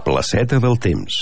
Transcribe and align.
La 0.00 0.04
placeta 0.04 0.58
del 0.58 0.78
temps. 0.78 1.16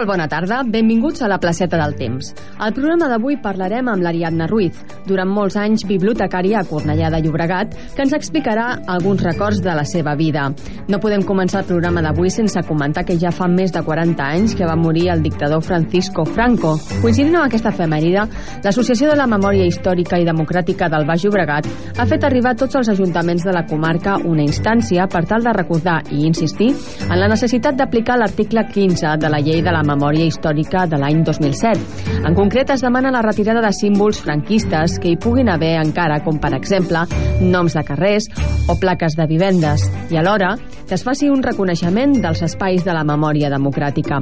Molt 0.00 0.08
bona 0.08 0.30
tarda, 0.32 0.62
benvinguts 0.64 1.20
a 1.20 1.26
la 1.28 1.36
placeta 1.36 1.76
del 1.76 1.92
temps. 1.92 2.30
Al 2.56 2.72
programa 2.72 3.04
d'avui 3.10 3.34
parlarem 3.36 3.90
amb 3.92 4.00
l'Ariadna 4.00 4.46
Ruiz, 4.48 4.78
durant 5.04 5.28
molts 5.28 5.58
anys 5.60 5.82
bibliotecària 5.84 6.62
a 6.62 6.64
Cornellà 6.64 7.10
de 7.12 7.18
Llobregat, 7.20 7.74
que 7.92 8.06
ens 8.06 8.14
explicarà 8.16 8.78
alguns 8.88 9.20
records 9.20 9.60
de 9.60 9.74
la 9.76 9.84
seva 9.84 10.14
vida. 10.16 10.46
No 10.88 11.00
podem 11.04 11.20
començar 11.28 11.60
el 11.60 11.68
programa 11.68 12.00
d'avui 12.00 12.32
sense 12.32 12.62
comentar 12.64 13.04
que 13.04 13.18
ja 13.20 13.28
fa 13.28 13.44
més 13.44 13.74
de 13.74 13.82
40 13.84 14.24
anys 14.24 14.54
que 14.56 14.64
va 14.64 14.78
morir 14.80 15.10
el 15.12 15.20
dictador 15.20 15.60
Francisco 15.60 16.24
Franco. 16.24 16.78
Coincidint 17.02 17.36
amb 17.36 17.50
aquesta 17.50 17.74
efemèride, 17.74 18.24
l'Associació 18.64 19.12
de 19.12 19.20
la 19.20 19.28
Memòria 19.28 19.68
Històrica 19.68 20.16
i 20.16 20.24
Democràtica 20.24 20.88
del 20.88 21.04
Baix 21.04 21.28
Llobregat 21.28 21.68
ha 22.00 22.08
fet 22.08 22.24
arribar 22.24 22.54
a 22.54 22.60
tots 22.64 22.80
els 22.80 22.88
ajuntaments 22.94 23.44
de 23.44 23.52
la 23.52 23.66
comarca 23.68 24.16
una 24.24 24.48
instància 24.48 25.04
per 25.12 25.26
tal 25.28 25.44
de 25.44 25.52
recordar 25.60 26.00
i 26.08 26.24
insistir 26.24 26.72
en 27.10 27.20
la 27.20 27.28
necessitat 27.28 27.76
d'aplicar 27.76 28.16
l'article 28.16 28.64
15 28.72 29.18
de 29.20 29.34
la 29.36 29.44
llei 29.44 29.60
de 29.60 29.76
la 29.76 29.84
memòria 29.90 30.26
històrica 30.30 30.86
de 30.88 30.98
l'any 31.00 31.22
2007. 31.26 32.24
En 32.26 32.36
concret, 32.38 32.70
es 32.70 32.84
demana 32.84 33.12
la 33.12 33.22
retirada 33.26 33.62
de 33.64 33.72
símbols 33.76 34.22
franquistes 34.24 34.98
que 35.02 35.12
hi 35.12 35.18
puguin 35.20 35.50
haver 35.52 35.76
encara, 35.82 36.20
com 36.24 36.40
per 36.40 36.54
exemple 36.56 37.04
noms 37.40 37.76
de 37.76 37.84
carrers 37.86 38.30
o 38.70 38.78
plaques 38.80 39.18
de 39.18 39.26
vivendes, 39.30 39.88
i 40.10 40.18
alhora 40.20 40.54
que 40.88 40.96
es 40.96 41.04
faci 41.06 41.28
un 41.30 41.42
reconeixement 41.42 42.16
dels 42.18 42.42
espais 42.42 42.82
de 42.82 42.94
la 42.96 43.04
memòria 43.06 43.50
democràtica. 43.52 44.18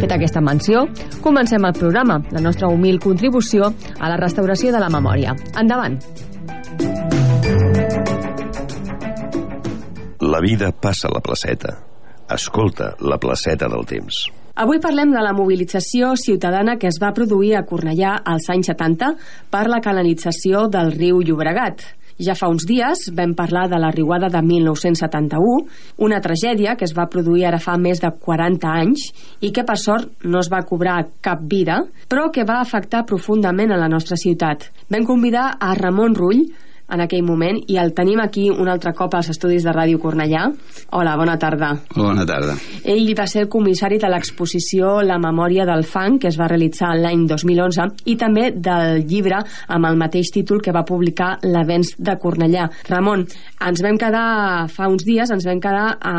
Fet 0.00 0.14
aquesta 0.14 0.40
menció, 0.40 0.86
comencem 1.24 1.66
el 1.68 1.76
programa, 1.76 2.20
la 2.32 2.40
nostra 2.40 2.70
humil 2.72 3.00
contribució 3.02 3.68
a 3.98 4.08
la 4.08 4.16
restauració 4.16 4.72
de 4.72 4.80
la 4.80 4.88
memòria. 4.92 5.36
Endavant! 5.60 6.00
La 10.20 10.40
vida 10.40 10.72
passa 10.72 11.08
a 11.08 11.14
la 11.14 11.20
placeta. 11.20 11.76
Escolta 12.28 12.94
la 13.00 13.20
placeta 13.20 13.68
del 13.68 13.86
temps. 13.86 14.37
Avui 14.58 14.80
parlem 14.82 15.12
de 15.14 15.20
la 15.22 15.30
mobilització 15.38 16.16
ciutadana 16.18 16.72
que 16.82 16.88
es 16.90 16.96
va 16.98 17.12
produir 17.14 17.52
a 17.54 17.60
Cornellà 17.62 18.16
als 18.26 18.48
anys 18.50 18.66
70 18.72 19.12
per 19.54 19.68
la 19.70 19.78
canalització 19.78 20.64
del 20.66 20.90
riu 20.96 21.20
Llobregat. 21.22 21.84
Ja 22.18 22.34
fa 22.34 22.48
uns 22.50 22.64
dies 22.66 23.04
vam 23.14 23.36
parlar 23.38 23.68
de 23.70 23.78
la 23.78 23.92
riuada 23.94 24.26
de 24.34 24.42
1971, 24.42 25.60
una 26.02 26.18
tragèdia 26.18 26.74
que 26.74 26.88
es 26.88 26.96
va 26.96 27.06
produir 27.06 27.46
ara 27.46 27.62
fa 27.62 27.76
més 27.78 28.02
de 28.02 28.10
40 28.10 28.72
anys 28.82 29.04
i 29.38 29.52
que 29.54 29.62
per 29.62 29.78
sort 29.78 30.26
no 30.26 30.42
es 30.42 30.50
va 30.50 30.64
cobrar 30.66 31.04
cap 31.22 31.46
vida, 31.46 31.84
però 32.10 32.26
que 32.34 32.42
va 32.42 32.58
afectar 32.58 33.06
profundament 33.06 33.70
a 33.70 33.78
la 33.78 33.86
nostra 33.86 34.18
ciutat. 34.18 34.72
Vam 34.90 35.06
convidar 35.06 35.52
a 35.60 35.70
Ramon 35.78 36.18
Rull, 36.18 36.48
en 36.88 37.02
aquell 37.04 37.24
moment 37.24 37.58
i 37.68 37.76
el 37.80 37.92
tenim 37.96 38.20
aquí 38.22 38.48
un 38.50 38.68
altre 38.68 38.94
cop 38.96 39.14
als 39.14 39.28
estudis 39.34 39.64
de 39.66 39.72
Ràdio 39.74 40.00
Cornellà. 40.00 40.46
Hola, 40.96 41.14
bona 41.20 41.36
tarda. 41.40 41.74
Bona 41.94 42.24
tarda. 42.28 42.56
Ell 42.88 43.12
va 43.18 43.26
ser 43.28 43.44
el 43.44 43.50
comissari 43.52 43.98
de 44.00 44.08
l'exposició 44.10 44.98
La 45.04 45.18
memòria 45.20 45.66
del 45.68 45.84
fang 45.84 46.18
que 46.18 46.30
es 46.30 46.38
va 46.40 46.48
realitzar 46.48 46.94
l'any 46.96 47.26
2011 47.28 48.08
i 48.08 48.16
també 48.20 48.50
del 48.54 49.04
llibre 49.08 49.42
amb 49.68 49.88
el 49.90 50.00
mateix 50.00 50.32
títol 50.34 50.62
que 50.64 50.72
va 50.72 50.86
publicar 50.88 51.36
l'Avenç 51.44 51.94
de 51.98 52.16
Cornellà. 52.20 52.68
Ramon, 52.88 53.26
ens 53.68 53.84
vam 53.84 54.00
quedar 54.00 54.68
fa 54.72 54.88
uns 54.88 55.04
dies, 55.04 55.30
ens 55.30 55.46
vam 55.48 55.60
quedar 55.60 55.98
a, 56.00 56.16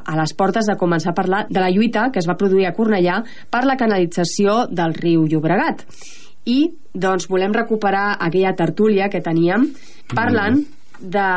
a 0.00 0.20
les 0.20 0.36
portes 0.36 0.68
de 0.68 0.78
començar 0.80 1.12
a 1.12 1.18
parlar 1.18 1.46
de 1.50 1.60
la 1.60 1.70
lluita 1.70 2.10
que 2.12 2.22
es 2.22 2.28
va 2.28 2.38
produir 2.40 2.66
a 2.68 2.74
Cornellà 2.76 3.22
per 3.50 3.66
la 3.66 3.76
canalització 3.76 4.64
del 4.70 4.96
riu 4.96 5.26
Llobregat 5.28 5.84
i 6.46 6.70
doncs 6.94 7.28
volem 7.28 7.52
recuperar 7.54 8.16
aquella 8.22 8.54
tertúlia 8.56 9.10
que 9.12 9.20
teníem 9.20 9.68
parlant 10.14 10.62
de, 11.00 11.28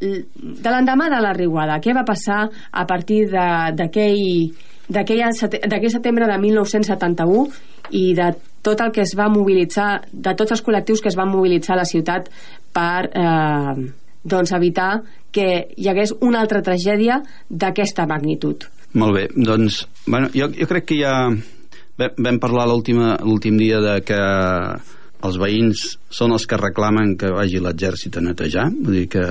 de 0.00 0.70
l'endemà 0.72 1.10
de 1.12 1.20
la 1.20 1.32
riuada. 1.36 1.80
Què 1.82 1.92
va 1.96 2.04
passar 2.08 2.48
a 2.48 2.86
partir 2.88 3.26
d'aquell 3.30 4.54
setembre 5.36 6.26
de 6.30 6.38
1971 6.38 7.46
i 7.90 8.14
de 8.14 8.32
tot 8.62 8.80
el 8.80 8.92
que 8.92 9.02
es 9.02 9.14
va 9.16 9.28
mobilitzar, 9.32 10.02
de 10.12 10.34
tots 10.36 10.52
els 10.56 10.62
col·lectius 10.64 11.00
que 11.02 11.08
es 11.10 11.16
van 11.18 11.30
mobilitzar 11.32 11.74
a 11.74 11.80
la 11.82 11.88
ciutat 11.88 12.28
per 12.72 13.08
eh, 13.08 13.74
doncs 14.22 14.52
evitar 14.52 15.00
que 15.32 15.46
hi 15.76 15.88
hagués 15.88 16.12
una 16.20 16.40
altra 16.44 16.62
tragèdia 16.62 17.22
d'aquesta 17.48 18.06
magnitud. 18.06 18.66
Molt 19.00 19.14
bé, 19.16 19.28
doncs, 19.34 19.86
bueno, 20.06 20.28
jo, 20.34 20.50
jo 20.50 20.66
crec 20.68 20.88
que 20.90 20.98
ja 20.98 21.30
vam 22.00 22.38
parlar 22.40 22.66
l'últim 22.70 23.58
dia 23.60 23.80
de 23.84 23.98
que 24.06 24.20
els 25.20 25.36
veïns 25.40 25.82
són 26.08 26.32
els 26.32 26.46
que 26.48 26.58
reclamen 26.60 27.16
que 27.20 27.32
vagi 27.34 27.60
l'exèrcit 27.60 28.16
a 28.16 28.24
netejar. 28.24 28.70
Vull 28.72 29.02
dir 29.02 29.08
que 29.12 29.26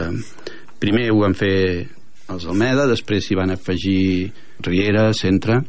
primer 0.82 1.10
ho 1.12 1.24
van 1.24 1.36
fer 1.38 1.88
els 2.30 2.46
Almeda, 2.46 2.86
després 2.90 3.26
s'hi 3.26 3.38
van 3.38 3.56
afegir 3.56 4.30
Riera, 4.66 5.10
Centre 5.18 5.64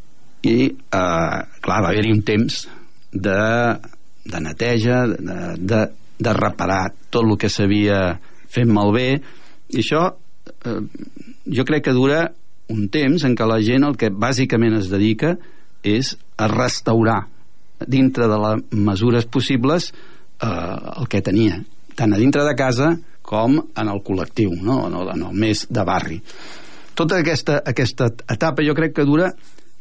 i 0.44 0.56
eh, 0.68 1.38
clar, 1.60 1.80
va 1.84 1.88
haver-hi 1.90 2.12
un 2.12 2.22
temps 2.26 2.62
de, 3.12 3.40
de 4.24 4.40
neteja 4.44 5.04
de, 5.10 5.38
de, 5.58 5.80
de 6.20 6.34
reparar 6.36 6.82
tot 7.10 7.24
el 7.24 7.38
que 7.40 7.50
s'havia 7.52 8.18
fet 8.50 8.68
malbé. 8.68 9.20
I 9.72 9.80
això 9.82 10.04
eh, 10.10 10.80
jo 11.48 11.66
crec 11.68 11.88
que 11.88 11.96
dura 11.96 12.26
un 12.70 12.86
temps 12.92 13.24
en 13.26 13.34
què 13.36 13.48
la 13.48 13.60
gent 13.64 13.88
el 13.88 13.96
que 13.98 14.12
bàsicament 14.12 14.76
es 14.78 14.90
dedica 14.92 15.34
és 15.82 16.14
a 16.36 16.48
restaurar 16.50 17.20
dintre 17.86 18.28
de 18.28 18.38
les 18.40 18.64
mesures 18.76 19.26
possibles 19.26 19.90
eh, 19.90 20.48
el 20.48 21.08
que 21.08 21.22
tenia 21.24 21.60
tant 21.96 22.12
a 22.12 22.20
dintre 22.20 22.44
de 22.44 22.56
casa 22.56 22.92
com 23.22 23.58
en 23.60 23.88
el 23.88 24.02
col·lectiu 24.04 24.52
no? 24.56 24.86
en, 24.88 24.98
el, 25.00 25.14
en 25.14 25.26
el 25.30 25.36
més 25.36 25.66
de 25.70 25.84
barri 25.86 26.20
tota 26.98 27.20
aquesta, 27.22 27.60
aquesta 27.64 28.10
etapa 28.28 28.64
jo 28.66 28.76
crec 28.76 28.96
que 28.98 29.08
dura 29.08 29.30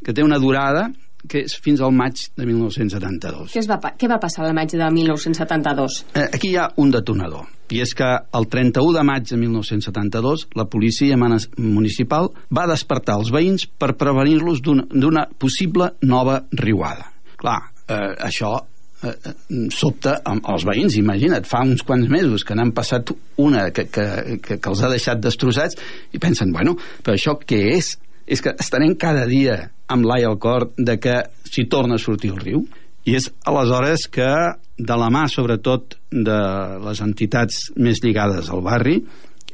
que 0.06 0.16
té 0.16 0.24
una 0.24 0.40
durada 0.40 0.88
que 1.28 1.44
és 1.46 1.56
fins 1.60 1.82
al 1.84 1.94
maig 1.96 2.22
de 2.38 2.48
1972. 2.48 3.54
Què, 3.54 3.64
va, 3.68 3.94
què 4.00 4.10
va 4.10 4.20
passar 4.22 4.46
al 4.48 4.56
maig 4.58 4.72
de 4.72 4.90
1972? 4.96 6.04
Eh, 6.14 6.28
aquí 6.28 6.54
hi 6.54 6.60
ha 6.62 6.70
un 6.80 6.94
detonador, 6.94 7.48
i 7.74 7.84
és 7.84 7.94
que 7.98 8.08
el 8.38 8.48
31 8.50 8.96
de 8.96 9.04
maig 9.06 9.28
de 9.30 9.38
1972 9.42 10.48
la 10.58 10.66
policia 10.72 11.18
municipal 11.20 12.32
va 12.56 12.68
despertar 12.70 13.20
els 13.20 13.34
veïns 13.36 13.68
per 13.70 13.94
prevenir-los 14.00 14.64
d'una 14.64 15.28
possible 15.38 15.94
nova 16.02 16.42
riuada. 16.56 17.12
Clar, 17.40 17.60
eh, 17.88 18.16
això 18.30 18.56
eh, 19.04 19.14
eh, 19.14 19.34
sobta 19.76 20.20
amb 20.28 20.48
els 20.52 20.66
veïns, 20.68 20.98
imagina't, 21.00 21.48
fa 21.48 21.62
uns 21.68 21.86
quants 21.88 22.10
mesos 22.12 22.44
que 22.44 22.58
n'han 22.58 22.74
passat 22.76 23.14
una 23.40 23.70
que, 23.72 23.88
que, 23.92 24.06
que, 24.44 24.58
que 24.58 24.72
els 24.72 24.84
ha 24.84 24.92
deixat 24.92 25.22
destrossats 25.24 25.80
i 26.14 26.22
pensen, 26.22 26.54
bueno, 26.56 26.76
però 27.04 27.16
això 27.16 27.38
què 27.40 27.62
és? 27.78 27.98
És 28.30 28.44
que 28.46 28.54
estarem 28.62 28.94
cada 29.00 29.26
dia 29.30 29.58
amb 29.90 30.06
l'ai 30.06 30.24
al 30.28 30.38
cor 30.42 30.70
de 30.78 31.00
que 31.02 31.18
s'hi 31.50 31.66
torna 31.70 31.98
a 31.98 32.02
sortir 32.02 32.32
el 32.36 32.44
riu? 32.44 32.66
I 33.10 33.16
és 33.18 33.30
aleshores 33.50 34.06
que 34.12 34.30
de 34.78 34.98
la 35.02 35.10
mà 35.12 35.26
sobretot 35.32 35.98
de 36.14 36.42
les 36.86 37.02
entitats 37.02 37.70
més 37.76 38.04
lligades 38.04 38.52
al 38.54 38.62
barri 38.64 39.00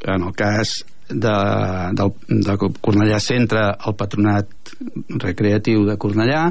en 0.03 0.27
el 0.27 0.35
cas 0.35 0.81
de, 1.07 1.35
de, 1.95 2.09
de 2.49 2.57
Cornellà 2.81 3.21
Centre 3.23 3.63
el 3.87 3.95
Patronat 3.97 4.73
Recreatiu 5.21 5.85
de 5.87 5.95
Cornellà 6.01 6.43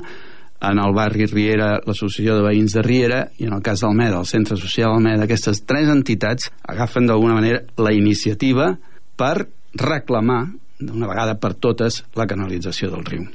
en 0.65 0.81
el 0.81 0.97
barri 0.97 1.29
Riera 1.29 1.75
l'Associació 1.85 2.39
de 2.39 2.47
Veïns 2.47 2.75
de 2.79 2.83
Riera 2.87 3.21
i 3.37 3.51
en 3.51 3.59
el 3.59 3.63
cas 3.63 3.85
d'Almeda, 3.85 4.23
el 4.23 4.31
Centre 4.31 4.57
Social 4.57 4.95
Almeda 4.95 5.27
aquestes 5.29 5.65
tres 5.69 5.91
entitats 5.93 6.49
agafen 6.63 7.11
d'alguna 7.11 7.37
manera 7.37 7.63
la 7.77 7.93
iniciativa 7.93 8.73
per 9.19 9.37
reclamar 9.75 10.47
d'una 10.81 11.09
vegada 11.11 11.37
per 11.41 11.55
totes 11.55 12.03
la 12.19 12.27
canalització 12.27 12.91
del 12.93 13.05
riu. 13.07 13.27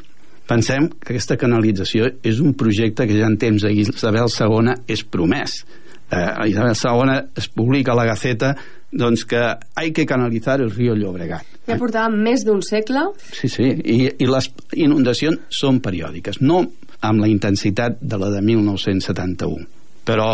Pensem 0.50 0.88
que 0.98 1.14
aquesta 1.14 1.38
canalització 1.38 2.08
és 2.26 2.40
un 2.42 2.56
projecte 2.58 3.06
que 3.06 3.18
ja 3.20 3.28
en 3.30 3.38
temps 3.38 3.64
d'Isabel 3.64 4.32
II 4.34 4.74
és 4.90 5.04
promès. 5.06 5.62
Eh, 6.10 6.50
Isabel 6.50 6.74
II 6.74 7.18
es 7.38 7.48
publica 7.54 7.94
a 7.94 8.00
la 8.00 8.08
Gaceta 8.10 8.56
doncs 8.92 9.26
que 9.30 9.38
hay 9.76 9.92
que 9.94 10.06
canalitzar 10.06 10.60
el 10.62 10.72
riu 10.74 10.96
Llobregat. 10.98 11.46
Ja 11.70 11.78
portàvem 11.78 12.18
més 12.26 12.44
d'un 12.46 12.64
segle. 12.66 13.12
Sí, 13.30 13.50
sí, 13.52 13.68
i, 13.70 13.98
i 14.10 14.30
les 14.30 14.50
inundacions 14.74 15.46
són 15.54 15.78
periòdiques, 15.86 16.42
no 16.42 16.64
amb 17.06 17.22
la 17.22 17.30
intensitat 17.30 18.00
de 18.02 18.18
la 18.20 18.32
de 18.34 18.42
1971, 18.44 19.68
però 20.08 20.32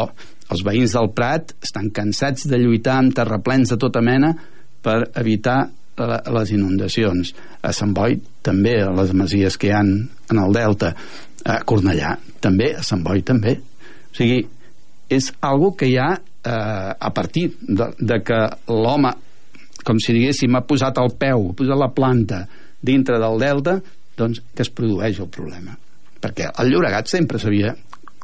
els 0.54 0.64
veïns 0.66 0.96
del 0.96 1.12
Prat 1.18 1.52
estan 1.66 1.92
cansats 1.94 2.48
de 2.48 2.60
lluitar 2.62 3.00
amb 3.02 3.16
terraplens 3.18 3.74
de 3.74 3.78
tota 3.82 4.02
mena 4.06 4.32
per 4.86 5.02
evitar 5.20 5.66
a 6.02 6.34
les 6.40 6.52
inundacions. 6.56 7.34
A 7.64 7.72
Sant 7.76 7.94
Boi 7.96 8.18
també, 8.46 8.78
a 8.84 8.92
les 8.96 9.14
masies 9.16 9.58
que 9.58 9.70
hi 9.70 9.76
han 9.76 9.94
en 10.32 10.42
el 10.42 10.56
Delta. 10.56 10.94
A 11.46 11.60
Cornellà 11.68 12.16
també, 12.42 12.74
a 12.76 12.84
Sant 12.84 13.04
Boi 13.06 13.24
també. 13.26 13.58
O 13.60 14.18
sigui, 14.18 14.42
és 15.10 15.32
algo 15.46 15.74
que 15.78 15.90
hi 15.92 15.98
ha 16.02 16.12
eh, 16.16 16.92
a 17.00 17.12
partir 17.14 17.50
de, 17.62 17.92
de 18.00 18.20
que 18.26 18.42
l'home, 18.72 19.14
com 19.86 20.00
si 20.02 20.16
diguéssim, 20.18 20.56
ha 20.58 20.66
posat 20.66 21.02
el 21.02 21.14
peu, 21.20 21.50
ha 21.52 21.58
posat 21.58 21.82
la 21.82 21.92
planta 21.94 22.46
dintre 22.86 23.20
del 23.22 23.42
Delta, 23.42 23.80
doncs 24.18 24.42
que 24.56 24.64
es 24.66 24.72
produeix 24.72 25.20
el 25.22 25.30
problema. 25.34 25.76
Perquè 26.22 26.50
el 26.62 26.72
Llobregat 26.72 27.12
sempre 27.12 27.42
s'havia 27.42 27.76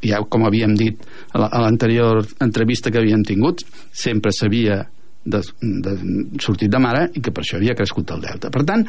ja 0.02 0.22
com 0.26 0.48
havíem 0.48 0.74
dit 0.78 1.04
a 1.38 1.62
l'anterior 1.62 2.24
entrevista 2.42 2.90
que 2.90 3.02
havíem 3.02 3.22
tingut, 3.28 3.62
sempre 3.94 4.34
s'havia 4.34 4.82
de, 5.26 5.42
de, 5.62 5.96
sortit 6.42 6.72
de 6.72 6.80
mare 6.82 7.08
i 7.16 7.22
que 7.24 7.34
per 7.34 7.44
això 7.44 7.60
havia 7.60 7.76
crescut 7.78 8.14
el 8.16 8.24
delta. 8.24 8.52
Per 8.54 8.64
tant, 8.68 8.86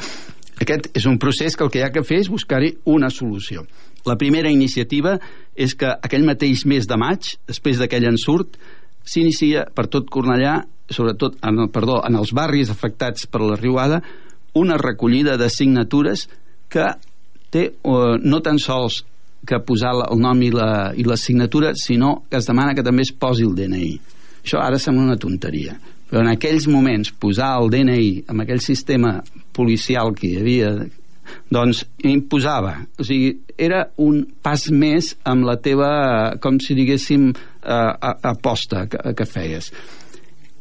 aquest 0.63 0.91
és 0.97 1.07
un 1.09 1.19
procés 1.21 1.57
que 1.57 1.65
el 1.67 1.73
que 1.73 1.81
hi 1.81 1.87
ha 1.87 1.93
que 1.95 2.05
fer 2.07 2.21
és 2.23 2.31
buscar-hi 2.33 2.75
una 2.93 3.11
solució. 3.11 3.65
La 4.07 4.19
primera 4.19 4.51
iniciativa 4.51 5.17
és 5.55 5.75
que 5.79 5.91
aquell 5.91 6.27
mateix 6.27 6.65
mes 6.67 6.89
de 6.89 6.99
maig, 6.99 7.35
després 7.49 7.79
d'aquell 7.81 8.09
ensurt, 8.11 8.59
s'inicia 9.05 9.67
per 9.75 9.89
tot 9.91 10.11
Cornellà, 10.11 10.61
sobretot 10.93 11.39
en, 11.43 11.65
el, 11.65 11.71
perdó, 11.73 12.01
en 12.07 12.19
els 12.19 12.33
barris 12.37 12.71
afectats 12.71 13.27
per 13.31 13.43
la 13.43 13.57
riuada, 13.59 14.03
una 14.59 14.77
recollida 14.77 15.39
de 15.41 15.49
signatures 15.51 16.27
que 16.73 16.91
té 17.53 17.65
eh, 17.73 18.15
no 18.21 18.41
tan 18.45 18.61
sols 18.61 19.03
que 19.47 19.59
posar 19.67 19.95
el 20.07 20.21
nom 20.23 20.43
i 20.45 20.51
la, 20.55 20.93
i 20.95 21.05
la 21.07 21.19
signatura, 21.19 21.73
sinó 21.75 22.23
que 22.31 22.39
es 22.39 22.47
demana 22.47 22.77
que 22.79 22.85
també 22.87 23.03
es 23.07 23.13
posi 23.13 23.47
el 23.47 23.57
DNI. 23.59 23.95
Això 24.43 24.61
ara 24.63 24.79
sembla 24.79 25.09
una 25.09 25.19
tonteria, 25.19 25.75
però 26.13 26.27
en 26.27 26.29
aquells 26.35 26.67
moments 26.69 27.09
posar 27.17 27.55
el 27.57 27.71
DNI 27.73 28.09
amb 28.29 28.43
aquell 28.45 28.61
sistema 28.61 29.15
policial 29.57 30.13
que 30.13 30.29
hi 30.29 30.41
havia 30.43 30.73
doncs 31.49 31.87
imposava. 32.05 32.75
O 33.01 33.07
sigui, 33.07 33.31
era 33.57 33.87
un 34.05 34.19
pas 34.45 34.67
més 34.69 35.15
amb 35.25 35.47
la 35.49 35.57
teva, 35.65 35.89
com 36.43 36.59
si 36.61 36.77
diguéssim 36.77 37.31
eh, 37.33 38.13
aposta 38.29 38.85
que, 38.93 39.15
que 39.17 39.25
feies. 39.25 39.71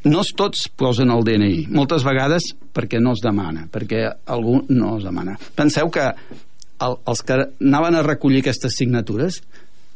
No 0.07 0.23
tots 0.39 0.69
posen 0.79 1.11
el 1.11 1.25
DNI 1.27 1.65
moltes 1.75 2.05
vegades 2.07 2.47
perquè 2.71 3.01
no 3.03 3.11
es 3.13 3.19
demana 3.21 3.67
perquè 3.69 4.05
algú 4.31 4.61
no 4.71 4.95
es 5.01 5.03
demana. 5.03 5.35
Penseu 5.57 5.91
que 5.91 6.07
el, 6.07 6.95
els 6.95 7.25
que 7.27 7.41
anaven 7.43 7.99
a 7.99 8.05
recollir 8.07 8.39
aquestes 8.45 8.79
signatures 8.79 9.41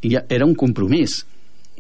ja 0.04 0.26
era 0.28 0.46
un 0.46 0.54
compromís 0.60 1.24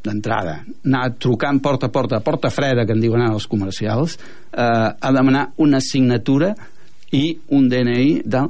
d'entrada, 0.06 0.60
anar 0.86 1.10
trucant 1.22 1.60
porta 1.64 1.90
a 1.90 1.94
porta, 1.94 2.22
porta 2.24 2.52
freda, 2.54 2.86
que 2.86 2.96
en 2.96 3.02
diuen 3.04 3.26
els 3.26 3.48
comercials, 3.52 4.18
eh, 4.52 4.62
a 4.62 5.12
demanar 5.16 5.50
una 5.58 5.82
signatura 5.82 6.54
i 7.16 7.26
un 7.56 7.68
DNI 7.70 8.22
de, 8.26 8.46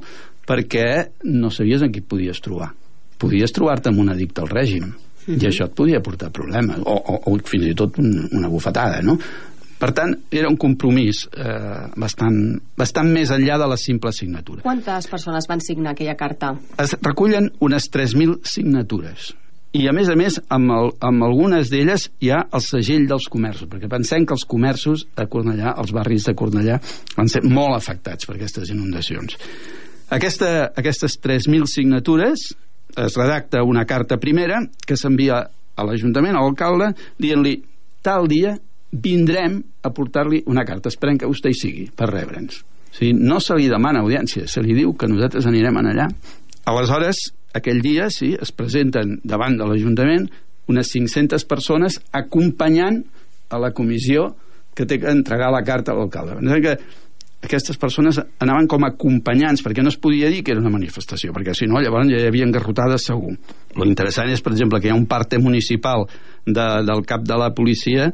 perquè 0.48 0.88
no 1.32 1.52
sabies 1.54 1.86
en 1.86 1.94
qui 1.94 2.04
et 2.04 2.10
podies 2.10 2.42
trobar. 2.44 2.72
Podies 3.22 3.56
trobar-te 3.56 3.92
amb 3.92 4.04
un 4.04 4.12
addicte 4.14 4.44
al 4.44 4.52
règim, 4.52 4.86
uh 4.86 4.94
-huh. 4.94 5.34
i 5.34 5.38
mhm. 5.38 5.50
això 5.50 5.66
et 5.66 5.76
podia 5.76 6.02
portar 6.02 6.32
problemes, 6.32 6.78
o, 6.84 6.94
o, 6.94 7.22
o 7.32 7.38
fins 7.44 7.66
i 7.66 7.74
tot 7.74 7.98
un, 8.00 8.30
una 8.32 8.48
bufetada, 8.48 9.02
no? 9.02 9.18
Per 9.78 9.92
tant, 9.92 10.14
era 10.32 10.48
un 10.48 10.56
compromís 10.56 11.28
eh, 11.36 11.92
bastant, 11.98 12.62
bastant 12.78 13.12
més 13.12 13.30
enllà 13.30 13.58
de 13.58 13.68
la 13.68 13.76
simple 13.78 14.12
signatura. 14.12 14.62
Quantes 14.62 15.08
persones 15.08 15.48
van 15.48 15.60
signar 15.60 15.92
aquella 15.92 16.16
carta? 16.16 16.56
Es 16.78 16.96
recullen 17.02 17.52
unes 17.60 17.92
3.000 17.92 18.40
signatures 18.44 19.36
i 19.76 19.86
a 19.90 19.94
més 19.96 20.10
a 20.12 20.16
més 20.16 20.38
amb, 20.56 20.72
el, 20.72 20.92
amb 21.04 21.26
algunes 21.28 21.72
d'elles 21.72 22.10
hi 22.24 22.32
ha 22.32 22.46
el 22.56 22.64
segell 22.64 23.08
dels 23.10 23.28
comerços 23.32 23.70
perquè 23.72 23.90
pensem 23.92 24.26
que 24.26 24.36
els 24.38 24.46
comerços 24.48 25.08
a 25.20 25.28
Cornellà 25.32 25.76
els 25.82 25.92
barris 25.96 26.30
de 26.30 26.36
Cornellà 26.38 26.80
van 27.18 27.32
ser 27.32 27.44
molt 27.44 27.76
afectats 27.76 28.30
per 28.30 28.38
aquestes 28.38 28.72
inundacions 28.72 29.36
Aquesta, 30.14 30.70
aquestes 30.78 31.18
3.000 31.18 31.66
signatures 31.66 32.52
es 32.96 33.16
redacta 33.18 33.64
una 33.66 33.86
carta 33.90 34.20
primera 34.22 34.62
que 34.86 34.98
s'envia 34.98 35.40
a 35.76 35.86
l'Ajuntament, 35.86 36.38
a 36.38 36.44
l'alcalde, 36.46 36.92
dient-li 37.20 37.56
tal 38.06 38.30
dia 38.30 38.54
vindrem 38.92 39.58
a 39.84 39.92
portar-li 39.92 40.44
una 40.52 40.64
carta, 40.68 40.92
esperem 40.94 41.18
que 41.20 41.28
vostè 41.28 41.52
hi 41.52 41.58
sigui 41.58 41.88
per 41.90 42.12
rebre'ns. 42.12 42.62
O 42.62 42.96
sigui, 42.96 43.16
no 43.18 43.42
se 43.44 43.58
li 43.58 43.66
demana 43.68 44.06
audiència, 44.06 44.46
se 44.48 44.62
li 44.64 44.78
diu 44.78 44.94
que 44.96 45.10
nosaltres 45.10 45.50
anirem 45.50 45.82
allà. 45.82 46.08
Aleshores, 46.70 47.26
aquell 47.56 47.82
dia, 47.84 48.10
sí, 48.14 48.34
es 48.36 48.52
presenten 48.56 49.20
davant 49.24 49.58
de 49.58 49.68
l'Ajuntament 49.68 50.28
unes 50.72 50.92
500 50.92 51.46
persones 51.48 52.00
acompanyant 52.16 53.04
a 53.54 53.62
la 53.62 53.72
comissió 53.72 54.34
que 54.76 54.86
té 54.86 55.00
que 55.00 55.12
entregar 55.12 55.52
la 55.54 55.64
carta 55.64 55.94
a 55.94 55.96
l'alcalde. 55.96 56.42
que 56.62 56.78
aquestes 57.46 57.78
persones 57.78 58.20
anaven 58.42 58.68
com 58.68 58.84
a 58.84 58.92
acompanyants 58.94 59.62
perquè 59.64 59.84
no 59.84 59.92
es 59.94 60.00
podia 60.02 60.32
dir 60.34 60.42
que 60.44 60.54
era 60.56 60.62
una 60.62 60.74
manifestació 60.74 61.34
perquè 61.36 61.54
si 61.54 61.68
no 61.70 61.82
llavors 61.84 62.10
ja 62.10 62.18
hi 62.18 62.30
havia 62.30 62.48
engarrotades 62.48 63.06
segur 63.06 63.36
l'interessant 63.78 64.32
és 64.34 64.42
per 64.42 64.56
exemple 64.56 64.82
que 64.82 64.90
hi 64.90 64.94
ha 64.94 64.98
un 64.98 65.06
parte 65.06 65.38
municipal 65.38 66.08
de, 66.46 66.68
del 66.88 67.06
cap 67.06 67.22
de 67.22 67.38
la 67.38 67.52
policia 67.54 68.10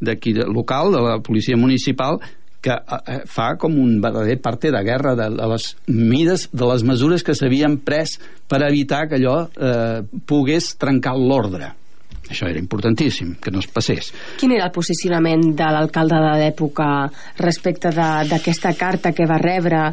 d'aquí 0.00 0.32
local, 0.32 0.94
de 0.94 1.02
la 1.04 1.18
policia 1.20 1.58
municipal 1.60 2.20
que 2.60 2.76
eh, 2.76 3.00
eh, 3.06 3.20
fa 3.26 3.54
com 3.58 3.76
un 3.80 3.98
verdader 4.00 4.38
parte 4.40 4.70
de 4.70 4.82
guerra 4.84 5.16
de, 5.16 5.28
de 5.36 5.50
les 5.52 5.74
mides, 5.88 6.48
de 6.52 6.70
les 6.72 6.84
mesures 6.86 7.24
que 7.24 7.34
s'havien 7.34 7.78
pres 7.84 8.18
per 8.48 8.62
evitar 8.68 9.06
que 9.08 9.20
allò 9.20 9.42
eh, 9.48 10.00
pogués 10.26 10.74
trencar 10.80 11.16
l'ordre. 11.18 11.74
Això 12.30 12.46
era 12.46 12.60
importantíssim, 12.62 13.34
que 13.42 13.50
no 13.50 13.58
es 13.58 13.66
passés. 13.66 14.12
Quin 14.38 14.52
era 14.54 14.68
el 14.68 14.74
posicionament 14.74 15.48
de 15.58 15.66
l'alcalde 15.74 16.20
de 16.22 16.34
l'època 16.38 16.86
respecte 17.40 17.90
d'aquesta 17.90 18.70
carta 18.78 19.10
que 19.10 19.26
va 19.26 19.40
rebre 19.42 19.88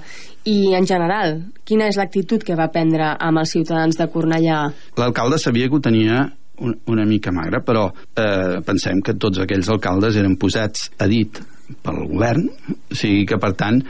i, 0.46 0.76
en 0.78 0.86
general, 0.86 1.40
quina 1.66 1.90
és 1.90 1.98
l'actitud 1.98 2.46
que 2.46 2.56
va 2.56 2.70
prendre 2.70 3.16
amb 3.18 3.42
els 3.42 3.56
ciutadans 3.58 3.98
de 3.98 4.08
Cornellà? 4.14 4.60
L'alcalde 5.02 5.42
sabia 5.42 5.66
que 5.66 5.80
ho 5.80 5.82
tenia 5.82 6.28
una 6.62 7.06
mica 7.06 7.34
magre, 7.34 7.62
però 7.66 7.90
eh, 7.90 8.62
pensem 8.66 9.02
que 9.02 9.18
tots 9.18 9.42
aquells 9.42 9.70
alcaldes 9.74 10.18
eren 10.18 10.38
posats 10.42 10.92
a 11.02 11.10
dit 11.10 11.42
pel 11.84 12.04
govern, 12.08 12.46
o 12.48 12.96
sigui 12.96 13.26
que 13.28 13.40
per 13.42 13.54
tant 13.60 13.82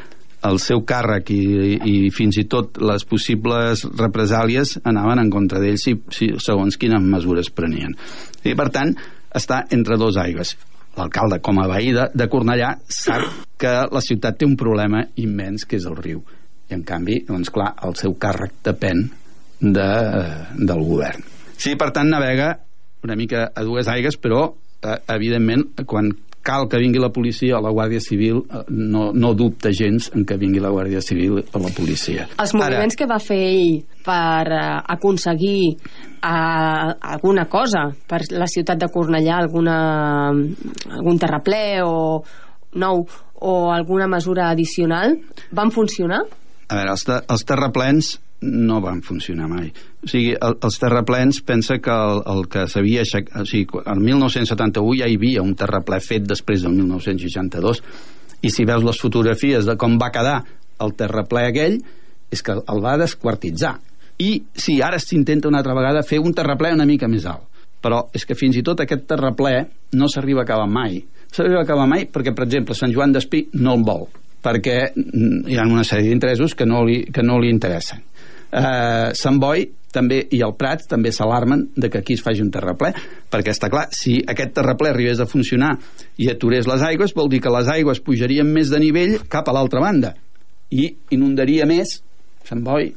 el 0.48 0.60
seu 0.62 0.84
càrrec 0.88 1.32
i, 1.34 1.42
i 1.82 1.96
fins 2.14 2.38
i 2.40 2.46
tot 2.50 2.78
les 2.82 3.04
possibles 3.10 3.84
represàlies 3.98 4.78
anaven 4.88 5.24
en 5.24 5.32
contra 5.34 5.62
d'ells 5.62 5.86
si, 5.88 5.96
si, 6.14 6.32
segons 6.44 6.78
quines 6.78 7.04
mesures 7.04 7.50
prenien. 7.54 7.96
I 8.46 8.54
per 8.58 8.70
tant 8.74 8.94
està 9.36 9.64
entre 9.74 9.98
dos 10.00 10.18
aigües. 10.22 10.56
L'alcalde, 10.98 11.40
com 11.46 11.60
a 11.62 11.68
veí 11.70 11.92
de, 11.94 12.08
de 12.14 12.28
Cornellà, 12.30 12.72
sap 12.90 13.26
que 13.62 13.74
la 13.94 14.02
ciutat 14.02 14.40
té 14.40 14.48
un 14.48 14.56
problema 14.58 15.04
immens, 15.22 15.66
que 15.66 15.78
és 15.78 15.86
el 15.90 15.98
riu. 15.98 16.24
I 16.70 16.78
en 16.78 16.84
canvi, 16.86 17.22
doncs 17.28 17.52
clar, 17.54 17.74
el 17.86 17.94
seu 18.00 18.16
càrrec 18.20 18.58
depèn 18.66 19.04
de, 19.62 19.90
del 20.58 20.82
govern. 20.86 21.26
Sí, 21.58 21.76
per 21.78 21.92
tant, 21.94 22.10
navega 22.10 22.56
una 23.06 23.18
mica 23.18 23.50
a 23.54 23.66
dues 23.66 23.90
aigues, 23.94 24.18
però 24.22 24.48
eh, 24.82 24.98
evidentment, 25.14 25.70
quan 25.90 26.12
cal 26.48 26.70
que 26.72 26.80
vingui 26.80 27.02
la 27.04 27.12
policia 27.14 27.58
o 27.58 27.62
la 27.64 27.74
Guàrdia 27.76 28.00
Civil 28.04 28.40
eh, 28.46 28.64
no, 28.72 29.12
no 29.14 29.34
dubta 29.36 29.74
gens 29.76 30.10
en 30.16 30.26
que 30.28 30.38
vingui 30.40 30.64
la 30.64 30.72
Guàrdia 30.72 31.02
Civil 31.04 31.42
o 31.42 31.62
la 31.64 31.72
policia. 31.76 32.28
Els 32.40 32.56
moviments 32.56 32.96
Ara, 32.96 33.00
que 33.02 33.10
va 33.10 33.20
fer 33.24 33.40
ell 33.50 33.78
per 34.08 34.48
uh, 34.56 34.66
aconseguir 34.96 35.76
uh, 35.76 36.92
alguna 37.14 37.48
cosa 37.52 37.88
per 38.08 38.24
la 38.32 38.48
ciutat 38.48 38.80
de 38.80 38.92
Cornellà, 38.94 39.42
alguna, 39.44 39.78
algun 40.32 41.20
terraplè 41.20 41.82
o 41.84 42.22
nou 42.78 43.04
o 43.38 43.54
alguna 43.72 44.08
mesura 44.10 44.50
addicional, 44.50 45.18
van 45.52 45.72
funcionar? 45.72 46.24
A 46.68 46.76
veure, 46.76 46.94
els, 46.96 47.04
te, 47.06 47.20
els 47.30 47.46
terraplens 47.48 48.16
no 48.42 48.82
van 48.82 49.02
funcionar 49.02 49.48
mai. 49.50 49.72
O 50.04 50.10
sigui, 50.10 50.36
el, 50.36 50.58
els 50.62 50.78
terraplens 50.82 51.42
pensa 51.46 51.80
que 51.82 51.94
el, 51.94 52.22
el 52.34 52.46
que 52.52 52.68
s'havia 52.70 53.02
aixecat... 53.06 53.42
O 53.42 53.48
sigui, 53.50 53.82
el 53.82 54.04
1971 54.04 55.00
ja 55.00 55.10
hi 55.10 55.18
havia 55.18 55.46
un 55.46 55.56
terraplè 55.58 56.00
fet 56.04 56.28
després 56.28 56.66
del 56.66 56.76
1962 56.78 57.82
i 58.46 58.54
si 58.54 58.68
veus 58.70 58.86
les 58.86 59.02
fotografies 59.02 59.66
de 59.66 59.78
com 59.82 59.98
va 59.98 60.12
quedar 60.14 60.38
el 60.84 60.94
terraplè 60.94 61.48
aquell 61.50 61.80
és 62.34 62.44
que 62.44 62.54
el 62.60 62.84
va 62.84 62.98
desquartitzar. 63.02 63.78
I 64.22 64.32
sí, 64.54 64.80
ara 64.82 65.00
s'intenta 65.02 65.50
una 65.50 65.62
altra 65.64 65.76
vegada 65.78 66.06
fer 66.06 66.20
un 66.22 66.36
terraplè 66.38 66.74
una 66.76 66.86
mica 66.86 67.10
més 67.10 67.26
alt. 67.30 67.46
Però 67.82 68.08
és 68.14 68.26
que 68.26 68.38
fins 68.38 68.58
i 68.58 68.64
tot 68.66 68.82
aquest 68.82 69.06
terraplè 69.10 69.58
no 69.98 70.10
s'arriba 70.10 70.44
a 70.44 70.48
acabar 70.48 70.70
mai. 70.70 71.02
S'arriba 71.34 71.62
a 71.62 71.66
acabar 71.66 71.90
mai 71.90 72.06
perquè 72.10 72.34
per 72.36 72.46
exemple 72.46 72.78
Sant 72.78 72.94
Joan 72.94 73.14
d'Espí 73.14 73.48
no 73.58 73.74
el 73.78 73.86
vol 73.86 74.08
perquè 74.48 74.76
hi 74.96 75.58
ha 75.58 75.66
una 75.66 75.84
sèrie 75.84 76.12
d'interessos 76.12 76.54
que, 76.56 76.66
no 76.70 76.84
li, 76.86 77.02
que 77.12 77.24
no 77.26 77.40
li 77.42 77.50
interessen 77.52 78.04
eh, 78.58 79.10
Sant 79.18 79.40
Boi 79.42 79.66
també 79.94 80.20
i 80.36 80.42
el 80.46 80.54
Prat 80.60 80.86
també 80.90 81.14
s'alarmen 81.16 81.68
de 81.76 81.90
que 81.90 82.02
aquí 82.02 82.18
es 82.18 82.24
faci 82.26 82.44
un 82.44 82.52
terraplè 82.54 82.92
perquè 83.32 83.54
està 83.54 83.70
clar, 83.72 83.88
si 83.96 84.18
aquest 84.28 84.56
terraplè 84.58 84.92
arribés 84.92 85.22
a 85.24 85.30
funcionar 85.30 85.76
i 86.18 86.30
aturés 86.34 86.70
les 86.70 86.84
aigües 86.90 87.16
vol 87.18 87.32
dir 87.32 87.42
que 87.44 87.54
les 87.54 87.70
aigües 87.72 88.04
pujarien 88.04 88.48
més 88.48 88.74
de 88.74 88.82
nivell 88.84 89.20
cap 89.32 89.48
a 89.48 89.56
l'altra 89.56 89.84
banda 89.84 90.16
i 90.72 90.90
inundaria 91.16 91.70
més 91.70 92.02
Sant 92.48 92.64
Boi 92.64 92.92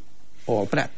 o 0.46 0.62
el 0.62 0.70
Prat 0.70 0.96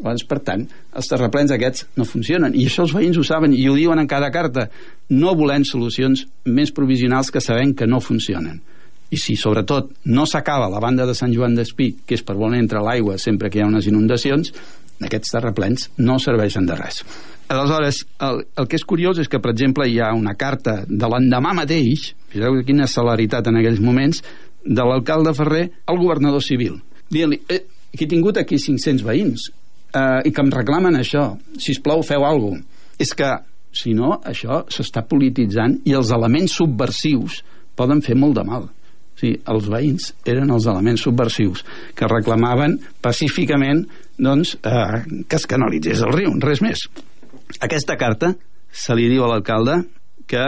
Llavors, 0.00 0.22
per 0.24 0.38
tant, 0.40 0.62
els 0.96 1.08
terraplens 1.10 1.50
aquests 1.52 1.82
no 2.00 2.06
funcionen. 2.08 2.54
I 2.56 2.62
això 2.70 2.86
els 2.86 2.94
veïns 2.96 3.18
ho 3.20 3.24
saben 3.26 3.52
i 3.52 3.66
ho 3.68 3.74
diuen 3.76 4.00
en 4.00 4.06
cada 4.08 4.30
carta. 4.32 4.70
No 5.12 5.34
volem 5.36 5.66
solucions 5.68 6.22
més 6.48 6.72
provisionals 6.72 7.28
que 7.28 7.42
sabem 7.44 7.74
que 7.76 7.84
no 7.84 8.00
funcionen 8.00 8.62
i 9.10 9.18
si 9.18 9.36
sobretot 9.36 9.90
no 10.06 10.26
s'acaba 10.26 10.70
la 10.70 10.80
banda 10.82 11.06
de 11.06 11.16
Sant 11.18 11.34
Joan 11.34 11.56
d'Espí, 11.58 11.92
que 12.06 12.14
és 12.14 12.22
per 12.26 12.36
on 12.38 12.54
entra 12.54 12.82
l'aigua 12.84 13.18
sempre 13.18 13.50
que 13.50 13.58
hi 13.58 13.64
ha 13.64 13.70
unes 13.70 13.88
inundacions, 13.90 14.52
aquests 15.00 15.32
terraplens 15.34 15.88
no 15.98 16.18
serveixen 16.20 16.66
de 16.68 16.76
res. 16.78 17.02
Aleshores, 17.50 18.04
el, 18.22 18.44
el 18.60 18.68
que 18.70 18.78
és 18.78 18.86
curiós 18.86 19.18
és 19.18 19.28
que, 19.28 19.40
per 19.42 19.50
exemple, 19.50 19.88
hi 19.88 19.98
ha 19.98 20.12
una 20.14 20.36
carta 20.38 20.84
de 20.86 21.10
l'endemà 21.10 21.54
mateix, 21.58 22.12
fixeu 22.30 22.60
quina 22.66 22.86
celeritat 22.90 23.50
en 23.50 23.58
aquells 23.58 23.82
moments, 23.82 24.22
de 24.62 24.84
l'alcalde 24.86 25.32
Ferrer 25.34 25.64
al 25.88 25.98
governador 25.98 26.44
civil, 26.44 26.78
dient-li, 27.10 27.40
eh, 27.48 27.64
que 27.96 28.04
he 28.04 28.10
tingut 28.10 28.38
aquí 28.38 28.60
500 28.60 29.02
veïns 29.02 29.48
eh, 29.50 30.28
i 30.28 30.30
que 30.30 30.44
em 30.44 30.52
reclamen 30.54 31.00
això, 31.00 31.32
si 31.58 31.74
us 31.74 31.82
plau 31.82 32.04
feu 32.06 32.26
alguna. 32.28 32.60
És 33.00 33.14
que, 33.16 33.32
si 33.74 33.96
no, 33.96 34.18
això 34.26 34.62
s'està 34.70 35.02
polititzant 35.08 35.80
i 35.88 35.96
els 35.96 36.12
elements 36.14 36.54
subversius 36.60 37.40
poden 37.74 38.04
fer 38.04 38.14
molt 38.18 38.36
de 38.38 38.44
mal. 38.46 38.68
Sigui, 39.20 39.36
els 39.52 39.68
veïns 39.68 40.10
eren 40.24 40.50
els 40.54 40.66
elements 40.70 41.02
subversius 41.04 41.64
que 41.96 42.08
reclamaven 42.08 42.78
pacíficament 43.04 43.84
doncs, 44.16 44.56
eh, 44.64 45.24
que 45.28 45.36
es 45.36 45.46
canalitzés 45.48 46.00
el 46.06 46.14
riu, 46.14 46.32
res 46.40 46.62
més. 46.64 46.86
Aquesta 47.60 47.98
carta 48.00 48.34
se 48.72 48.96
li 48.96 49.08
diu 49.10 49.26
a 49.26 49.32
l'alcalde 49.32 49.82
que 50.30 50.44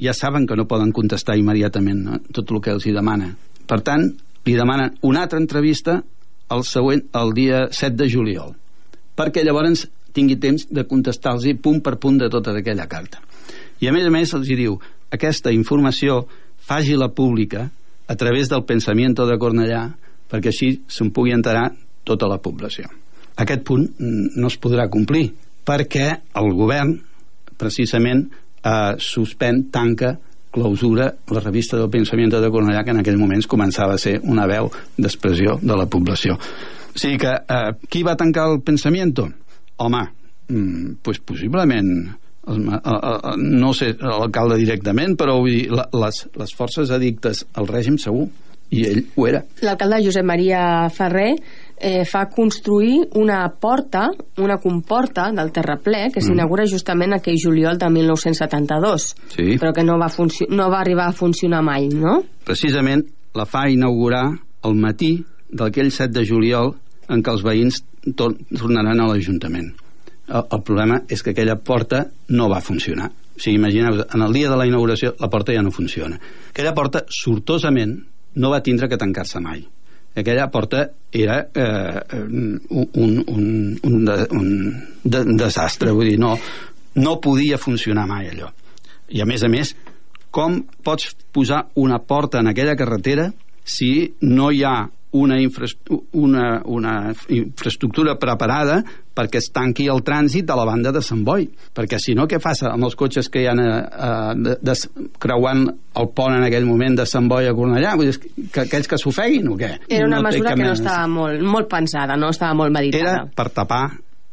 ja 0.00 0.14
saben 0.16 0.46
que 0.46 0.56
no 0.56 0.68
poden 0.68 0.92
contestar 0.92 1.38
immediatament 1.38 2.04
no? 2.04 2.18
tot 2.32 2.50
el 2.50 2.60
que 2.60 2.74
els 2.74 2.86
hi 2.86 2.92
demana. 2.96 3.30
Per 3.68 3.80
tant, 3.86 4.08
li 4.44 4.56
demanen 4.56 4.96
una 5.06 5.24
altra 5.24 5.40
entrevista 5.40 6.00
el 6.50 6.64
següent, 6.66 7.04
el 7.14 7.34
dia 7.36 7.66
7 7.70 7.94
de 7.96 8.08
juliol, 8.10 8.54
perquè 9.16 9.44
llavors 9.46 9.86
tingui 10.16 10.40
temps 10.42 10.66
de 10.66 10.84
contestar-los 10.88 11.60
punt 11.62 11.78
per 11.84 11.96
punt 12.02 12.18
de 12.18 12.30
tota 12.32 12.56
aquella 12.58 12.88
carta. 12.90 13.20
I 13.80 13.88
a 13.88 13.92
més 13.94 14.08
a 14.08 14.12
més 14.12 14.32
els 14.34 14.48
diu 14.48 14.80
aquesta 15.14 15.52
informació 15.54 16.24
faci-la 16.66 17.10
pública 17.14 17.68
a 18.10 18.16
través 18.18 18.50
del 18.50 18.64
pensament 18.66 19.14
de 19.18 19.38
Cornellà 19.38 19.84
perquè 20.30 20.50
així 20.50 20.72
se'n 20.90 21.12
pugui 21.14 21.34
enterar 21.34 21.68
tota 22.06 22.28
la 22.30 22.40
població. 22.42 22.88
Aquest 23.38 23.62
punt 23.66 23.86
no 24.00 24.50
es 24.50 24.58
podrà 24.60 24.88
complir 24.90 25.28
perquè 25.66 26.08
el 26.40 26.50
govern 26.56 26.96
precisament 27.60 28.26
eh, 28.26 28.96
suspèn, 28.98 29.68
tanca 29.70 30.16
clausura 30.50 31.06
la 31.30 31.42
revista 31.44 31.78
del 31.78 31.90
pensament 31.92 32.32
de 32.34 32.50
Cornellà 32.50 32.82
que 32.84 32.94
en 32.94 33.02
aquell 33.04 33.20
moments 33.20 33.46
començava 33.46 33.94
a 33.94 34.02
ser 34.02 34.18
una 34.24 34.48
veu 34.50 34.70
d'expressió 34.98 35.60
de 35.62 35.76
la 35.78 35.86
població 35.86 36.34
o 36.90 36.98
sigui 36.98 37.20
que 37.22 37.30
eh, 37.30 37.72
qui 37.88 38.02
va 38.02 38.16
tancar 38.18 38.48
el 38.50 38.60
pensament? 38.66 39.20
home, 39.80 40.02
mm, 40.48 40.98
pues 41.02 41.20
possiblement 41.20 42.10
no 42.48 43.72
sé 43.76 43.92
l'alcalde 44.00 44.56
directament 44.60 45.16
però 45.20 45.38
vull 45.42 45.52
dir, 45.52 45.66
les, 45.70 46.22
les 46.40 46.54
forces 46.56 46.92
addictes 46.94 47.44
al 47.60 47.68
règim 47.68 47.98
segur 48.00 48.28
i 48.70 48.86
ell 48.86 49.02
ho 49.18 49.26
era 49.28 49.42
l'alcalde 49.66 50.00
Josep 50.06 50.24
Maria 50.24 50.62
Ferrer 50.94 51.34
eh, 51.80 52.04
fa 52.04 52.26
construir 52.28 53.08
una 53.14 53.48
porta, 53.48 54.10
una 54.36 54.58
comporta 54.58 55.30
del 55.32 55.50
terraplè 55.50 56.10
que 56.12 56.20
s'inaugura 56.20 56.66
mm. 56.66 56.72
justament 56.74 57.16
aquell 57.16 57.40
juliol 57.40 57.80
de 57.80 57.88
1972, 57.88 59.08
sí. 59.32 59.56
però 59.56 59.72
que 59.72 59.84
no 59.84 59.96
va, 59.98 60.10
no 60.52 60.68
va 60.70 60.80
arribar 60.84 61.08
a 61.08 61.16
funcionar 61.16 61.64
mai, 61.64 61.88
no? 61.88 62.20
Precisament 62.44 63.06
la 63.34 63.48
fa 63.48 63.66
inaugurar 63.72 64.26
al 64.68 64.76
matí 64.76 65.16
d'aquell 65.50 65.90
7 65.90 66.12
de 66.12 66.26
juliol 66.28 66.74
en 67.10 67.24
què 67.24 67.32
els 67.32 67.44
veïns 67.46 67.80
tor 68.14 68.36
tornaran 68.52 69.00
a 69.00 69.08
l'Ajuntament. 69.08 69.72
El, 70.30 70.46
el 70.46 70.62
problema 70.62 71.00
és 71.10 71.24
que 71.26 71.34
aquella 71.34 71.58
porta 71.58 72.04
no 72.30 72.48
va 72.52 72.62
funcionar. 72.64 73.10
O 73.10 73.40
sigui, 73.40 73.58
imagineu 73.58 74.04
en 74.04 74.24
el 74.26 74.32
dia 74.36 74.50
de 74.52 74.56
la 74.60 74.68
inauguració 74.68 75.14
la 75.20 75.30
porta 75.32 75.56
ja 75.56 75.64
no 75.66 75.74
funciona. 75.74 76.20
Aquella 76.50 76.74
porta, 76.76 77.04
sortosament, 77.10 77.98
no 78.40 78.50
va 78.52 78.62
tindre 78.62 78.88
que 78.88 78.98
tancar-se 79.00 79.42
mai 79.42 79.64
aquella 80.14 80.50
porta 80.50 80.90
era 81.12 81.48
eh, 81.54 82.00
un, 82.12 82.60
un, 82.94 83.24
un, 83.26 83.80
un, 83.82 84.04
de, 84.04 84.28
un, 84.30 84.88
de, 85.02 85.24
desastre, 85.38 85.92
vull 85.94 86.10
dir, 86.10 86.18
no, 86.18 86.36
no 86.98 87.18
podia 87.22 87.58
funcionar 87.58 88.06
mai 88.10 88.30
allò. 88.30 88.50
I 89.10 89.22
a 89.22 89.26
més 89.26 89.44
a 89.46 89.50
més, 89.50 89.74
com 90.30 90.60
pots 90.84 91.14
posar 91.34 91.64
una 91.74 91.98
porta 91.98 92.40
en 92.40 92.50
aquella 92.50 92.76
carretera 92.78 93.30
si 93.64 94.14
no 94.22 94.50
hi 94.50 94.64
ha 94.64 94.88
una, 95.12 95.40
infra, 95.40 95.66
una, 96.12 96.62
una 96.64 96.94
infraestructura 97.28 98.16
preparada 98.20 98.80
perquè 99.16 99.40
es 99.40 99.50
tanqui 99.52 99.88
el 99.90 100.04
trànsit 100.06 100.46
de 100.46 100.56
la 100.56 100.64
banda 100.68 100.92
de 100.94 101.02
Sant 101.04 101.24
Boi. 101.26 101.48
Perquè 101.76 101.98
si 102.00 102.14
no 102.16 102.28
què 102.30 102.38
fas 102.42 102.62
amb 102.68 102.86
els 102.86 102.96
cotxes 102.98 103.28
que 103.32 103.42
hi 103.42 103.48
ha 103.50 103.54
eh, 103.58 104.34
de, 104.38 104.56
de, 104.62 104.76
creuant 105.20 105.66
el 105.70 106.10
pont 106.16 106.36
en 106.36 106.46
aquell 106.46 106.68
moment 106.68 107.00
de 107.00 107.08
Sant 107.10 107.26
Boi 107.30 107.50
a 107.50 107.56
Cornellà? 107.56 107.96
Vull 107.98 108.12
dir, 108.12 108.46
que 108.54 108.64
aquells 108.66 108.90
que 108.90 109.00
s'ofeguin 109.00 109.50
o 109.50 109.58
què? 109.60 109.74
Era 109.88 110.06
una 110.06 110.22
no 110.22 110.28
mesura 110.28 110.54
que 110.54 110.62
no 110.62 110.76
estava 110.78 111.10
molt, 111.10 111.42
molt 111.42 111.70
pensada 111.70 112.16
no 112.20 112.30
estava 112.30 112.56
molt 112.62 112.74
meditada. 112.76 113.18
Era 113.18 113.26
per 113.34 113.50
tapar 113.56 113.84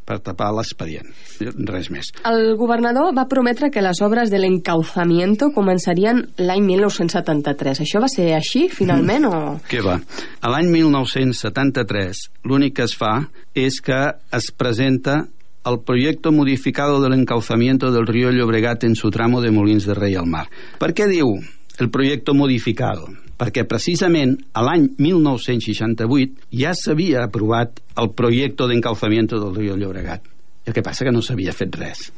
per 0.08 0.20
tapar 0.24 0.54
l'expedient, 0.56 1.10
res 1.68 1.90
més. 1.92 2.14
El 2.28 2.56
governador 2.60 3.12
va 3.16 3.28
prometre 3.30 3.70
que 3.74 3.84
les 3.84 4.00
obres 4.06 4.32
de 4.32 4.40
l'encauzamiento 4.40 5.52
començarien 5.56 6.24
l'any 6.40 6.64
1973. 6.64 7.84
Això 7.84 8.02
va 8.04 8.12
ser 8.12 8.32
així, 8.38 8.68
finalment, 8.72 9.28
o...? 9.28 9.42
Què 9.68 9.84
va? 9.84 10.00
A 10.40 10.54
l'any 10.54 10.72
1973 10.72 12.24
l'únic 12.48 12.78
que 12.80 12.88
es 12.88 12.96
fa 12.96 13.18
és 13.58 13.82
que 13.84 14.00
es 14.38 14.52
presenta 14.56 15.26
el 15.68 15.82
proyecto 15.84 16.32
modificado 16.32 17.02
del 17.02 17.14
encauzamiento 17.14 17.92
del 17.92 18.08
río 18.08 18.32
Llobregat 18.32 18.86
en 18.86 18.96
su 18.96 19.12
tramo 19.12 19.42
de 19.42 19.52
Molins 19.52 19.86
de 19.86 19.94
Rei 19.94 20.16
al 20.16 20.28
Mar. 20.32 20.48
Per 20.80 20.94
què 20.96 21.10
diu 21.12 21.34
el 21.78 21.90
proyecto 21.92 22.34
modificado? 22.34 23.12
Perquè 23.38 23.67
precisament 23.70 24.36
a 24.58 24.63
l'any 24.65 24.89
1968 24.98 26.50
ja 26.58 26.74
s'havia 26.75 27.24
aprovat 27.27 27.79
el 28.01 28.12
projecte 28.17 28.67
d'encalfamiento 28.67 29.39
del 29.39 29.56
riu 29.56 29.77
Llobregat. 29.77 30.25
El 30.65 30.74
que 30.74 30.84
passa 30.84 31.06
que 31.06 31.13
no 31.13 31.22
s'havia 31.22 31.53
fet 31.56 31.75
res. 31.77 32.10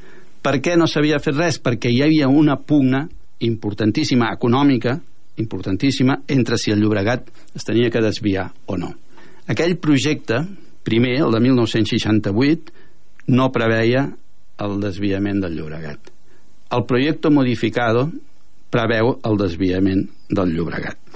Per 0.42 0.56
què 0.64 0.78
no 0.80 0.88
s'havia 0.88 1.20
fet 1.20 1.36
res? 1.36 1.60
Perquè 1.62 1.92
hi 1.92 2.02
havia 2.02 2.30
una 2.32 2.56
pugna 2.56 3.04
importantíssima, 3.46 4.32
econòmica, 4.34 4.96
importantíssima, 5.40 6.22
entre 6.28 6.58
si 6.58 6.72
el 6.72 6.80
Llobregat 6.80 7.28
es 7.56 7.68
tenia 7.68 7.92
que 7.92 8.02
desviar 8.04 8.50
o 8.66 8.78
no. 8.80 8.94
Aquell 9.48 9.76
projecte, 9.82 10.40
primer, 10.84 11.18
el 11.26 11.36
de 11.36 11.44
1968, 11.44 12.74
no 13.36 13.52
preveia 13.52 14.08
el 14.60 14.80
desviament 14.82 15.44
del 15.44 15.60
Llobregat. 15.60 16.12
El 16.76 16.86
projecte 16.86 17.32
modificado 17.34 18.10
preveu 18.70 19.16
el 19.26 19.38
desviament 19.40 20.06
del 20.30 20.54
Llobregat. 20.54 21.09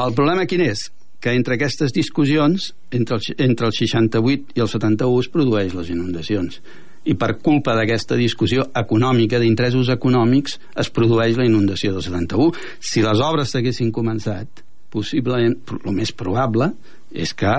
El 0.00 0.14
problema 0.16 0.46
quin 0.48 0.62
és? 0.64 0.86
Que 1.22 1.34
entre 1.36 1.58
aquestes 1.58 1.92
discussions, 1.92 2.70
entre 2.90 3.18
el, 3.18 3.26
entre 3.44 3.68
el 3.68 3.74
68 3.76 4.56
i 4.56 4.62
el 4.64 4.70
71 4.70 5.20
es 5.20 5.28
produeix 5.32 5.74
les 5.76 5.90
inundacions. 5.92 6.62
I 7.04 7.14
per 7.18 7.34
culpa 7.42 7.74
d'aquesta 7.76 8.16
discussió 8.16 8.64
econòmica, 8.78 9.40
d'interessos 9.42 9.90
econòmics, 9.92 10.56
es 10.80 10.90
produeix 10.94 11.36
la 11.36 11.46
inundació 11.46 11.92
del 11.92 12.04
71. 12.06 12.56
Si 12.80 13.02
les 13.04 13.20
obres 13.20 13.52
s'haguessin 13.52 13.90
començat, 13.92 14.62
possiblement, 14.92 15.58
el 15.82 15.96
més 15.96 16.14
probable 16.16 16.70
és 17.12 17.34
que 17.36 17.52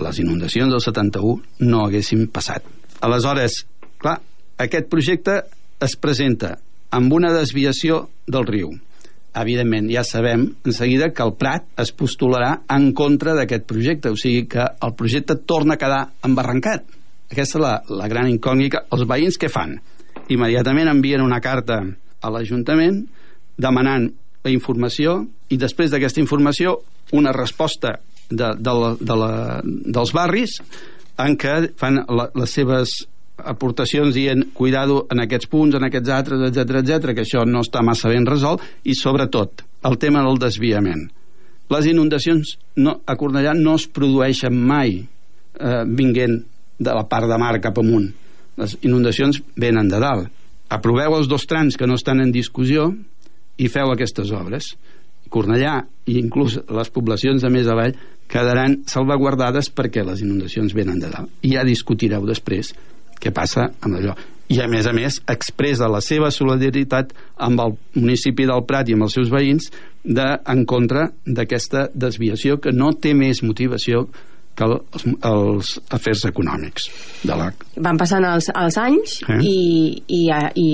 les 0.00 0.20
inundacions 0.20 0.72
del 0.74 0.84
71 0.84 1.64
no 1.70 1.86
haguessin 1.86 2.26
passat. 2.34 2.66
Aleshores, 3.00 3.62
clar, 4.00 4.18
aquest 4.60 4.92
projecte 4.92 5.40
es 5.80 5.96
presenta 5.96 6.58
amb 6.92 7.12
una 7.16 7.32
desviació 7.32 8.04
del 8.28 8.48
riu 8.48 8.76
evidentment 9.36 9.90
ja 9.92 10.02
sabem 10.06 10.46
en 10.64 10.74
seguida 10.74 11.10
que 11.14 11.22
el 11.22 11.34
Prat 11.38 11.66
es 11.80 11.92
postularà 11.96 12.60
en 12.70 12.90
contra 12.96 13.34
d'aquest 13.38 13.66
projecte, 13.68 14.10
o 14.10 14.18
sigui 14.18 14.46
que 14.50 14.64
el 14.64 14.94
projecte 14.98 15.36
torna 15.46 15.76
a 15.76 15.80
quedar 15.80 16.02
embarrancat. 16.26 16.84
Aquesta 17.30 17.58
és 17.58 17.62
la, 17.62 17.74
la 18.02 18.08
gran 18.10 18.28
incògnita. 18.30 18.84
Els 18.90 19.06
veïns 19.06 19.38
què 19.38 19.50
fan? 19.52 19.76
Immediatament 20.30 20.90
envien 20.90 21.22
una 21.22 21.40
carta 21.42 21.80
a 22.20 22.30
l'Ajuntament 22.30 23.04
demanant 23.60 24.08
la 24.44 24.52
informació 24.52 25.20
i 25.52 25.58
després 25.60 25.92
d'aquesta 25.92 26.22
informació 26.22 26.78
una 27.12 27.32
resposta 27.36 27.98
de, 28.30 28.52
de 28.56 28.74
la, 28.74 28.94
de 28.98 29.16
la, 29.18 29.32
dels 29.64 30.14
barris 30.16 30.58
en 31.20 31.36
què 31.38 31.54
fan 31.78 32.00
la, 32.08 32.30
les 32.38 32.54
seves 32.56 32.94
aportacions 33.44 34.14
dient 34.14 34.46
cuidado 34.54 35.04
en 35.10 35.22
aquests 35.24 35.48
punts, 35.50 35.76
en 35.76 35.86
aquests 35.86 36.12
altres, 36.14 36.42
etc 36.48 36.82
etc 36.82 37.14
que 37.14 37.24
això 37.24 37.44
no 37.46 37.64
està 37.64 37.82
massa 37.86 38.10
ben 38.12 38.26
resolt, 38.28 38.62
i 38.84 38.94
sobretot 38.94 39.64
el 39.88 39.98
tema 39.98 40.24
del 40.26 40.38
desviament. 40.40 41.08
Les 41.70 41.86
inundacions 41.86 42.56
no, 42.82 42.98
a 43.06 43.14
Cornellà 43.16 43.54
no 43.54 43.76
es 43.78 43.86
produeixen 43.86 44.56
mai 44.56 44.96
eh, 44.98 45.84
vinguent 45.86 46.40
de 46.80 46.96
la 46.96 47.04
part 47.06 47.28
de 47.30 47.38
mar 47.38 47.54
cap 47.62 47.78
amunt. 47.78 48.08
Les 48.58 48.76
inundacions 48.82 49.38
venen 49.56 49.88
de 49.88 50.00
dalt. 50.02 50.30
Aproveu 50.70 51.16
els 51.16 51.28
dos 51.30 51.46
trams 51.50 51.76
que 51.78 51.86
no 51.86 51.96
estan 51.98 52.22
en 52.22 52.32
discussió 52.34 52.88
i 53.58 53.68
feu 53.70 53.92
aquestes 53.92 54.32
obres. 54.34 54.74
Cornellà 55.30 55.76
i 56.10 56.18
inclús 56.18 56.58
les 56.66 56.90
poblacions 56.90 57.42
de 57.42 57.50
més 57.52 57.68
avall 57.70 57.94
quedaran 58.30 58.80
salvaguardades 58.90 59.70
perquè 59.74 60.02
les 60.06 60.22
inundacions 60.24 60.74
venen 60.74 60.98
de 61.02 61.10
dalt. 61.10 61.30
I 61.46 61.54
ja 61.56 61.66
discutireu 61.66 62.26
després 62.26 62.72
què 63.20 63.32
passa 63.36 63.70
amb 63.80 64.00
allò 64.00 64.16
i 64.50 64.58
a 64.58 64.66
més 64.66 64.86
a 64.90 64.92
més 64.94 65.20
expressa 65.30 65.88
la 65.90 66.00
seva 66.02 66.30
solidaritat 66.34 67.12
amb 67.46 67.62
el 67.62 67.76
municipi 67.94 68.48
del 68.50 68.64
Prat 68.66 68.90
i 68.90 68.96
amb 68.96 69.06
els 69.06 69.14
seus 69.14 69.30
veïns 69.30 69.70
de, 70.02 70.26
en 70.26 70.64
contra 70.66 71.06
d'aquesta 71.26 71.88
desviació 71.94 72.58
que 72.62 72.74
no 72.74 72.90
té 72.98 73.14
més 73.14 73.44
motivació 73.46 74.08
que 74.58 74.66
els, 74.66 75.04
els 75.24 75.70
afers 75.94 76.24
econòmics 76.28 76.88
de 77.22 77.36
la... 77.38 77.46
Van 77.86 78.00
passant 78.00 78.26
els, 78.26 78.50
els 78.50 78.78
anys 78.82 79.20
eh? 79.22 79.38
i, 79.46 79.60
i, 80.18 80.24
i, 80.58 80.66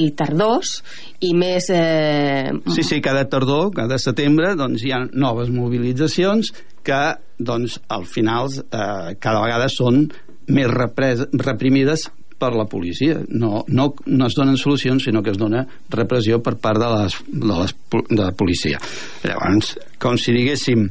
i 0.00 0.04
tardors 0.16 0.78
i 1.20 1.34
més... 1.36 1.68
Eh... 1.74 2.48
Sí, 2.72 2.86
sí, 2.86 3.02
cada 3.04 3.26
tardor, 3.30 3.68
cada 3.76 4.00
setembre 4.00 4.54
doncs, 4.58 4.86
hi 4.86 4.94
ha 4.96 5.04
noves 5.12 5.52
mobilitzacions 5.52 6.54
que 6.86 7.02
doncs, 7.36 7.76
al 7.92 8.08
final 8.08 8.48
eh, 8.64 9.14
cada 9.20 9.44
vegada 9.44 9.68
són 9.68 10.06
més 10.50 10.68
represa, 10.70 11.28
reprimides 11.32 12.08
per 12.40 12.54
la 12.56 12.66
policia. 12.70 13.20
No, 13.28 13.64
no, 13.68 13.90
no 14.06 14.28
es 14.28 14.36
donen 14.38 14.56
solucions, 14.60 15.04
sinó 15.04 15.22
que 15.22 15.34
es 15.34 15.40
dona 15.40 15.66
repressió 15.92 16.40
per 16.42 16.56
part 16.62 16.80
de, 16.80 16.88
les, 16.94 17.18
de, 17.28 17.52
les, 17.52 17.74
de 18.08 18.22
la 18.22 18.32
policia. 18.32 18.80
Llavors, 19.26 19.76
com 20.02 20.18
si 20.20 20.36
diguéssim... 20.36 20.88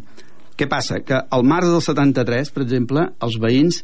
Què 0.59 0.67
passa? 0.67 0.97
Que 1.07 1.15
al 1.31 1.45
març 1.47 1.69
del 1.71 1.79
73, 1.79 2.49
per 2.51 2.65
exemple, 2.65 3.05
els 3.23 3.37
veïns 3.39 3.77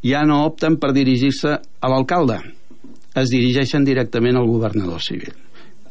ja 0.00 0.22
no 0.24 0.46
opten 0.46 0.78
per 0.80 0.94
dirigir-se 0.96 1.58
a 1.60 1.90
l'alcalde. 1.92 2.38
Es 3.12 3.28
dirigeixen 3.28 3.84
directament 3.84 4.40
al 4.40 4.48
governador 4.48 5.04
civil 5.04 5.34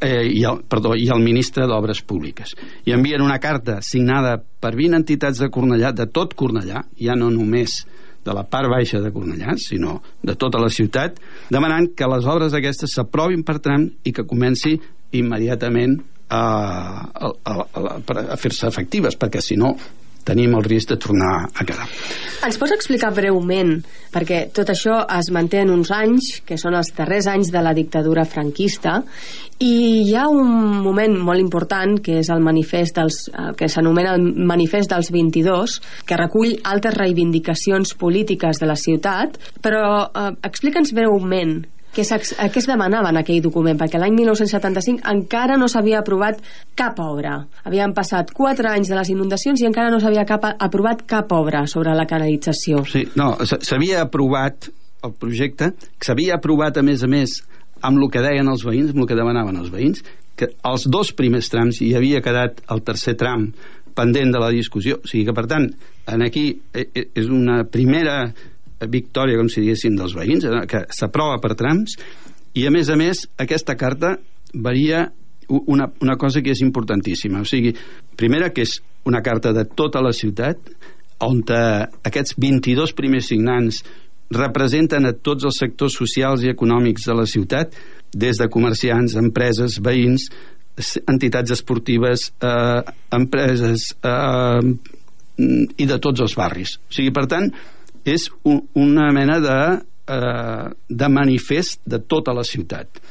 eh, 0.02 0.26
i, 0.26 0.44
el, 0.44 0.64
perdó, 0.68 0.96
i 0.98 1.08
el 1.14 1.22
ministre 1.24 1.68
d'Obres 1.70 2.02
Públiques. 2.02 2.56
I 2.90 2.96
envien 2.96 3.22
una 3.22 3.40
carta 3.40 3.80
signada 3.86 4.36
per 4.42 4.74
20 4.76 4.98
entitats 5.04 5.40
de 5.42 5.52
Cornellà, 5.54 5.94
de 5.96 6.08
tot 6.10 6.34
Cornellà, 6.38 6.84
ja 6.98 7.16
no 7.18 7.30
només 7.32 7.84
de 8.26 8.36
la 8.36 8.44
part 8.48 8.70
baixa 8.72 9.02
de 9.02 9.12
Cornellà, 9.14 9.56
sinó 9.58 10.00
de 10.22 10.36
tota 10.40 10.62
la 10.62 10.70
ciutat, 10.70 11.20
demanant 11.50 11.90
que 11.98 12.10
les 12.10 12.28
obres 12.30 12.56
aquestes 12.58 12.94
s'aprovin 12.96 13.46
per 13.48 13.60
tram 13.64 13.88
i 14.04 14.14
que 14.14 14.28
comenci 14.28 14.78
immediatament 15.18 15.98
a, 16.32 16.44
a, 17.12 17.32
a, 17.44 17.56
a, 17.60 18.22
a 18.36 18.38
fer-se 18.40 18.70
efectives, 18.70 19.18
perquè 19.20 19.42
si 19.44 19.58
no 19.60 19.74
tenim 20.28 20.56
el 20.58 20.66
risc 20.66 20.92
de 20.92 20.98
tornar 21.02 21.34
a 21.54 21.66
quedar. 21.66 21.88
Ens 22.46 22.58
pots 22.58 22.74
explicar 22.74 23.12
breument, 23.14 23.76
perquè 24.14 24.44
tot 24.54 24.72
això 24.74 25.02
es 25.18 25.30
manté 25.34 25.62
en 25.62 25.72
uns 25.74 25.92
anys, 25.94 26.42
que 26.46 26.58
són 26.58 26.76
els 26.78 26.90
darrers 26.98 27.28
anys 27.32 27.52
de 27.54 27.62
la 27.62 27.74
dictadura 27.78 28.26
franquista, 28.26 29.02
i 29.62 29.74
hi 30.08 30.16
ha 30.18 30.28
un 30.32 30.82
moment 30.82 31.18
molt 31.22 31.42
important, 31.44 32.00
que 32.02 32.18
és 32.22 32.32
el 32.34 32.42
manifest 32.42 32.98
dels, 32.98 33.20
eh, 33.30 33.52
que 33.58 33.70
s'anomena 33.70 34.16
el 34.18 34.26
manifest 34.50 34.94
dels 34.94 35.12
22, 35.14 35.78
que 36.06 36.18
recull 36.18 36.58
altes 36.64 36.98
reivindicacions 36.98 37.94
polítiques 37.94 38.58
de 38.62 38.70
la 38.70 38.80
ciutat, 38.80 39.38
però 39.62 39.86
eh, 40.08 40.32
explica'ns 40.50 40.96
breument 40.98 41.60
què, 41.96 42.06
què 42.06 42.62
es 42.62 42.68
demanava 42.70 43.12
en 43.12 43.20
aquell 43.22 43.42
document? 43.44 43.78
Perquè 43.80 44.00
l'any 44.00 44.16
1975 44.16 45.04
encara 45.12 45.58
no 45.60 45.68
s'havia 45.72 46.00
aprovat 46.02 46.40
cap 46.80 47.00
obra. 47.04 47.38
Havien 47.68 47.96
passat 47.98 48.32
4 48.36 48.72
anys 48.72 48.92
de 48.92 48.98
les 49.00 49.12
inundacions 49.14 49.62
i 49.62 49.68
encara 49.70 49.92
no 49.92 50.00
s'havia 50.00 50.26
aprovat 50.26 51.06
cap 51.10 51.32
obra 51.36 51.66
sobre 51.68 51.96
la 51.98 52.08
canalització. 52.08 52.86
Sí, 52.88 53.06
no, 53.20 53.34
s'havia 53.44 54.06
aprovat 54.06 54.72
el 55.04 55.14
projecte, 55.18 55.72
que 55.98 56.08
s'havia 56.08 56.38
aprovat, 56.38 56.78
a 56.78 56.86
més 56.86 57.04
a 57.04 57.10
més, 57.10 57.40
amb 57.82 58.00
el 58.00 58.10
que 58.14 58.22
deien 58.24 58.48
els 58.48 58.64
veïns, 58.66 58.94
amb 58.94 59.04
el 59.04 59.10
que 59.10 59.18
demanaven 59.18 59.58
els 59.58 59.72
veïns, 59.74 60.04
que 60.38 60.52
els 60.68 60.88
dos 60.90 61.12
primers 61.18 61.50
trams 61.52 61.82
hi 61.82 61.92
havia 61.98 62.22
quedat 62.24 62.62
el 62.72 62.84
tercer 62.86 63.18
tram 63.20 63.50
pendent 63.98 64.32
de 64.34 64.40
la 64.42 64.52
discussió. 64.54 65.02
O 65.02 65.10
sigui 65.10 65.26
que, 65.28 65.36
per 65.36 65.48
tant, 65.52 65.68
en 66.08 66.24
aquí 66.26 66.46
eh, 66.74 66.88
eh, 66.88 67.08
és 67.18 67.28
una 67.30 67.64
primera 67.70 68.32
victòria, 68.90 69.38
com 69.40 69.50
si 69.50 69.64
diguéssim, 69.64 69.96
dels 70.00 70.16
veïns, 70.18 70.46
eh, 70.46 70.66
que 70.70 70.86
s'aprova 70.94 71.40
per 71.44 71.56
trams, 71.60 71.98
i 72.58 72.66
a 72.68 72.72
més 72.74 72.90
a 72.90 72.98
més 73.00 73.26
aquesta 73.40 73.78
carta 73.80 74.18
varia 74.54 75.06
una, 75.48 75.90
una 76.02 76.18
cosa 76.18 76.42
que 76.42 76.52
és 76.52 76.62
importantíssima. 76.64 77.42
O 77.42 77.48
sigui, 77.48 77.74
primera, 78.18 78.52
que 78.52 78.66
és 78.66 78.80
una 79.08 79.22
carta 79.24 79.54
de 79.56 79.66
tota 79.66 80.02
la 80.04 80.14
ciutat, 80.16 80.72
on 81.22 81.42
eh, 81.54 81.88
aquests 82.08 82.38
22 82.40 82.96
primers 82.98 83.30
signants 83.32 83.82
representen 84.32 85.06
a 85.06 85.14
tots 85.14 85.46
els 85.48 85.60
sectors 85.60 85.98
socials 86.00 86.46
i 86.46 86.52
econòmics 86.52 87.06
de 87.08 87.16
la 87.18 87.28
ciutat, 87.28 87.76
des 88.12 88.40
de 88.40 88.48
comerciants, 88.52 89.18
empreses, 89.20 89.78
veïns, 89.84 90.30
entitats 91.08 91.52
esportives, 91.52 92.32
eh, 92.42 92.82
empreses 93.16 93.92
eh, 94.08 94.72
i 95.42 95.88
de 95.88 96.00
tots 96.00 96.24
els 96.24 96.36
barris. 96.38 96.78
O 96.88 96.96
sigui, 96.96 97.12
per 97.16 97.28
tant, 97.32 97.52
és 98.06 98.30
un, 98.44 98.62
una 98.76 99.10
mena 99.16 99.40
de, 99.44 99.60
eh, 100.08 100.68
de 100.90 101.10
manifest 101.10 101.82
de 101.86 102.00
tota 102.00 102.34
la 102.34 102.44
ciutat. 102.48 103.02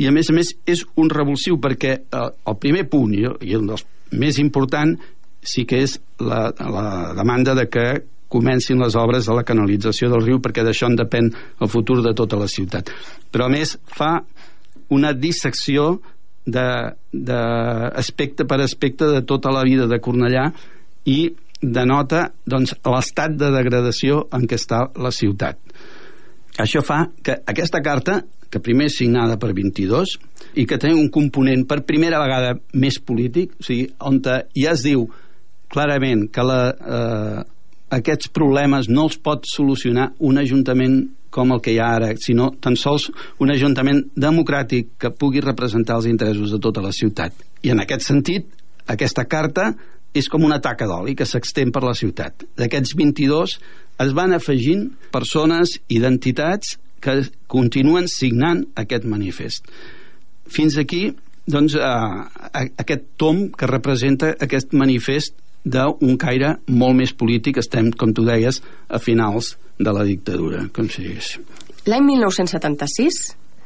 I 0.00 0.08
a 0.08 0.12
més 0.16 0.30
a 0.30 0.34
més 0.36 0.54
és 0.68 0.84
un 1.00 1.10
revulsiu 1.12 1.58
perquè 1.60 1.96
eh, 2.00 2.28
el 2.48 2.56
primer 2.60 2.86
punt, 2.90 3.12
i, 3.14 3.26
un 3.56 3.66
dels 3.72 3.84
més 4.10 4.38
important, 4.42 4.96
sí 5.40 5.64
que 5.64 5.82
és 5.84 6.00
la, 6.20 6.50
la 6.52 7.14
demanda 7.16 7.54
de 7.56 7.66
que 7.72 7.86
comencin 8.30 8.78
les 8.78 8.94
obres 8.94 9.26
de 9.26 9.34
la 9.34 9.42
canalització 9.44 10.08
del 10.12 10.22
riu 10.22 10.38
perquè 10.42 10.62
d'això 10.64 10.86
en 10.90 10.96
depèn 11.00 11.30
el 11.34 11.68
futur 11.68 11.98
de 12.04 12.14
tota 12.16 12.38
la 12.38 12.48
ciutat. 12.48 12.90
Però 13.32 13.44
a 13.48 13.52
més 13.52 13.78
fa 13.90 14.20
una 14.94 15.12
dissecció 15.12 16.00
d'aspecte 17.12 18.44
per 18.48 18.60
aspecte 18.62 19.06
de 19.10 19.22
tota 19.26 19.50
la 19.54 19.62
vida 19.66 19.86
de 19.90 20.00
Cornellà 20.02 20.52
i 21.10 21.34
denota 21.60 22.30
doncs, 22.48 22.74
l'estat 22.84 23.36
de 23.36 23.50
degradació 23.52 24.24
en 24.32 24.46
què 24.48 24.58
està 24.58 24.86
la 24.96 25.12
ciutat. 25.12 25.58
Això 26.60 26.82
fa 26.84 27.04
que 27.22 27.36
aquesta 27.46 27.80
carta, 27.84 28.20
que 28.50 28.62
primer 28.62 28.88
és 28.90 28.96
signada 28.98 29.36
per 29.38 29.52
22 29.54 30.16
i 30.58 30.66
que 30.66 30.78
té 30.80 30.90
un 30.90 31.08
component 31.12 31.62
per 31.68 31.84
primera 31.86 32.18
vegada 32.18 32.56
més 32.74 32.98
polític, 32.98 33.54
o 33.60 33.66
sigui, 33.66 33.86
on 34.00 34.18
ja 34.24 34.72
es 34.72 34.82
diu 34.82 35.06
clarament 35.70 36.26
que 36.34 36.42
la, 36.42 36.60
eh, 36.74 37.44
aquests 37.94 38.32
problemes 38.34 38.88
no 38.90 39.06
els 39.06 39.18
pot 39.22 39.46
solucionar 39.46 40.10
un 40.18 40.38
ajuntament 40.42 41.00
com 41.30 41.52
el 41.54 41.60
que 41.62 41.76
hi 41.76 41.78
ha 41.78 41.92
ara, 41.94 42.10
sinó 42.18 42.50
tan 42.58 42.74
sols 42.74 43.06
un 43.38 43.52
ajuntament 43.54 44.02
democràtic 44.18 44.96
que 44.98 45.12
pugui 45.14 45.42
representar 45.44 46.00
els 46.00 46.08
interessos 46.10 46.50
de 46.50 46.58
tota 46.58 46.82
la 46.82 46.90
ciutat. 46.90 47.34
I 47.62 47.70
en 47.70 47.84
aquest 47.84 48.02
sentit, 48.08 48.48
aquesta 48.90 49.24
carta 49.30 49.70
és 50.14 50.28
com 50.30 50.44
una 50.46 50.60
taca 50.62 50.88
d'oli 50.90 51.14
que 51.18 51.26
s'extén 51.28 51.70
per 51.74 51.84
la 51.86 51.94
ciutat. 51.94 52.44
D'aquests 52.58 52.96
22 52.98 53.56
es 54.00 54.14
van 54.16 54.34
afegint 54.34 54.88
persones, 55.12 55.76
identitats 55.88 56.78
que 57.00 57.16
continuen 57.50 58.08
signant 58.10 58.64
aquest 58.80 59.06
manifest. 59.08 59.68
Fins 60.50 60.76
aquí, 60.80 61.10
doncs, 61.46 61.76
eh, 61.76 62.64
aquest 62.82 63.06
tom 63.20 63.48
que 63.56 63.68
representa 63.70 64.34
aquest 64.38 64.74
manifest 64.74 65.36
d'un 65.64 66.16
caire 66.16 66.56
molt 66.68 66.96
més 66.96 67.12
polític, 67.12 67.60
estem, 67.60 67.90
com 67.92 68.14
tu 68.16 68.24
deies, 68.24 68.62
a 68.88 68.98
finals 68.98 69.56
de 69.78 69.92
la 69.92 70.04
dictadura, 70.04 70.66
com 70.72 70.88
si 70.88 71.04
digués. 71.04 71.34
L'any 71.88 72.04
1976, 72.06 73.20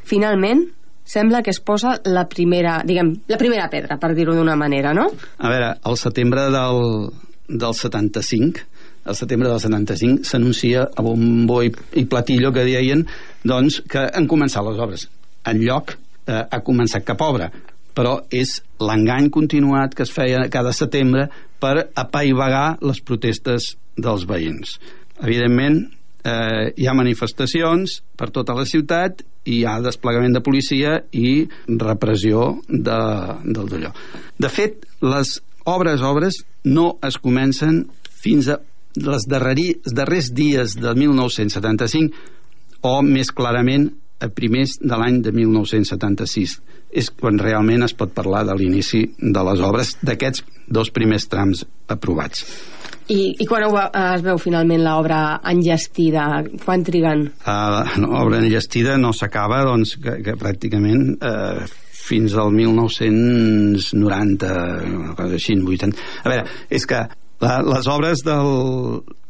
finalment, 0.07 0.66
sembla 1.05 1.43
que 1.45 1.53
es 1.53 1.61
posa 1.61 1.99
la 2.05 2.27
primera, 2.29 2.81
diguem, 2.85 3.12
la 3.29 3.38
primera 3.40 3.69
pedra, 3.71 3.99
per 4.01 4.14
dir-ho 4.17 4.35
d'una 4.37 4.57
manera, 4.57 4.95
no? 4.97 5.11
A 5.38 5.53
veure, 5.53 5.75
al 5.85 5.99
setembre 6.01 6.49
del, 6.53 7.11
del 7.49 7.77
75, 7.77 8.64
al 9.05 9.17
setembre 9.19 9.51
del 9.53 9.61
75 9.61 10.25
s'anuncia 10.25 10.88
a 10.88 11.05
bombo 11.05 11.61
i, 11.62 11.71
i 12.01 12.07
platillo 12.09 12.53
que 12.57 12.64
deien 12.64 13.05
doncs, 13.45 13.83
que 13.88 14.07
han 14.09 14.29
començat 14.31 14.64
les 14.64 14.81
obres. 14.81 15.07
En 15.45 15.61
lloc 15.61 15.93
eh, 15.93 16.40
ha 16.40 16.61
començat 16.64 17.05
cap 17.05 17.21
obra, 17.25 17.51
però 17.95 18.17
és 18.33 18.57
l'engany 18.81 19.29
continuat 19.33 19.95
que 19.95 20.07
es 20.07 20.12
feia 20.12 20.47
cada 20.51 20.73
setembre 20.73 21.29
per 21.61 21.90
apaivagar 21.95 22.79
les 22.83 23.01
protestes 23.05 23.75
dels 23.95 24.25
veïns. 24.29 24.79
Evidentment, 25.23 25.85
eh, 26.24 26.72
hi 26.76 26.88
ha 26.88 26.96
manifestacions 26.96 28.00
per 28.16 28.30
tota 28.34 28.56
la 28.56 28.66
ciutat 28.68 29.22
i 29.44 29.60
hi 29.60 29.64
ha 29.68 29.78
desplegament 29.84 30.34
de 30.37 30.42
policia 30.44 30.96
i 31.12 31.44
repressió 31.68 32.46
de, 32.68 33.00
del 33.44 33.68
d'allò. 33.70 33.92
De 34.40 34.50
fet, 34.52 34.87
les 35.04 35.37
obres, 35.68 36.00
obres, 36.04 36.40
no 36.64 36.94
es 37.04 37.18
comencen 37.20 37.84
fins 38.24 38.48
a 38.48 38.58
les 38.94 39.26
darreri, 39.28 39.74
darrers 39.84 40.30
dies 40.32 40.76
de 40.78 40.94
1975 40.96 42.32
o 42.84 43.00
més 43.04 43.32
clarament 43.34 43.90
a 44.22 44.29
primers 44.31 44.79
de 44.81 44.96
l'any 44.98 45.22
de 45.24 45.33
1976 45.35 46.61
és 46.94 47.11
quan 47.11 47.38
realment 47.40 47.83
es 47.87 47.94
pot 47.98 48.12
parlar 48.14 48.44
de 48.46 48.55
l'inici 48.59 49.03
de 49.18 49.42
les 49.48 49.61
obres 49.66 49.96
d'aquests 50.03 50.44
dos 50.70 50.90
primers 50.94 51.27
trams 51.31 51.64
aprovats. 51.90 52.44
I, 53.11 53.35
i 53.37 53.46
quan 53.48 53.62
es 53.68 54.22
veu 54.24 54.38
finalment 54.40 54.83
l'obra 54.85 55.40
enllestida? 55.50 56.44
Quan 56.64 56.85
triguen? 56.87 57.27
Uh, 57.44 57.85
L'obra 58.00 58.38
enllestida 58.40 58.96
no 58.96 59.12
s'acaba, 59.12 59.64
doncs, 59.68 59.96
que, 60.00 60.22
que 60.24 60.35
pràcticament 60.40 61.18
uh, 61.18 61.66
fins 62.05 62.35
al 62.40 62.50
1990, 62.55 64.48
una 64.94 65.14
cosa 65.18 65.35
així, 65.37 65.53
80. 65.61 65.96
A 66.24 66.29
veure, 66.33 66.44
és 66.72 66.87
que 66.88 67.00
la, 67.44 67.61
les 67.66 67.87
obres 67.92 68.24
del, 68.24 68.48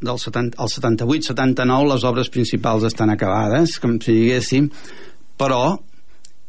del 0.05 0.21
70, 0.21 0.61
el 0.61 0.71
78-79, 0.73 1.89
les 1.93 2.05
obres 2.09 2.31
principals 2.33 2.87
estan 2.89 3.13
acabades, 3.13 3.79
com 3.83 3.97
si 4.03 4.15
diguéssim, 4.15 4.69
però 5.41 5.77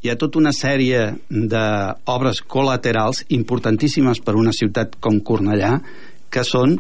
hi 0.06 0.12
ha 0.12 0.18
tota 0.22 0.38
una 0.38 0.54
sèrie 0.54 1.08
d'obres 1.30 2.44
col·laterals 2.46 3.24
importantíssimes 3.34 4.22
per 4.22 4.36
una 4.38 4.54
ciutat 4.54 5.00
com 5.02 5.18
Cornellà 5.26 5.80
que 6.30 6.44
són 6.46 6.78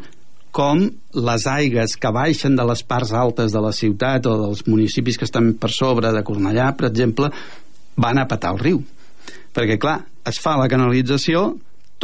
com 0.55 0.85
les 1.27 1.45
aigues 1.51 1.97
que 1.99 2.11
baixen 2.15 2.55
de 2.55 2.63
les 2.69 2.83
parts 2.87 3.11
altes 3.17 3.51
de 3.51 3.61
la 3.63 3.73
ciutat 3.75 4.27
o 4.29 4.35
dels 4.43 4.61
municipis 4.69 5.17
que 5.19 5.27
estan 5.27 5.55
per 5.59 5.71
sobre 5.73 6.13
de 6.15 6.21
Cornellà, 6.23 6.69
per 6.77 6.87
exemple, 6.91 7.31
van 7.99 8.21
a 8.21 8.27
patar 8.29 8.53
el 8.53 8.61
riu. 8.61 8.83
Perquè, 9.55 9.75
clar, 9.81 9.97
es 10.27 10.39
fa 10.39 10.55
la 10.59 10.69
canalització, 10.71 11.49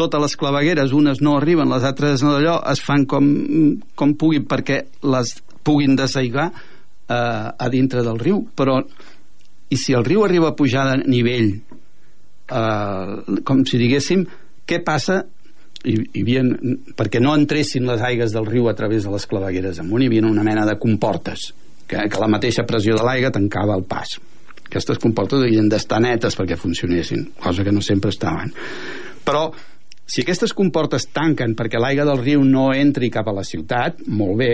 totes 0.01 0.25
les 0.25 0.35
clavegueres, 0.39 0.93
unes 0.97 1.21
no 1.21 1.37
arriben, 1.37 1.69
les 1.71 1.85
altres 1.87 2.25
no 2.25 2.35
d'allò, 2.35 2.57
es 2.73 2.81
fan 2.83 3.05
com, 3.09 3.25
com 3.95 4.17
puguin 4.19 4.47
perquè 4.49 4.81
les 5.05 5.35
puguin 5.63 5.95
desaigar 5.95 6.49
eh, 6.51 7.13
a 7.13 7.69
dintre 7.71 8.03
del 8.05 8.19
riu. 8.19 8.43
Però 8.57 8.79
i 9.71 9.77
si 9.79 9.95
el 9.95 10.05
riu 10.07 10.25
arriba 10.25 10.51
a 10.51 10.57
pujar 10.57 10.87
de 10.89 10.97
nivell 11.05 11.53
eh, 12.51 13.41
com 13.47 13.63
si 13.67 13.79
diguéssim 13.81 14.25
què 14.67 14.81
passa? 14.85 15.21
Hi, 15.81 15.95
hi 15.97 16.21
havia, 16.21 16.43
perquè 16.97 17.21
no 17.23 17.33
entressin 17.33 17.87
les 17.89 18.03
aigues 18.05 18.35
del 18.35 18.45
riu 18.45 18.67
a 18.69 18.75
través 18.77 19.07
de 19.07 19.13
les 19.13 19.25
clavegueres 19.27 19.79
amunt, 19.81 20.03
hi 20.03 20.11
havia 20.11 20.27
una 20.29 20.45
mena 20.45 20.65
de 20.67 20.77
comportes 20.79 21.49
que, 21.87 22.03
que 22.05 22.21
la 22.21 22.29
mateixa 22.29 22.67
pressió 22.69 22.97
de 22.99 23.05
l'aigua 23.07 23.33
tancava 23.33 23.75
el 23.79 23.87
pas. 23.89 24.19
Aquestes 24.67 25.01
comportes 25.03 25.41
havien 25.43 25.67
d'estar 25.71 25.99
netes 26.03 26.37
perquè 26.37 26.55
funcionessin, 26.59 27.25
cosa 27.41 27.65
que 27.65 27.73
no 27.73 27.81
sempre 27.83 28.13
estaven. 28.13 28.53
Però 29.25 29.49
si 30.11 30.25
aquestes 30.25 30.51
comportes 30.51 31.05
tanquen 31.15 31.53
perquè 31.55 31.79
l'aigua 31.79 32.03
del 32.09 32.19
riu 32.19 32.41
no 32.43 32.71
entri 32.75 33.07
cap 33.13 33.29
a 33.31 33.35
la 33.37 33.45
ciutat, 33.47 34.01
molt 34.11 34.35
bé, 34.41 34.53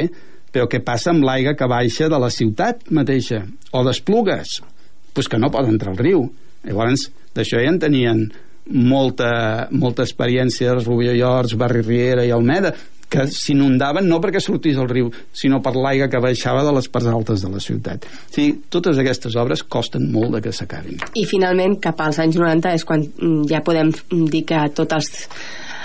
però 0.53 0.67
què 0.69 0.83
passa 0.85 1.09
amb 1.09 1.25
l'aigua 1.25 1.55
que 1.57 1.69
baixa 1.69 2.09
de 2.13 2.19
la 2.21 2.29
ciutat 2.29 2.83
mateixa? 2.93 3.41
O 3.73 3.81
d'esplugues? 3.87 4.59
Pues 5.17 5.25
que 5.25 5.39
no 5.41 5.49
pot 5.49 5.65
entrar 5.65 5.95
al 5.95 6.03
riu. 6.03 6.27
Llavors, 6.67 7.07
d'això 7.33 7.63
ja 7.63 7.71
en 7.73 7.79
tenien 7.81 8.21
molta, 8.69 9.31
molta 9.71 10.05
experiència 10.05 10.75
els 10.75 10.85
Rubiollors, 10.85 11.55
Barri 11.57 11.81
Riera 11.81 12.25
i 12.27 12.33
Almeda, 12.35 12.75
que 13.09 13.25
s'inundaven 13.31 14.07
no 14.09 14.19
perquè 14.23 14.41
sortís 14.43 14.77
al 14.79 14.89
riu, 14.91 15.11
sinó 15.35 15.61
per 15.63 15.73
l'aigua 15.77 16.09
que 16.11 16.21
baixava 16.23 16.65
de 16.65 16.73
les 16.75 16.89
parts 16.91 17.07
altes 17.11 17.45
de 17.45 17.51
la 17.53 17.61
ciutat. 17.63 18.07
O 18.07 18.33
sigui, 18.35 18.57
totes 18.73 18.99
aquestes 18.99 19.37
obres 19.39 19.63
costen 19.63 20.09
molt 20.11 20.37
de 20.37 20.43
que 20.43 20.53
s'acabin. 20.55 20.99
I 21.15 21.25
finalment, 21.29 21.79
cap 21.83 22.03
als 22.03 22.19
anys 22.23 22.39
90 22.39 22.75
és 22.75 22.85
quan 22.87 23.05
mm, 23.05 23.47
ja 23.51 23.63
podem 23.65 23.93
dir 24.31 24.43
que 24.47 24.67
tots 24.75 24.99
els... 24.99 25.11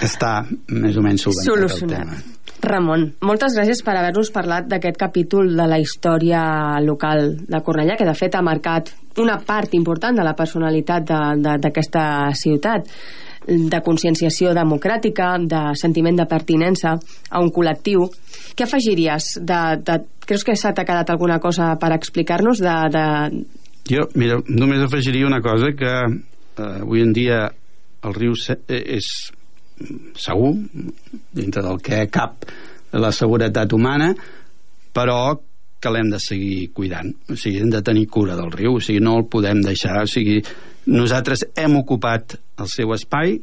Està 0.02 0.40
més 0.74 0.96
o 0.98 1.02
menys 1.04 1.28
solucionat. 1.28 1.78
El 1.78 1.90
tema. 1.94 2.22
Ramon, 2.62 3.08
moltes 3.26 3.56
gràcies 3.58 3.80
per 3.82 3.96
haver-nos 3.98 4.30
parlat 4.30 4.68
d'aquest 4.70 4.98
capítol 4.98 5.48
de 5.58 5.64
la 5.66 5.80
història 5.82 6.42
local 6.84 7.32
de 7.50 7.60
Cornellà, 7.66 7.96
que 7.98 8.06
de 8.06 8.14
fet 8.14 8.36
ha 8.38 8.42
marcat 8.46 8.92
una 9.18 9.34
part 9.42 9.74
important 9.74 10.16
de 10.16 10.24
la 10.26 10.36
personalitat 10.38 11.10
d'aquesta 11.42 12.04
ciutat 12.38 12.86
de 13.46 13.80
conscienciació 13.84 14.52
democràtica, 14.54 15.34
de 15.38 15.62
sentiment 15.78 16.18
de 16.20 16.26
pertinença 16.30 16.96
a 17.30 17.42
un 17.42 17.50
col·lectiu. 17.54 18.06
Què 18.54 18.66
afegiries? 18.66 19.36
De, 19.40 19.60
de, 19.82 19.98
creus 20.26 20.46
que 20.46 20.56
s'ha 20.58 20.74
quedat 20.76 21.10
alguna 21.10 21.40
cosa 21.42 21.72
per 21.80 21.92
explicar-nos? 21.96 22.62
De, 22.62 22.76
de... 22.94 23.06
Jo, 23.90 24.06
mira, 24.14 24.38
només 24.48 24.84
afegiria 24.84 25.26
una 25.26 25.42
cosa 25.42 25.72
que 25.76 25.92
eh, 25.92 26.72
avui 26.82 27.02
en 27.02 27.14
dia 27.16 27.44
el 28.02 28.14
riu 28.18 28.34
eh, 28.48 28.82
és 28.98 29.08
segur, 30.18 30.52
dintre 31.34 31.62
del 31.64 31.80
que 31.82 32.04
cap 32.12 32.46
la 32.92 33.10
seguretat 33.14 33.72
humana, 33.72 34.12
però 34.92 35.34
que 35.82 35.90
l'hem 35.90 36.12
de 36.12 36.20
seguir 36.22 36.68
cuidant. 36.76 37.10
O 37.32 37.34
sigui, 37.34 37.62
hem 37.64 37.72
de 37.72 37.82
tenir 37.82 38.06
cura 38.06 38.36
del 38.38 38.52
riu, 38.54 38.76
o 38.78 38.82
sigui, 38.82 39.00
no 39.02 39.16
el 39.18 39.26
podem 39.32 39.64
deixar, 39.64 40.04
o 40.04 40.10
sigui, 40.10 40.38
nosaltres 40.86 41.46
hem 41.56 41.76
ocupat 41.78 42.36
el 42.58 42.68
seu 42.70 42.92
espai 42.96 43.38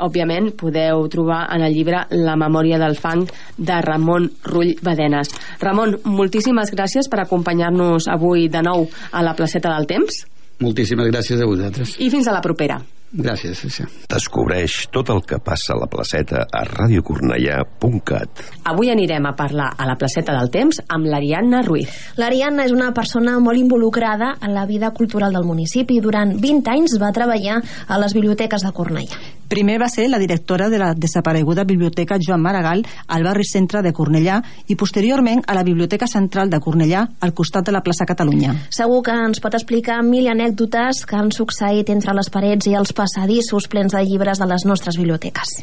òbviament 0.00 0.56
podeu 0.56 1.08
trobar 1.12 1.46
en 1.54 1.62
el 1.66 1.74
llibre 1.76 2.06
La 2.16 2.36
memòria 2.40 2.78
del 2.80 2.96
fang 2.96 3.26
de 3.56 3.80
Ramon 3.84 4.30
Rull 4.48 4.74
Badenes. 4.82 5.28
Ramon, 5.60 5.96
moltíssimes 6.04 6.70
gràcies 6.72 7.08
per 7.12 7.20
acompanyar-nos 7.24 8.08
avui 8.08 8.48
de 8.48 8.62
nou 8.64 8.88
a 9.12 9.22
la 9.24 9.34
placeta 9.36 9.68
del 9.76 9.86
temps. 9.90 10.24
Moltíssimes 10.60 11.08
gràcies 11.12 11.40
a 11.40 11.46
vosaltres. 11.48 11.96
I 12.00 12.10
fins 12.12 12.28
a 12.28 12.32
la 12.36 12.42
propera. 12.44 12.80
Gràcies, 13.10 13.58
sí. 13.66 13.84
Descobreix 14.06 14.84
tot 14.94 15.08
el 15.10 15.24
que 15.26 15.40
passa 15.42 15.74
a 15.74 15.78
la 15.80 15.88
placeta 15.90 16.44
a 16.46 16.60
radiocornellà.cat. 16.68 18.44
Avui 18.70 18.92
anirem 18.92 19.26
a 19.26 19.34
parlar 19.34 19.72
a 19.74 19.88
la 19.88 19.96
placeta 19.98 20.36
del 20.38 20.52
temps 20.54 20.78
amb 20.86 21.10
l'Ariadna 21.10 21.64
Ruiz. 21.66 21.90
L'Ariadna 22.22 22.68
és 22.68 22.76
una 22.76 22.92
persona 22.94 23.34
molt 23.42 23.58
involucrada 23.58 24.36
en 24.38 24.54
la 24.54 24.62
vida 24.70 24.92
cultural 24.94 25.34
del 25.34 25.48
municipi 25.48 25.98
i 25.98 26.06
durant 26.06 26.36
20 26.38 26.74
anys 26.76 26.98
va 27.02 27.10
treballar 27.10 27.58
a 27.88 27.98
les 27.98 28.14
biblioteques 28.14 28.62
de 28.62 28.74
Cornellà. 28.78 29.39
Primer 29.50 29.80
va 29.82 29.88
ser 29.90 30.04
la 30.06 30.20
directora 30.22 30.68
de 30.70 30.78
la 30.78 30.92
desapareguda 30.94 31.64
Biblioteca 31.66 32.20
Joan 32.22 32.40
Maragall 32.40 32.84
al 33.08 33.24
barri 33.26 33.42
centre 33.42 33.80
de 33.82 33.90
Cornellà 33.90 34.36
i 34.70 34.76
posteriorment 34.78 35.42
a 35.42 35.56
la 35.58 35.64
Biblioteca 35.66 36.06
Central 36.06 36.52
de 36.52 36.60
Cornellà 36.62 37.00
al 37.18 37.34
costat 37.34 37.66
de 37.66 37.74
la 37.74 37.80
plaça 37.82 38.06
Catalunya. 38.06 38.54
Segur 38.70 39.00
que 39.02 39.18
ens 39.26 39.42
pot 39.42 39.58
explicar 39.58 39.98
mil 40.06 40.30
anècdotes 40.30 41.02
que 41.02 41.18
han 41.18 41.34
succeït 41.34 41.90
entre 41.90 42.14
les 42.14 42.30
parets 42.30 42.70
i 42.70 42.78
els 42.78 42.94
passadissos 42.94 43.66
plens 43.66 43.98
de 43.98 44.06
llibres 44.06 44.38
de 44.38 44.46
les 44.46 44.68
nostres 44.70 45.00
biblioteques. 45.02 45.58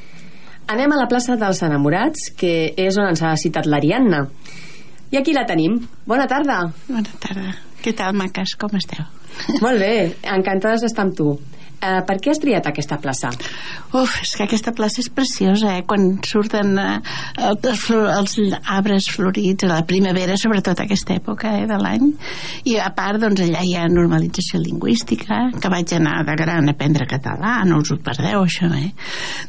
Anem 0.68 0.92
a 0.92 1.00
la 1.00 1.08
plaça 1.08 1.40
dels 1.40 1.64
enamorats, 1.64 2.34
que 2.36 2.74
és 2.76 3.00
on 3.00 3.08
ens 3.08 3.24
ha 3.24 3.38
citat 3.40 3.72
l'Ariadna. 3.72 4.26
I 5.16 5.22
aquí 5.22 5.32
la 5.32 5.48
tenim. 5.48 5.80
Bona 6.04 6.28
tarda. 6.28 6.66
Bona 6.90 7.22
tarda. 7.24 7.56
Què 7.80 7.96
tal, 7.96 8.20
maques? 8.20 8.58
Com 8.60 8.76
esteu? 8.76 9.08
Molt 9.64 9.80
bé, 9.80 9.94
encantades 10.28 10.84
d'estar 10.84 11.08
amb 11.08 11.16
tu. 11.16 11.38
Uh, 11.78 12.00
per 12.10 12.16
què 12.18 12.32
has 12.32 12.40
triat 12.42 12.66
aquesta 12.66 12.98
plaça? 12.98 13.30
Uf, 13.94 14.16
és 14.24 14.32
que 14.34 14.48
aquesta 14.48 14.72
plaça 14.74 14.98
és 15.04 15.10
preciosa, 15.14 15.76
eh? 15.78 15.84
Quan 15.86 16.08
surten 16.26 16.72
uh, 16.82 16.96
els, 17.38 17.84
els 17.94 18.34
arbres 18.64 19.12
florits 19.14 19.68
a 19.68 19.70
la 19.70 19.84
primavera, 19.86 20.40
sobretot 20.42 20.82
aquesta 20.82 21.14
època 21.20 21.54
eh, 21.60 21.68
de 21.70 21.78
l'any. 21.78 22.08
I 22.72 22.80
a 22.82 22.90
part, 22.98 23.22
doncs, 23.22 23.44
allà 23.46 23.62
hi 23.62 23.76
ha 23.78 23.86
normalització 23.94 24.64
lingüística, 24.64 25.44
que 25.62 25.72
vaig 25.74 25.94
anar 26.00 26.24
de 26.26 26.38
gran 26.40 26.66
a 26.66 26.74
aprendre 26.74 27.06
català, 27.10 27.60
no 27.70 27.84
us 27.84 27.94
ho 27.94 28.00
perdeu, 28.02 28.42
això, 28.48 28.72
eh? 28.74 28.90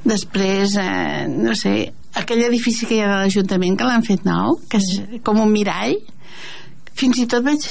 Després, 0.05 0.77
eh, 0.85 1.25
no 1.33 1.57
sé, 1.57 1.79
aquell 2.21 2.45
edifici 2.45 2.85
que 2.85 2.99
hi 2.99 3.03
ha 3.07 3.09
de 3.15 3.23
l'Ajuntament, 3.23 3.81
que 3.81 3.89
l'han 3.89 4.05
fet 4.05 4.29
nou, 4.29 4.61
que 4.69 4.83
és 4.83 5.21
com 5.25 5.41
un 5.41 5.53
mirall, 5.55 5.97
fins 6.99 7.23
i 7.23 7.29
tot 7.31 7.47
vaig 7.47 7.65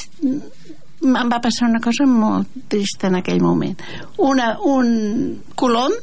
em 1.16 1.32
va 1.32 1.40
passar 1.44 1.70
una 1.70 1.82
cosa 1.84 2.06
molt 2.10 2.68
trista 2.72 3.08
en 3.08 3.20
aquell 3.22 3.42
moment 3.44 3.78
una, 4.18 4.56
un 4.60 5.42
colom 5.56 5.94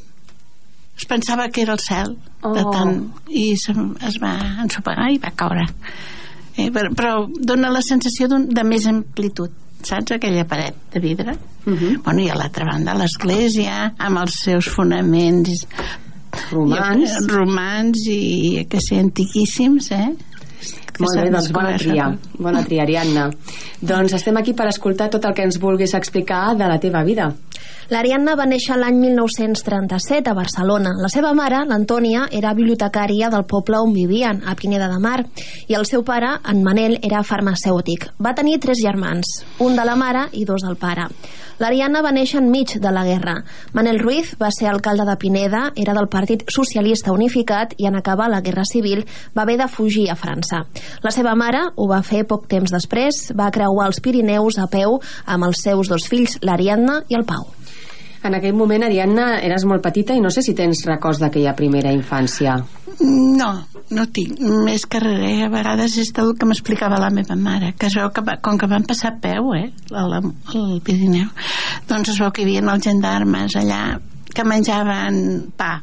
es 0.96 1.06
pensava 1.10 1.48
que 1.50 1.62
era 1.62 1.74
el 1.74 1.82
cel 1.82 2.14
oh. 2.42 2.52
de 2.54 2.64
tant, 2.70 2.98
i 3.28 3.50
es, 3.56 3.66
es 3.68 4.20
va 4.22 4.34
ensopegar 4.62 5.10
i 5.12 5.20
va 5.22 5.34
caure 5.34 5.66
eh, 6.56 6.70
però, 6.70 6.90
però 6.94 7.14
dona 7.28 7.72
la 7.74 7.82
sensació 7.82 8.28
de 8.30 8.66
més 8.66 8.86
amplitud 8.90 9.62
saps 9.84 10.14
aquella 10.16 10.46
paret 10.48 10.76
de 10.92 11.00
vidre 11.00 11.34
uh 11.34 11.70
mhm. 11.70 11.76
-huh. 11.76 12.02
bueno, 12.04 12.20
i 12.20 12.30
a 12.30 12.36
l'altra 12.36 12.64
banda 12.64 12.94
l'església 12.94 13.94
amb 13.98 14.18
els 14.18 14.34
seus 14.44 14.68
fonaments 14.68 15.66
romans, 16.50 17.10
i, 17.10 17.26
romans 17.28 18.06
i 18.08 18.66
que 18.68 18.80
sé, 18.80 18.98
antiquíssims 18.98 19.90
eh? 19.90 20.14
Molt 21.00 21.18
bé, 21.18 21.30
doncs 21.30 21.50
bona 21.54 21.74
tria, 21.78 22.06
bona 22.38 22.62
tria, 22.62 22.84
Ariadna. 22.84 23.30
doncs 23.80 24.14
estem 24.14 24.36
aquí 24.36 24.54
per 24.54 24.68
escoltar 24.70 25.10
tot 25.10 25.24
el 25.24 25.34
que 25.34 25.42
ens 25.42 25.58
vulguis 25.60 25.94
explicar 25.94 26.54
de 26.56 26.68
la 26.70 26.78
teva 26.78 27.02
vida. 27.04 27.32
L'Ariadna 27.92 28.32
va 28.38 28.46
néixer 28.48 28.78
l'any 28.80 28.96
1937 28.96 30.30
a 30.30 30.34
Barcelona. 30.34 30.94
La 31.02 31.10
seva 31.12 31.34
mare, 31.36 31.60
l'Antònia, 31.68 32.28
era 32.32 32.54
bibliotecària 32.56 33.28
del 33.32 33.44
poble 33.44 33.80
on 33.84 33.92
vivien, 33.92 34.40
a 34.46 34.54
Pineda 34.56 34.88
de 34.88 35.00
Mar, 35.02 35.18
i 35.68 35.76
el 35.76 35.84
seu 35.84 36.04
pare, 36.06 36.38
en 36.48 36.62
Manel, 36.64 36.96
era 37.02 37.22
farmacèutic. 37.22 38.08
Va 38.24 38.32
tenir 38.34 38.60
tres 38.60 38.80
germans, 38.80 39.42
un 39.60 39.76
de 39.76 39.84
la 39.84 39.96
mare 40.00 40.28
i 40.32 40.46
dos 40.48 40.64
del 40.64 40.78
pare. 40.80 41.10
L'Ariadna 41.62 42.00
va 42.02 42.10
néixer 42.10 42.40
enmig 42.40 42.72
de 42.82 42.90
la 42.90 43.04
guerra. 43.06 43.36
Manel 43.76 44.00
Ruiz 44.00 44.32
va 44.40 44.48
ser 44.50 44.66
alcalde 44.70 45.04
de 45.06 45.14
Pineda, 45.20 45.68
era 45.76 45.94
del 45.94 46.08
Partit 46.10 46.42
Socialista 46.50 47.12
Unificat 47.12 47.76
i 47.78 47.86
en 47.86 47.94
acabar 47.94 48.26
la 48.30 48.40
Guerra 48.42 48.64
Civil 48.66 49.04
va 49.36 49.44
haver 49.44 49.58
de 49.60 49.68
fugir 49.68 50.08
a 50.10 50.16
França. 50.18 50.64
La 51.04 51.12
seva 51.14 51.34
mare 51.38 51.66
ho 51.76 51.88
va 51.90 52.02
fer 52.02 52.24
poc 52.28 52.48
temps 52.50 52.72
després, 52.72 53.30
va 53.36 53.52
creuar 53.54 53.90
els 53.90 54.00
Pirineus 54.04 54.58
a 54.58 54.68
peu 54.70 55.00
amb 55.26 55.50
els 55.50 55.62
seus 55.64 55.90
dos 55.92 56.08
fills, 56.08 56.38
l'Ariadna 56.42 57.02
i 57.08 57.18
el 57.18 57.26
Pau. 57.28 57.46
En 58.24 58.32
aquell 58.32 58.54
moment, 58.56 58.86
Ariadna, 58.86 59.34
eres 59.44 59.66
molt 59.68 59.82
petita 59.84 60.14
i 60.16 60.22
no 60.24 60.30
sé 60.32 60.40
si 60.40 60.54
tens 60.56 60.86
records 60.88 61.20
d'aquella 61.20 61.52
primera 61.56 61.92
infància. 61.92 62.56
No, 63.04 63.50
no 63.92 64.06
tinc. 64.16 64.40
Més 64.40 64.86
que 64.88 65.00
res, 65.02 65.42
a 65.44 65.50
vegades 65.52 65.98
és 66.00 66.12
el 66.22 66.32
que 66.38 66.48
m'explicava 66.48 67.00
la 67.02 67.10
meva 67.12 67.36
mare, 67.36 67.74
que 67.76 67.90
es 67.90 67.98
veu 68.00 68.08
que 68.16 68.24
va, 68.24 68.38
com 68.40 68.56
que 68.56 68.70
van 68.70 68.86
passar 68.88 69.12
a 69.12 69.18
peu, 69.20 69.52
eh, 69.58 69.68
al, 69.92 70.16
al 70.16 70.78
Pirineu, 70.86 71.28
doncs 71.90 72.14
es 72.14 72.22
veu 72.22 72.32
que 72.32 72.40
hi 72.44 72.48
havia 72.48 72.64
els 72.64 72.88
gendarmes 72.88 73.58
allà 73.60 73.82
que 74.34 74.46
menjaven 74.48 75.18
pa 75.58 75.74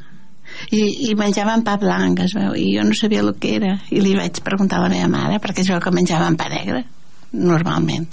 i, 0.69 1.10
i 1.10 1.15
menjaven 1.17 1.65
pa 1.65 1.78
blanc 1.82 2.21
es 2.26 2.36
veu, 2.38 2.54
i 2.56 2.76
jo 2.76 2.86
no 2.88 2.95
sabia 2.97 3.24
el 3.26 3.34
que 3.41 3.56
era 3.58 3.76
i 3.89 4.02
li 4.04 4.15
vaig 4.17 4.41
preguntar 4.45 4.80
a 4.80 4.88
la 4.88 4.93
meva 4.93 5.10
mare 5.12 5.39
perquè 5.43 5.65
es 5.65 5.71
veu 5.71 5.82
que 5.84 5.93
menjaven 5.95 6.38
pa 6.39 6.50
negre 6.52 6.84
normalment 7.32 8.08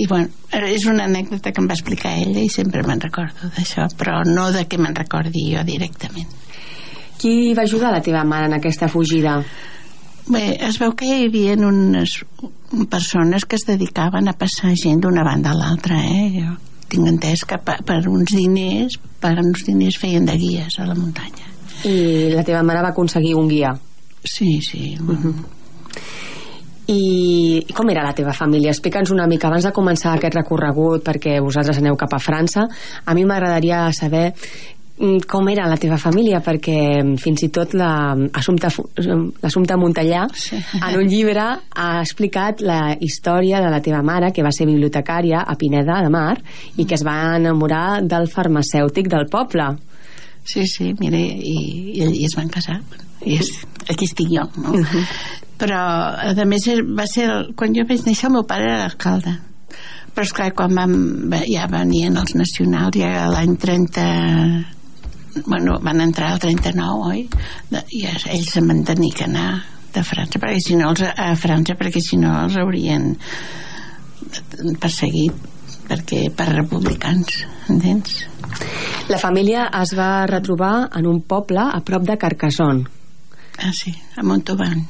i 0.00 0.06
bueno, 0.10 0.28
és 0.66 0.86
una 0.90 1.06
anècdota 1.06 1.52
que 1.52 1.62
em 1.62 1.68
va 1.70 1.76
explicar 1.78 2.16
ella 2.18 2.42
i 2.42 2.50
sempre 2.52 2.82
me'n 2.86 3.02
recordo 3.02 3.50
d'això 3.56 3.86
però 3.96 4.20
no 4.26 4.50
de 4.52 4.66
que 4.66 4.78
me'n 4.78 4.96
recordi 4.96 5.50
jo 5.54 5.64
directament 5.66 6.38
Qui 7.20 7.52
va 7.52 7.66
ajudar 7.68 7.90
la 7.92 8.00
teva 8.00 8.22
mare 8.24 8.46
en 8.48 8.54
aquesta 8.56 8.86
fugida? 8.88 9.34
Bé, 10.32 10.54
es 10.64 10.78
veu 10.80 10.94
que 10.96 11.04
hi 11.04 11.26
havia 11.26 11.52
unes 11.52 12.14
persones 12.88 13.44
que 13.44 13.58
es 13.60 13.66
dedicaven 13.68 14.30
a 14.30 14.32
passar 14.40 14.72
gent 14.72 15.02
d'una 15.04 15.24
banda 15.26 15.52
a 15.52 15.58
l'altra, 15.58 16.00
eh? 16.00 16.30
Jo 16.38 16.54
tinc 16.90 17.06
entès 17.06 17.44
que 17.46 17.58
per, 17.62 17.78
per 17.86 18.00
uns 18.10 18.34
diners, 18.34 18.98
per 19.22 19.36
uns 19.38 19.62
diners 19.66 19.98
feien 20.00 20.26
de 20.26 20.36
guies 20.40 20.78
a 20.80 20.88
la 20.88 20.96
muntanya. 20.98 21.46
I 21.88 22.28
la 22.34 22.44
teva 22.44 22.60
mare 22.66 22.82
va 22.84 22.92
aconseguir 22.92 23.32
un 23.38 23.48
guia. 23.48 23.72
Sí, 24.24 24.60
sí. 24.60 24.98
Uh 25.00 25.16
-huh. 25.16 25.34
I 26.90 27.66
com 27.74 27.90
era 27.92 28.02
la 28.02 28.14
teva 28.16 28.32
família? 28.34 28.72
Explica'ns 28.74 29.12
una 29.14 29.28
mica 29.30 29.46
abans 29.46 29.64
de 29.64 29.72
començar 29.72 30.16
aquest 30.16 30.34
recorregut 30.34 31.04
perquè 31.06 31.38
vosaltres 31.42 31.78
aneu 31.78 31.96
cap 31.96 32.14
a 32.14 32.18
França. 32.18 32.66
A 33.04 33.14
mi 33.14 33.24
m'agradaria 33.24 33.92
saber 33.92 34.32
mm, 34.98 35.18
com 35.30 35.48
era 35.48 35.68
la 35.68 35.76
teva 35.76 35.98
família 35.98 36.40
perquè 36.40 37.04
mm, 37.04 37.16
fins 37.16 37.42
i 37.42 37.48
tot 37.48 37.74
l'Assumpta 37.74 39.76
Montellà 39.76 40.26
sí. 40.34 40.56
en 40.80 40.98
un 40.98 41.06
llibre 41.06 41.46
ha 41.70 42.00
explicat 42.00 42.60
la 42.60 42.96
història 42.98 43.60
de 43.60 43.70
la 43.70 43.80
teva 43.80 44.02
mare 44.02 44.32
que 44.32 44.42
va 44.42 44.50
ser 44.50 44.66
bibliotecària 44.66 45.44
a 45.46 45.54
Pineda 45.54 46.02
de 46.02 46.10
Mar 46.10 46.42
i 46.76 46.86
que 46.86 46.94
es 46.94 47.06
va 47.06 47.36
enamorar 47.36 48.02
del 48.02 48.26
farmacèutic 48.26 49.08
del 49.08 49.28
poble 49.30 49.76
Sí, 50.50 50.66
sí, 50.66 50.94
mira, 50.98 51.18
i, 51.18 51.56
i, 51.94 52.08
i 52.22 52.24
es 52.26 52.34
van 52.38 52.48
casar 52.50 52.80
i 53.20 53.36
és, 53.36 53.52
aquí 53.86 54.08
estic 54.08 54.32
jo 54.32 54.48
no? 54.56 54.74
Uh 54.74 54.82
-huh 54.84 55.04
però 55.60 55.78
a 56.16 56.46
més 56.48 56.66
va 56.96 57.06
ser 57.10 57.28
quan 57.58 57.74
jo 57.76 57.84
vaig 57.88 58.04
néixer 58.06 58.28
el 58.30 58.36
meu 58.38 58.46
pare 58.48 58.68
era 58.68 58.86
alcalde 58.88 59.36
però 60.14 60.24
esclar 60.24 60.50
quan 60.56 60.74
vam, 60.74 60.94
ja 61.46 61.68
venien 61.70 62.16
els 62.20 62.34
nacionals 62.38 62.96
ja 62.98 63.28
l'any 63.30 63.56
30 63.60 64.06
bueno, 65.46 65.76
van 65.84 66.00
entrar 66.02 66.32
el 66.34 66.42
39 66.42 67.12
oi? 67.12 67.20
i 67.94 68.02
ells 68.08 68.50
se'n 68.54 68.72
van 68.72 68.82
tenir 68.88 69.12
que 69.18 69.28
anar 69.28 69.50
de 69.94 70.02
França 70.06 70.40
perquè 70.40 70.58
si 70.64 70.78
no 70.80 70.90
els, 70.94 71.04
a 71.04 71.30
França 71.38 71.76
perquè 71.78 72.02
si 72.02 72.18
no 72.18 72.32
els 72.46 72.56
haurien 72.58 73.12
perseguit 74.80 75.48
perquè 75.90 76.28
per 76.34 76.48
republicans 76.54 77.44
entens? 77.68 78.29
La 79.10 79.18
família 79.18 79.68
es 79.80 79.96
va 79.98 80.26
retrobar 80.30 80.88
en 80.96 81.06
un 81.10 81.20
poble 81.22 81.62
a 81.66 81.82
prop 81.84 82.06
de 82.06 82.16
Carcassonne. 82.18 82.86
Ah 83.60 83.74
sí, 83.76 83.92
a 84.16 84.22
Montauban 84.24 84.86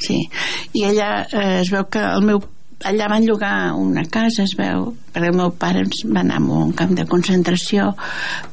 sí. 0.00 0.24
i 0.72 0.86
allà 0.88 1.10
eh, 1.28 1.60
es 1.60 1.70
veu 1.72 1.86
que 1.92 2.02
el 2.02 2.26
meu 2.26 2.42
allà 2.88 3.10
van 3.12 3.26
llogar 3.28 3.54
una 3.76 4.06
casa 4.08 4.46
es 4.46 4.56
veu, 4.56 4.94
perquè 5.12 5.28
el 5.28 5.36
meu 5.36 5.52
pare 5.60 5.84
va 5.84 6.22
anar 6.22 6.40
a 6.40 6.60
un 6.64 6.72
camp 6.76 6.96
de 6.96 7.06
concentració 7.08 7.90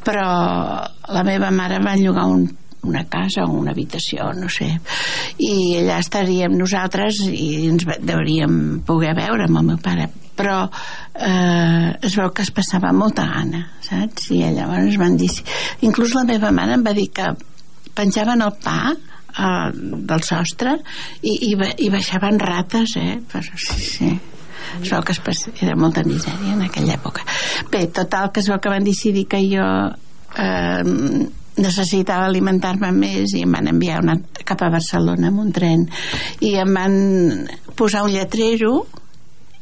però 0.05 0.27
la 1.15 1.23
meva 1.27 1.51
mare 1.55 1.79
va 1.83 1.95
llogar 1.95 2.27
un, 2.27 2.43
una 2.83 3.05
casa 3.07 3.45
o 3.45 3.55
una 3.55 3.71
habitació, 3.71 4.29
no 4.35 4.49
sé. 4.51 4.67
I 5.43 5.53
allà 5.81 5.97
estaríem 6.03 6.55
nosaltres 6.59 7.23
i 7.31 7.67
ens 7.71 7.87
hauríem 7.87 8.81
poder 8.87 9.15
veure 9.17 9.47
amb 9.47 9.63
el 9.63 9.69
meu 9.71 9.79
pare 9.83 10.09
però 10.37 10.61
eh, 10.67 11.89
es 12.01 12.15
veu 12.19 12.31
que 12.35 12.45
es 12.45 12.53
passava 12.55 12.93
molta 12.95 13.27
gana 13.31 13.65
saps? 13.81 14.31
i 14.35 14.43
llavors 14.55 14.97
van 15.01 15.17
dir 15.19 15.31
inclús 15.87 16.15
la 16.17 16.25
meva 16.29 16.53
mare 16.55 16.77
em 16.77 16.85
va 16.85 16.95
dir 16.97 17.09
que 17.13 17.27
penjaven 17.97 18.45
el 18.45 18.53
pa 18.61 18.93
uh, 18.93 19.69
del 19.73 20.25
sostre 20.25 20.77
i, 21.21 21.33
i, 21.51 21.53
i 21.55 21.91
baixaven 21.93 22.39
rates 22.41 22.97
eh? 23.01 23.15
però 23.27 23.43
sí, 23.47 23.79
sí 23.81 24.11
es 24.81 24.91
veu 24.91 25.01
que 25.05 25.15
es, 25.15 25.47
era 25.61 25.75
molta 25.79 26.03
misèria 26.05 26.53
en 26.53 26.65
aquella 26.65 26.97
època 26.97 27.25
bé, 27.71 27.87
total 27.93 28.31
que 28.31 28.43
es 28.43 28.51
veu 28.51 28.59
que 28.61 28.73
van 28.73 28.85
decidir 28.85 29.25
que 29.31 29.41
jo 29.47 29.65
eh, 30.37 30.83
necessitava 31.57 32.27
alimentar-me 32.27 32.91
més 32.93 33.33
i 33.37 33.43
em 33.45 33.55
van 33.57 33.69
enviar 33.71 34.01
una, 34.03 34.17
cap 34.45 34.61
a 34.61 34.71
Barcelona 34.73 35.31
amb 35.31 35.41
un 35.45 35.51
tren 35.55 35.87
i 36.45 36.53
em 36.61 36.73
van 36.77 36.97
posar 37.79 38.05
un 38.05 38.13
lletrero 38.13 38.83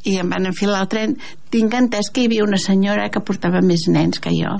i 0.06 0.16
em 0.22 0.30
van 0.30 0.48
enfilar 0.48 0.84
el 0.84 0.90
tren. 0.92 1.14
Tinc 1.52 1.74
entès 1.78 2.10
que 2.12 2.22
hi 2.22 2.30
havia 2.30 2.46
una 2.46 2.60
senyora 2.62 3.10
que 3.12 3.22
portava 3.24 3.62
més 3.64 3.86
nens 3.92 4.22
que 4.22 4.32
jo 4.34 4.56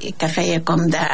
i 0.00 0.14
que 0.16 0.28
feia 0.30 0.60
com 0.66 0.86
de 0.90 1.06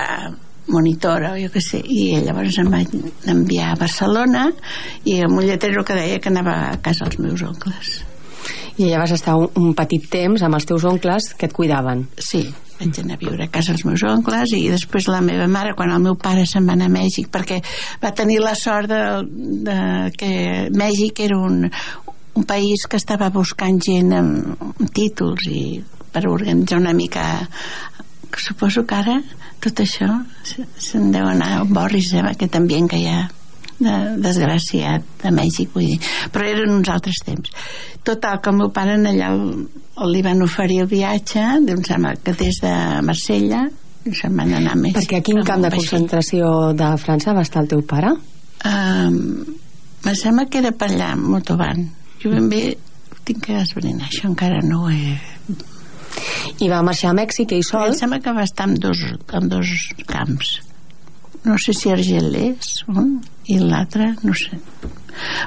monitora 0.73 1.33
o 1.35 1.39
jo 1.39 1.51
què 1.55 1.63
sé 1.63 1.79
i 1.79 2.09
llavors 2.27 2.59
em 2.59 2.71
vaig 2.73 2.93
enviar 3.31 3.73
a 3.73 3.79
Barcelona 3.79 4.49
i 5.07 5.21
amb 5.23 5.39
un 5.39 5.47
lletero 5.47 5.85
que 5.87 5.95
deia 5.99 6.21
que 6.21 6.33
anava 6.33 6.57
a 6.73 6.77
casa 6.83 7.07
dels 7.07 7.21
meus 7.23 7.43
oncles. 7.47 7.97
I 8.77 8.89
allà 8.89 9.05
vas 9.05 9.15
estar 9.17 9.37
un, 9.41 9.49
un 9.57 9.75
petit 9.79 10.05
temps 10.13 10.43
amb 10.43 10.59
els 10.59 10.67
teus 10.69 10.85
oncles 10.85 11.33
que 11.39 11.49
et 11.49 11.55
cuidaven. 11.57 12.05
Sí, 12.19 12.43
vaig 12.81 12.99
anar 13.01 13.17
a 13.17 13.23
viure 13.23 13.47
a 13.47 13.53
casa 13.53 13.73
dels 13.73 13.87
meus 13.89 14.03
oncles 14.05 14.53
i 14.59 14.67
després 14.69 15.09
la 15.09 15.23
meva 15.25 15.47
mare 15.49 15.75
quan 15.79 15.95
el 15.95 16.03
meu 16.05 16.19
pare 16.21 16.45
se'n 16.49 16.67
va 16.69 16.75
anar 16.77 16.91
a 16.91 16.95
Mèxic 16.99 17.31
perquè 17.33 17.63
va 18.03 18.13
tenir 18.17 18.43
la 18.43 18.55
sort 18.59 18.91
de, 18.93 19.01
de 19.71 19.79
que 20.19 20.33
Mèxic 20.77 21.25
era 21.25 21.39
un, 21.41 21.71
un 22.37 22.45
país 22.45 22.87
que 22.89 23.01
estava 23.01 23.31
buscant 23.33 23.81
gent 23.83 24.13
amb, 24.13 24.61
amb 24.61 24.93
títols 24.95 25.49
i 25.49 25.65
per 26.13 26.27
organitzar 26.29 26.79
una 26.81 26.93
mica 26.97 27.25
suposo 28.37 28.85
que 28.85 28.99
ara 28.99 29.17
tot 29.65 29.81
això 29.81 30.11
se'n 30.45 31.11
deu 31.15 31.25
anar 31.27 31.49
a 31.57 31.65
Boris, 31.65 32.13
eh, 32.13 32.21
aquest 32.21 32.59
ambient 32.59 32.91
que 32.93 33.01
hi 33.01 33.09
ha 33.09 33.23
de, 33.79 33.95
desgraciat 34.21 35.05
de 35.23 35.33
Mèxic 35.33 35.73
vull 35.73 35.89
dir. 35.95 35.99
però 36.33 36.47
eren 36.49 36.75
uns 36.77 36.93
altres 36.93 37.23
temps 37.25 37.53
total 38.05 38.41
que 38.43 38.53
el 38.53 38.61
meu 38.61 38.71
pare 38.77 38.97
allà 39.01 39.33
el, 39.33 39.67
el 40.05 40.13
li 40.13 40.23
van 40.25 40.45
oferir 40.45 40.83
el 40.85 40.93
viatge 40.93 41.43
em 41.57 41.83
sembla 41.89 42.17
que 42.23 42.37
des 42.37 42.61
de 42.63 42.77
Marsella 43.09 43.67
se'n 44.07 44.37
van 44.39 44.55
anar 44.61 44.77
més 44.79 44.97
perquè 44.97 45.21
a 45.21 45.25
quin 45.25 45.43
camp 45.45 45.65
de 45.65 45.73
concentració 45.75 46.73
de 46.77 46.93
França 47.03 47.35
va 47.37 47.45
estar 47.49 47.65
el 47.65 47.73
teu 47.73 47.83
pare? 47.83 48.13
Um, 48.67 49.17
me 50.05 50.15
sembla 50.15 50.47
que 50.49 50.61
era 50.63 50.73
per 50.73 50.93
allà 50.93 51.15
Motoban 51.17 51.89
jo 52.23 52.33
ben 52.35 52.51
bé 52.53 52.63
tinc 53.27 53.43
que 53.49 53.59
esbrinar 53.63 54.07
això 54.09 54.29
encara 54.31 54.63
no 54.63 54.85
ho 54.85 54.93
he 54.93 55.17
i 56.63 56.69
va 56.73 56.83
marxar 56.85 57.11
a 57.13 57.17
Mèxic 57.17 57.53
ell 57.53 57.65
sol? 57.67 57.91
Em 57.91 57.99
sembla 57.99 58.21
que 58.25 58.35
va 58.37 58.45
estar 58.47 58.69
en 58.69 58.77
dos, 58.81 59.03
en 59.39 59.51
dos 59.53 59.73
camps. 60.09 60.61
No 61.47 61.57
sé 61.63 61.75
si 61.77 61.93
Argelers 61.93 62.81
un, 62.91 63.19
i 63.53 63.59
l'altre, 63.63 64.15
no 64.27 64.35
sé. 64.35 64.59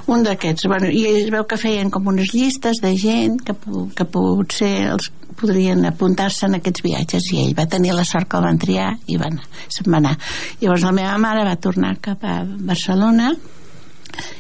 Un 0.10 0.24
d'aquests. 0.26 0.68
Bueno, 0.72 0.90
I 0.90 1.06
es 1.10 1.32
veu 1.34 1.44
que 1.50 1.60
feien 1.60 1.92
com 1.94 2.08
unes 2.08 2.32
llistes 2.34 2.80
de 2.84 2.94
gent 2.98 3.40
que, 3.46 3.56
que 3.98 4.08
potser 4.08 4.74
els 4.94 5.10
podrien 5.40 5.86
apuntar-se 5.88 6.48
en 6.48 6.58
aquests 6.58 6.84
viatges 6.84 7.30
i 7.34 7.44
ell 7.44 7.54
va 7.58 7.68
tenir 7.72 7.94
la 7.96 8.06
sort 8.08 8.28
que 8.30 8.40
el 8.40 8.48
van 8.48 8.60
triar 8.60 8.90
i 9.08 9.20
va 9.20 9.30
anar, 9.30 9.46
se'n 9.72 9.88
va 9.92 10.02
anar. 10.02 10.18
Llavors 10.62 10.88
la 10.88 10.96
meva 10.96 11.16
mare 11.22 11.46
va 11.48 11.60
tornar 11.64 11.94
cap 12.04 12.26
a 12.28 12.42
Barcelona 12.44 13.34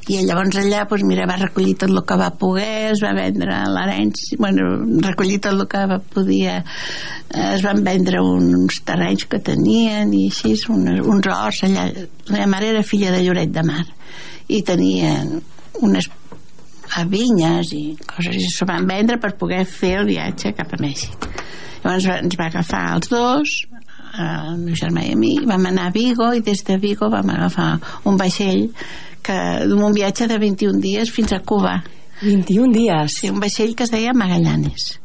i 0.10 0.19
llavors 0.25 0.58
allà 0.60 0.84
doncs, 0.89 1.03
mira, 1.08 1.27
va 1.29 1.38
recollir 1.39 1.75
tot 1.79 1.91
el 1.91 2.01
que 2.08 2.17
va 2.19 2.29
poder 2.41 2.91
es 2.93 3.03
va 3.03 3.12
vendre 3.17 3.60
l'herència 3.69 4.39
bueno, 4.41 4.69
recollir 5.05 5.39
tot 5.43 5.53
el 5.53 5.67
que 5.69 5.84
va, 5.91 5.99
podia 6.15 6.58
eh, 6.63 7.53
es 7.53 7.63
van 7.65 7.84
vendre 7.86 8.23
uns 8.25 8.82
terrenys 8.88 9.27
que 9.29 9.41
tenien 9.45 10.13
i 10.17 10.25
així, 10.32 10.55
un, 10.73 10.88
uns 10.99 11.29
horts 11.29 11.63
allà. 11.67 11.88
La 12.29 12.38
meva 12.38 12.49
mare 12.55 12.73
era 12.73 12.86
filla 12.86 13.13
de 13.13 13.21
Lloret 13.23 13.53
de 13.53 13.65
Mar 13.65 13.86
i 14.49 14.63
tenien 14.65 15.38
unes 15.86 16.10
vinyes 17.10 17.73
i 17.77 17.84
coses 18.01 18.39
i 18.39 18.49
s'ho 18.49 18.65
van 18.65 18.88
vendre 18.89 19.19
per 19.21 19.36
poder 19.38 19.62
fer 19.69 19.99
el 19.99 20.10
viatge 20.10 20.55
cap 20.58 20.73
a 20.73 20.82
Mèxic. 20.82 21.29
Llavors 21.84 22.10
ens 22.17 22.39
va 22.39 22.49
agafar 22.49 22.86
els 22.97 23.12
dos 23.13 23.60
el 24.19 24.58
meu 24.63 24.75
germà 24.75 25.03
i 25.05 25.13
a 25.13 25.19
mi 25.19 25.36
vam 25.45 25.67
anar 25.69 25.89
a 25.89 25.93
Vigo 25.93 26.32
i 26.34 26.41
des 26.41 26.63
de 26.65 26.79
Vigo 26.82 27.10
vam 27.13 27.29
agafar 27.29 27.75
un 28.10 28.17
vaixell 28.17 28.69
que 29.29 29.39
d'un 29.69 29.93
viatge 29.95 30.27
de 30.31 30.41
21 30.41 30.81
dies 30.83 31.13
fins 31.13 31.37
a 31.37 31.43
Cuba 31.45 31.77
21 32.23 32.73
dies? 32.75 33.21
Sí, 33.21 33.29
un 33.31 33.39
vaixell 33.39 33.77
que 33.77 33.85
es 33.85 33.93
deia 33.93 34.17
Magallanes 34.17 34.97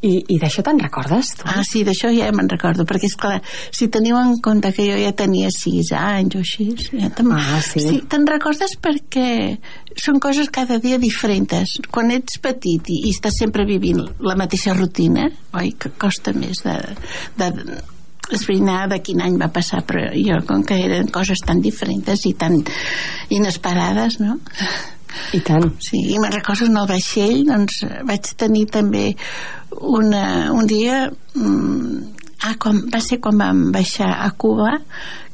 i, 0.00 0.14
i 0.32 0.38
d'això 0.40 0.62
te'n 0.64 0.80
recordes? 0.80 1.34
Tu? 1.36 1.46
Ah, 1.48 1.60
sí, 1.66 1.82
d'això 1.84 2.08
ja 2.14 2.30
me'n 2.32 2.48
recordo, 2.48 2.86
perquè 2.88 3.10
és 3.10 3.16
clar, 3.20 3.40
si 3.76 3.90
teniu 3.92 4.16
en 4.16 4.38
compte 4.44 4.72
que 4.76 4.86
jo 4.88 4.96
ja 4.96 5.12
tenia 5.16 5.50
6 5.52 5.92
anys 5.98 6.38
o 6.38 6.40
així, 6.40 6.68
ja 6.88 7.10
ah, 7.10 7.60
sí? 7.64 7.84
sí 7.84 8.00
te'n 8.08 8.24
recordes 8.28 8.78
perquè 8.80 9.28
són 10.00 10.20
coses 10.22 10.48
cada 10.52 10.80
dia 10.80 10.98
diferents. 11.02 11.76
Quan 11.92 12.12
ets 12.14 12.40
petit 12.40 12.88
i, 12.88 13.00
i 13.10 13.14
estàs 13.14 13.42
sempre 13.42 13.68
vivint 13.68 14.00
la 14.24 14.38
mateixa 14.40 14.74
rutina, 14.76 15.28
oi, 15.60 15.74
que 15.76 15.92
costa 16.00 16.32
més 16.36 16.64
de, 16.64 16.78
de 17.36 17.52
esbrinar 18.36 18.86
de 18.90 19.00
quin 19.04 19.22
any 19.24 19.36
va 19.40 19.50
passar 19.54 19.82
però 19.86 20.06
jo 20.14 20.40
com 20.48 20.64
que 20.66 20.78
eren 20.84 21.10
coses 21.14 21.42
tan 21.46 21.62
diferents 21.64 22.26
i 22.26 22.34
tan 22.38 22.60
inesperades 23.30 24.20
no? 24.22 24.38
i 25.34 25.40
tant 25.46 25.66
sí, 25.82 26.04
i 26.14 26.18
me'n 26.22 26.32
recordo 26.32 26.68
en 26.70 26.78
el 26.78 26.88
vaixell 26.90 27.44
doncs 27.48 27.82
vaig 28.06 28.32
tenir 28.38 28.66
també 28.70 29.10
una, 29.80 30.24
un 30.54 30.70
dia 30.70 31.04
mmm, 31.34 32.18
Ah, 32.40 32.54
com, 32.56 32.78
va 32.88 33.02
ser 33.04 33.18
quan 33.20 33.36
vam 33.36 33.58
baixar 33.74 34.08
a 34.24 34.30
Cuba 34.40 34.70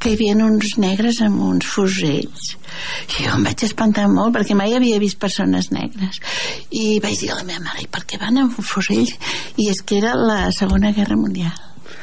que 0.02 0.10
hi 0.10 0.16
havia 0.16 0.34
uns 0.42 0.72
negres 0.82 1.20
amb 1.22 1.38
uns 1.48 1.68
fusells 1.70 2.48
i 2.56 3.28
jo 3.28 3.36
em 3.36 3.46
vaig 3.46 3.62
espantar 3.62 4.08
molt 4.10 4.34
perquè 4.34 4.56
mai 4.58 4.74
havia 4.74 4.98
vist 4.98 5.20
persones 5.22 5.70
negres 5.70 6.18
i 6.74 6.98
vaig 7.04 7.20
dir 7.20 7.30
a 7.30 7.38
la 7.38 7.46
meva 7.46 7.62
mare 7.68 7.84
i 7.84 7.86
per 7.86 8.02
què 8.10 8.18
van 8.18 8.42
amb 8.42 8.58
fusells? 8.58 9.14
i 9.54 9.68
és 9.70 9.84
que 9.86 10.00
era 10.00 10.16
la 10.18 10.40
segona 10.56 10.90
guerra 10.96 11.20
mundial 11.20 11.54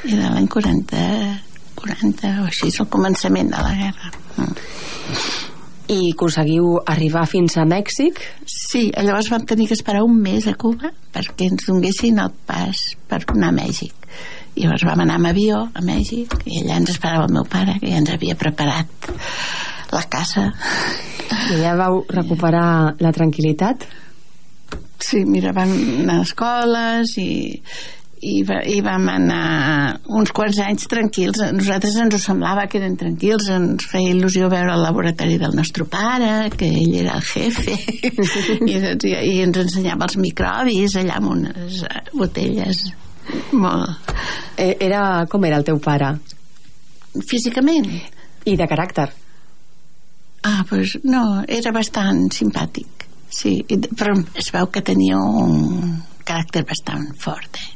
era 0.09 0.33
l'any 0.33 0.47
40 0.51 0.99
40 1.79 2.33
o 2.43 2.45
així, 2.47 2.69
és 2.69 2.79
el 2.79 2.89
començament 2.91 3.49
de 3.51 3.63
la 3.63 3.73
guerra 3.79 4.11
mm. 4.37 4.61
I 5.93 6.13
aconseguiu 6.13 6.77
arribar 6.87 7.25
fins 7.27 7.57
a 7.59 7.65
Mèxic? 7.67 8.21
Sí, 8.47 8.85
llavors 8.95 9.27
vam 9.33 9.43
tenir 9.45 9.67
que 9.67 9.75
esperar 9.75 10.05
un 10.07 10.15
mes 10.23 10.47
a 10.47 10.53
Cuba 10.59 10.93
perquè 11.13 11.49
ens 11.51 11.67
donguessin 11.67 12.21
el 12.23 12.31
pas 12.47 12.85
per 13.09 13.19
anar 13.27 13.49
a 13.51 13.55
Mèxic. 13.57 14.07
I 14.55 14.63
llavors 14.63 14.85
vam 14.87 15.03
anar 15.03 15.17
amb 15.19 15.29
avió 15.33 15.59
a 15.67 15.83
Mèxic 15.83 16.37
i 16.45 16.61
allà 16.61 16.79
ens 16.79 16.93
esperava 16.95 17.27
el 17.27 17.35
meu 17.35 17.43
pare 17.51 17.75
que 17.81 17.91
ja 17.91 17.99
ens 17.99 18.13
havia 18.15 18.37
preparat 18.39 19.11
la 19.91 20.05
casa. 20.09 20.47
I 21.51 21.59
ja 21.59 21.75
vau 21.77 22.01
recuperar 22.09 22.95
la 23.03 23.11
tranquil·litat? 23.13 23.85
Sí, 25.03 25.25
mira, 25.27 25.51
vam 25.53 25.73
anar 26.05 26.21
a 26.21 26.25
escoles 26.25 27.17
i, 27.19 27.59
i, 28.23 28.41
va, 28.47 28.59
i 28.69 28.79
vam 28.83 29.07
anar 29.11 29.99
uns 30.15 30.31
quants 30.35 30.59
anys 30.63 30.87
tranquils 30.91 31.41
a 31.43 31.49
nosaltres 31.55 31.97
ens 32.01 32.15
ho 32.15 32.19
semblava 32.21 32.65
que 32.71 32.79
eren 32.79 32.95
tranquils 32.99 33.49
ens 33.53 33.87
feia 33.89 34.13
il·lusió 34.13 34.49
veure 34.51 34.75
el 34.75 34.83
laboratori 34.85 35.39
del 35.41 35.55
nostre 35.57 35.85
pare 35.91 36.49
que 36.55 36.69
ell 36.69 36.95
era 37.01 37.17
el 37.19 37.25
jefe 37.27 37.75
i, 38.71 38.79
doncs, 38.79 39.07
i, 39.09 39.13
i 39.13 39.35
ens 39.43 39.59
ensenyava 39.65 40.07
els 40.07 40.17
microbis 40.23 40.95
allà 41.01 41.19
amb 41.19 41.33
unes 41.35 41.83
eh, 41.89 42.03
botelles 42.13 42.85
molt 43.51 44.15
eh, 44.57 44.73
era, 44.79 45.03
com 45.31 45.45
era 45.49 45.59
el 45.59 45.67
teu 45.67 45.81
pare? 45.83 46.15
físicament 47.29 47.91
i 48.49 48.55
de 48.59 48.67
caràcter? 48.69 49.09
ah, 50.47 50.63
doncs 50.69 50.97
no, 51.03 51.23
era 51.47 51.75
bastant 51.75 52.25
simpàtic 52.35 53.07
sí, 53.33 53.59
però 53.67 54.15
es 54.39 54.51
veu 54.55 54.71
que 54.71 54.83
tenia 54.85 55.19
un 55.19 56.01
caràcter 56.23 56.63
bastant 56.67 57.09
fort 57.19 57.59
eh? 57.59 57.71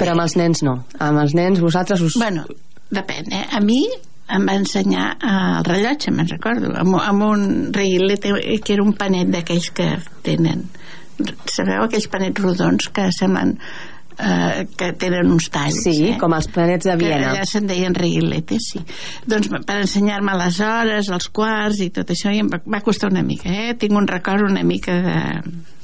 Però 0.00 0.16
amb 0.16 0.24
els 0.24 0.36
nens 0.40 0.64
no. 0.66 0.80
Amb 0.98 1.22
els 1.22 1.36
nens 1.36 1.60
vosaltres 1.62 2.02
us... 2.06 2.16
Bueno, 2.20 2.46
depèn, 2.90 3.30
eh? 3.36 3.44
A 3.56 3.60
mi 3.64 3.82
em 4.30 4.46
va 4.46 4.54
ensenyar 4.56 5.06
el 5.26 5.64
rellotge, 5.66 6.12
me'n 6.14 6.28
recordo, 6.30 6.70
amb, 6.78 6.96
amb 7.02 7.26
un 7.26 7.46
reguilet 7.74 8.28
que 8.64 8.76
era 8.76 8.84
un 8.86 8.94
panet 8.98 9.32
d'aquells 9.32 9.72
que 9.74 9.92
tenen 10.26 10.68
sabeu 11.50 11.84
aquells 11.84 12.08
panets 12.10 12.42
rodons 12.42 12.88
que 12.94 13.08
semblen 13.12 13.56
eh, 14.20 14.66
que 14.78 14.90
tenen 15.00 15.32
uns 15.34 15.50
talls 15.52 15.82
sí, 15.84 15.96
eh? 16.10 16.16
com 16.20 16.34
els 16.36 16.48
panets 16.52 16.88
de 16.88 16.96
Viena 17.00 17.20
que 17.22 17.32
allà 17.34 17.48
se'n 17.48 17.68
deien 17.70 17.96
reguiletes 17.96 18.70
sí. 18.74 18.82
doncs 19.30 19.50
per 19.52 19.80
ensenyar-me 19.82 20.36
les 20.40 20.60
hores 20.64 21.10
els 21.16 21.28
quarts 21.34 21.82
i 21.84 21.90
tot 21.94 22.12
això 22.14 22.32
i 22.34 22.42
em 22.44 22.50
va, 22.52 22.62
va 22.64 22.82
costar 22.86 23.12
una 23.12 23.24
mica 23.26 23.50
eh? 23.50 23.74
tinc 23.80 23.96
un 23.96 24.08
record 24.10 24.48
una 24.48 24.64
mica 24.66 24.96
de 25.06 25.18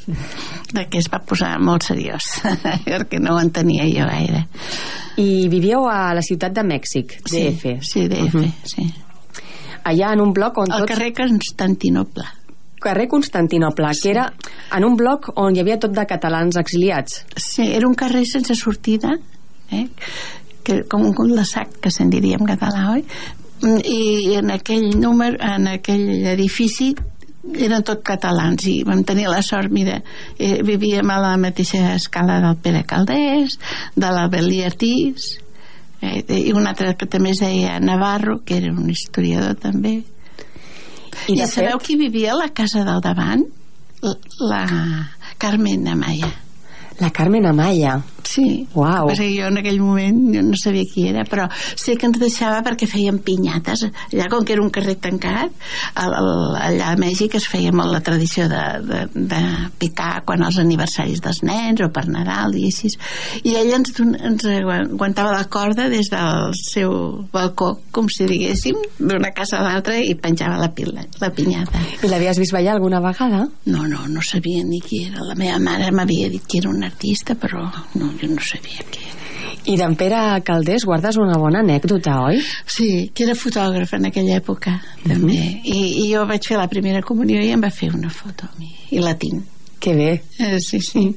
de 0.07 0.87
que 0.90 0.99
es 1.03 1.11
va 1.12 1.23
posar 1.27 1.57
molt 1.62 1.88
seriós 1.88 2.29
perquè 2.87 3.21
no 3.23 3.37
ho 3.37 3.42
entenia 3.42 3.88
jo 3.90 4.07
gaire 4.09 4.47
i 5.23 5.49
vivíeu 5.53 5.88
a 5.90 6.14
la 6.14 6.23
ciutat 6.23 6.55
de 6.57 6.64
Mèxic 6.66 7.19
DF 7.25 7.77
sí, 7.81 7.90
sí 7.90 8.09
DF, 8.09 8.35
uh 8.35 8.40
-huh. 8.40 8.53
sí 8.64 8.95
allà 9.85 10.12
en 10.12 10.21
un 10.21 10.33
bloc 10.33 10.59
on 10.59 10.73
al 10.73 10.81
tots... 10.81 10.92
carrer 10.92 11.12
Constantinople 11.14 12.25
carrer 12.81 13.09
Constantinople, 13.09 13.95
sí. 13.95 14.03
que 14.03 14.11
era 14.11 14.33
en 14.77 14.85
un 14.85 14.97
bloc 14.97 15.33
on 15.35 15.57
hi 15.57 15.61
havia 15.61 15.79
tot 15.83 15.95
de 15.97 16.05
catalans 16.07 16.57
exiliats. 16.61 17.25
Sí, 17.35 17.64
era 17.73 17.88
un 17.88 17.95
carrer 17.95 18.25
sense 18.27 18.55
sortida, 18.55 19.16
eh? 19.73 19.88
que, 20.66 20.83
com 20.90 21.05
un 21.07 21.14
cul 21.14 21.35
de 21.37 21.45
sac, 21.47 21.79
que 21.83 21.92
se'n 21.95 22.11
diria 22.11 22.38
en 22.40 22.49
català, 22.49 22.90
oi? 22.97 23.05
I 23.88 24.37
en 24.37 24.53
aquell 24.53 24.90
número, 25.01 25.38
en 25.40 25.71
aquell 25.71 26.27
edifici 26.35 26.92
eren 27.55 27.85
tot 27.87 28.03
catalans 28.07 28.67
i 28.69 28.81
vam 28.87 29.03
tenir 29.07 29.29
la 29.31 29.43
sort, 29.45 29.71
mira, 29.73 30.01
eh, 30.39 30.63
vivíem 30.67 31.11
a 31.11 31.19
la 31.23 31.35
mateixa 31.41 31.95
escala 31.95 32.41
del 32.43 32.57
Pere 32.63 32.85
Caldés, 32.89 33.59
de 33.95 34.13
la 34.13 34.27
Beliatís, 34.33 35.37
eh, 36.01 36.23
i 36.27 36.53
un 36.53 36.67
altre 36.67 36.95
que 36.99 37.09
també 37.11 37.35
es 37.35 37.43
deia 37.45 37.79
Navarro, 37.81 38.41
que 38.45 38.59
era 38.59 38.73
un 38.73 38.91
historiador 38.91 39.55
també. 39.61 40.01
I, 41.27 41.39
I 41.41 41.47
sabeu 41.47 41.79
fet... 41.79 41.87
qui 41.87 41.97
vivia 42.01 42.35
a 42.35 42.41
la 42.41 42.51
casa 42.55 42.85
del 42.85 43.01
davant? 43.05 43.47
La 44.41 44.67
Carmen 45.39 45.89
Amaya. 45.89 46.46
La 46.99 47.11
Carmen 47.11 47.47
Amaya. 47.47 48.01
Sí, 48.27 48.67
Uau. 48.75 49.07
que 49.15 49.29
jo 49.31 49.47
en 49.47 49.61
aquell 49.61 49.79
moment 49.81 50.17
no 50.43 50.57
sabia 50.59 50.85
qui 50.91 51.07
era, 51.09 51.23
però 51.29 51.47
sé 51.79 51.95
que 51.97 52.09
ens 52.09 52.19
deixava 52.19 52.59
perquè 52.67 52.89
feien 52.91 53.21
pinyates. 53.23 53.85
Allà, 53.87 54.27
com 54.33 54.45
que 54.45 54.57
era 54.57 54.65
un 54.65 54.73
carrer 54.75 54.97
tancat, 55.03 55.53
al, 55.95 56.15
al, 56.19 56.31
allà 56.59 56.91
a 56.93 56.99
Mèxic 56.99 57.37
es 57.39 57.47
feia 57.49 57.71
molt 57.77 57.95
la 57.95 58.03
tradició 58.05 58.49
de, 58.51 58.63
de, 58.83 59.03
de 59.15 59.43
picar 59.79 60.25
quan 60.27 60.43
els 60.43 60.59
aniversaris 60.59 61.23
dels 61.23 61.43
nens 61.47 61.85
o 61.87 61.89
per 61.95 62.07
Nadal 62.11 62.57
i 62.59 62.67
així. 62.71 62.91
I 63.47 63.55
ella 63.61 63.79
ens, 63.79 63.95
ens 64.03 64.49
aguantava 64.57 65.37
la 65.37 65.47
corda 65.53 65.87
des 65.93 66.11
del 66.11 66.51
seu 66.59 66.97
balcó, 67.33 67.77
com 67.95 68.11
si 68.11 68.27
diguéssim, 68.27 68.83
d'una 68.99 69.31
casa 69.37 69.61
a 69.61 69.69
l'altra 69.69 70.01
i 70.03 70.17
penjava 70.19 70.59
la, 70.59 70.73
pila, 70.75 71.07
la 71.23 71.31
pinyata. 71.31 71.85
I 72.03 72.11
l'havies 72.11 72.43
vist 72.43 72.57
ballar 72.57 72.75
alguna 72.75 73.01
vegada? 73.05 73.45
No, 73.71 73.87
no, 73.87 74.03
no 74.11 74.27
sabia 74.27 74.67
ni 74.67 74.83
qui 74.83 75.05
era. 75.07 75.23
La 75.23 75.39
meva 75.39 75.61
mare 75.63 75.93
m'havia 75.95 76.29
dit 76.33 76.43
que 76.47 76.59
era 76.59 76.73
un 76.75 76.83
artista, 76.87 77.35
però 77.35 77.64
no, 77.94 78.12
jo 78.20 78.29
no 78.33 78.42
sabia 78.42 78.85
què 78.90 79.05
era. 79.05 79.16
I 79.66 79.75
d'en 79.79 79.96
Pere 79.99 80.20
Caldés 80.46 80.85
guardes 80.87 81.16
una 81.18 81.38
bona 81.42 81.61
anècdota, 81.64 82.20
oi? 82.29 82.38
Sí, 82.70 83.11
que 83.14 83.25
era 83.27 83.35
fotògraf 83.35 83.96
en 83.99 84.07
aquella 84.11 84.38
època, 84.38 84.77
també. 85.03 85.35
Mm 85.35 85.49
-hmm. 85.49 85.61
I, 85.64 86.07
I 86.07 86.14
jo 86.14 86.27
vaig 86.27 86.46
fer 86.46 86.59
la 86.59 86.68
primera 86.68 87.03
comunió 87.03 87.42
i 87.42 87.51
em 87.51 87.62
va 87.62 87.70
fer 87.70 87.92
una 87.94 88.11
foto 88.11 88.46
a 88.46 88.55
mi. 88.59 88.70
I 88.90 89.01
la 89.01 89.14
tinc. 89.14 89.42
Que 89.81 89.94
bé. 89.94 90.22
Eh, 90.38 90.61
sí, 90.61 90.81
sí. 90.81 91.14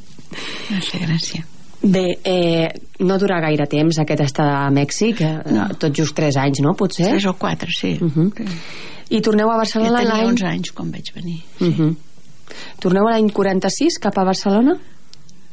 Va 0.71 0.81
fer 0.81 1.01
gràcia. 1.01 1.43
Bé, 1.81 2.19
eh, 2.23 2.69
no 2.99 3.17
dura 3.17 3.39
gaire 3.39 3.65
temps 3.67 3.99
aquest 3.99 4.21
estar 4.21 4.47
a 4.65 4.69
Mèxic, 4.69 5.21
eh, 5.21 5.51
no. 5.51 5.67
tot 5.79 5.95
just 5.95 6.15
3 6.15 6.35
anys, 6.35 6.59
no? 6.59 6.73
Potser? 6.75 7.07
3 7.11 7.25
o 7.25 7.33
4, 7.33 7.69
sí. 7.71 7.97
Uh 8.01 8.11
-huh. 8.11 8.31
sí. 8.37 8.45
I 9.09 9.21
torneu 9.21 9.49
a 9.49 9.57
Barcelona 9.57 9.91
l'any... 9.91 10.05
Ja 10.05 10.11
tenia 10.11 10.27
11 10.27 10.45
anys 10.45 10.71
quan 10.71 10.91
vaig 10.91 11.13
venir. 11.15 11.41
Sí. 11.57 11.65
Uh 11.65 11.77
-huh. 11.77 11.95
Torneu 12.79 13.07
a 13.07 13.11
l'any 13.11 13.29
46 13.31 13.99
cap 13.99 14.17
a 14.17 14.23
Barcelona? 14.23 14.77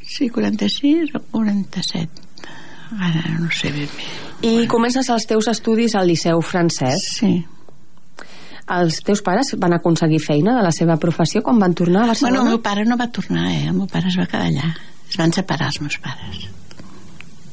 Sí, 0.07 0.29
46 0.29 1.13
o 1.15 1.21
47. 1.31 2.25
Ara 2.97 3.35
no 3.39 3.51
sé 3.51 3.71
ben 3.75 3.89
bé. 3.91 4.07
I 4.41 4.53
bueno. 4.53 4.71
comences 4.71 5.09
els 5.11 5.27
teus 5.27 5.47
estudis 5.51 5.95
al 5.95 6.07
Liceu 6.07 6.41
francès? 6.41 7.03
Sí. 7.19 7.33
Els 8.77 8.99
teus 9.03 9.23
pares 9.23 9.53
van 9.59 9.75
aconseguir 9.75 10.19
feina 10.23 10.55
de 10.55 10.63
la 10.63 10.71
seva 10.75 10.97
professió 10.99 11.41
quan 11.43 11.59
van 11.59 11.75
tornar 11.75 12.03
a 12.03 12.11
Barcelona? 12.13 12.39
Bueno, 12.39 12.45
el 12.45 12.55
meu 12.55 12.61
pare 12.63 12.85
no 12.85 12.97
va 12.99 13.09
tornar, 13.11 13.49
eh? 13.51 13.65
El 13.71 13.75
meu 13.75 13.87
pare 13.91 14.11
es 14.11 14.19
va 14.19 14.27
quedar 14.27 14.47
allà. 14.47 14.71
Es 15.07 15.19
van 15.19 15.31
separar 15.35 15.71
els 15.71 15.81
meus 15.83 15.99
pares. 16.03 16.47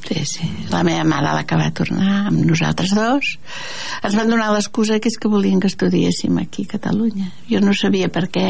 Sí, 0.05 0.21
sí. 0.29 0.49
La 0.69 0.83
meva 0.85 1.03
mare, 1.07 1.31
la 1.33 1.45
que 1.47 1.57
va 1.57 1.71
tornar 1.73 2.27
amb 2.29 2.43
nosaltres 2.45 2.93
dos, 2.93 3.31
ens 4.03 4.17
van 4.19 4.29
donar 4.29 4.51
l'excusa 4.53 4.99
que 5.01 5.09
és 5.09 5.17
que 5.17 5.31
volien 5.31 5.59
que 5.59 5.71
estudiéssim 5.71 6.37
aquí 6.43 6.67
a 6.67 6.75
Catalunya. 6.75 7.31
Jo 7.49 7.63
no 7.63 7.73
sabia 7.73 8.11
per 8.13 8.27
què, 8.29 8.49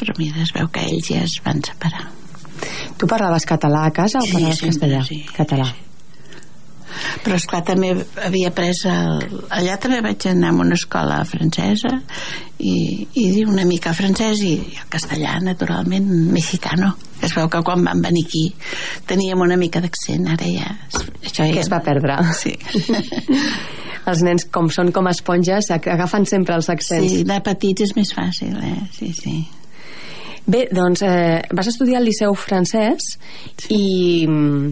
però 0.00 0.14
mira, 0.16 0.40
es 0.46 0.54
veu 0.56 0.70
que 0.72 0.86
ells 0.88 1.10
ja 1.12 1.26
es 1.26 1.36
van 1.44 1.60
separar. 1.66 2.06
Tu 2.98 3.10
parlaves 3.10 3.46
català 3.48 3.86
a 3.88 3.92
casa 3.94 4.22
o 4.22 4.26
sí, 4.26 4.34
parlaves 4.36 4.64
sempre, 4.64 4.74
castellà? 4.74 5.04
Sí, 5.08 5.20
català. 5.36 5.68
Sí. 5.72 5.84
Però, 7.24 7.36
esclar, 7.36 7.62
també 7.66 7.92
havia 8.24 8.50
pres... 8.54 8.84
El... 8.88 9.22
Allà 9.54 9.76
també 9.80 10.00
vaig 10.04 10.26
anar 10.30 10.52
a 10.52 10.58
una 10.64 10.78
escola 10.78 11.18
francesa 11.28 11.92
i, 12.58 13.06
i 13.20 13.26
una 13.44 13.66
mica 13.68 13.92
francès 13.96 14.42
i 14.46 14.54
el 14.58 14.88
castellà, 14.92 15.36
naturalment, 15.44 16.08
mexicano. 16.34 16.94
Es 17.22 17.34
veu 17.36 17.50
que 17.52 17.62
quan 17.66 17.84
vam 17.86 18.02
venir 18.04 18.24
aquí 18.26 18.44
teníem 19.08 19.42
una 19.44 19.58
mica 19.60 19.82
d'accent, 19.84 20.28
ara 20.34 20.48
ja... 20.48 20.72
Això 21.22 21.44
ja... 21.44 21.52
Que 21.54 21.62
es 21.64 21.70
va 21.72 21.82
perdre. 21.84 22.18
Sí. 22.38 22.54
els 24.08 24.24
nens, 24.24 24.48
com 24.54 24.70
són 24.72 24.92
com 24.94 25.10
esponges, 25.10 25.70
agafen 25.76 26.26
sempre 26.28 26.56
els 26.58 26.70
accents. 26.72 27.12
Sí, 27.12 27.24
de 27.28 27.38
petits 27.44 27.88
és 27.88 27.96
més 27.98 28.14
fàcil, 28.16 28.56
eh? 28.64 28.78
Sí, 28.96 29.12
sí. 29.16 29.38
Bé, 30.48 30.64
doncs 30.72 31.02
eh, 31.04 31.42
vas 31.52 31.68
estudiar 31.68 32.00
al 32.00 32.06
Liceu 32.08 32.32
francès 32.32 33.10
sí. 33.60 33.68
i 33.68 33.82
mm, 34.24 34.70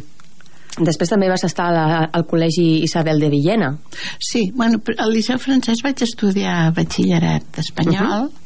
després 0.81 1.13
també 1.13 1.29
vas 1.29 1.45
estar 1.45 1.69
la, 1.75 2.07
al 2.09 2.25
Col·legi 2.29 2.81
Isabel 2.87 3.21
de 3.21 3.29
Villena. 3.33 3.75
Sí, 4.17 4.49
bueno, 4.57 4.81
al 4.97 5.13
Liceu 5.13 5.41
francès 5.43 5.85
vaig 5.85 6.01
estudiar 6.07 6.73
batxillerat 6.77 7.63
espanyol, 7.65 8.27
uh 8.27 8.33
-huh. 8.33 8.43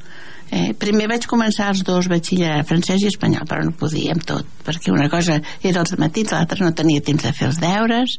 Eh, 0.50 0.72
primer 0.74 1.06
vaig 1.06 1.28
començar 1.30 1.68
els 1.70 1.84
dos 1.86 2.08
batxillerat 2.10 2.66
francès 2.66 3.04
i 3.04 3.06
espanyol, 3.06 3.44
però 3.46 3.62
no 3.62 3.70
podíem 3.70 4.18
tot, 4.26 4.44
perquè 4.66 4.90
una 4.90 5.08
cosa 5.08 5.36
era 5.62 5.80
els 5.84 5.94
matins, 5.96 6.32
l'altra 6.32 6.64
no 6.64 6.72
tenia 6.74 7.00
temps 7.00 7.22
de 7.22 7.32
fer 7.32 7.46
els 7.46 7.60
deures 7.62 8.16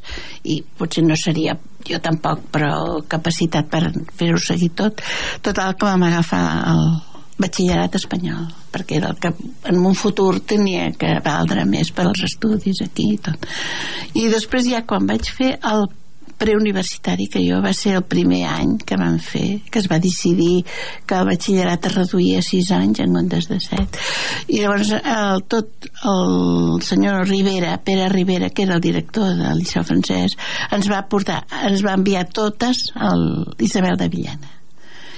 i 0.48 0.62
potser 0.78 1.04
no 1.04 1.14
seria 1.14 1.58
jo 1.84 2.00
tampoc, 2.00 2.40
però 2.50 3.02
capacitat 3.06 3.68
per 3.68 3.92
fer-ho 4.16 4.38
seguir 4.38 4.70
tot. 4.70 5.02
Total 5.42 5.76
que 5.76 5.84
vam 5.84 6.02
agafar 6.08 6.44
el 6.72 7.11
batxillerat 7.40 7.96
espanyol 7.98 8.44
perquè 8.72 8.98
era 8.98 9.12
el 9.12 9.18
que 9.20 9.32
en 9.68 9.80
un 9.80 9.96
futur 9.98 10.40
tenia 10.40 10.90
que 10.98 11.14
valdre 11.24 11.64
més 11.68 11.92
per 11.94 12.06
als 12.08 12.24
estudis 12.28 12.82
aquí 12.84 13.12
i 13.14 13.18
tot. 13.20 13.48
I 14.18 14.28
després 14.32 14.68
ja 14.68 14.84
quan 14.88 15.08
vaig 15.08 15.28
fer 15.32 15.56
el 15.72 15.88
preuniversitari 16.42 17.28
que 17.30 17.42
jo 17.44 17.60
va 17.62 17.70
ser 17.76 17.94
el 17.98 18.04
primer 18.10 18.42
any 18.50 18.74
que 18.86 18.98
vam 18.98 19.18
fer, 19.22 19.62
que 19.70 19.78
es 19.78 19.88
va 19.90 20.00
decidir 20.02 20.64
que 21.06 21.18
el 21.18 21.28
batxillerat 21.28 21.86
es 21.86 21.94
reduïa 21.94 22.40
a 22.42 22.46
6 22.46 22.70
anys 22.78 23.02
en 23.04 23.14
comptes 23.14 23.46
de 23.50 23.58
7 23.62 24.02
i 24.48 24.62
llavors 24.62 24.90
el, 24.98 25.44
tot 25.52 25.90
el 26.14 26.82
senyor 26.82 27.28
Rivera, 27.28 27.76
Pere 27.84 28.08
Rivera 28.10 28.50
que 28.50 28.66
era 28.66 28.78
el 28.78 28.82
director 28.84 29.36
del 29.38 29.62
Liceu 29.62 29.86
Francès 29.86 30.34
ens 30.74 30.90
va 30.90 31.04
portar, 31.12 31.44
ens 31.68 31.84
va 31.86 31.94
enviar 32.00 32.26
totes 32.34 32.88
a 32.96 33.14
l'Isabel 33.14 34.00
de 34.00 34.10
Villena 34.10 34.51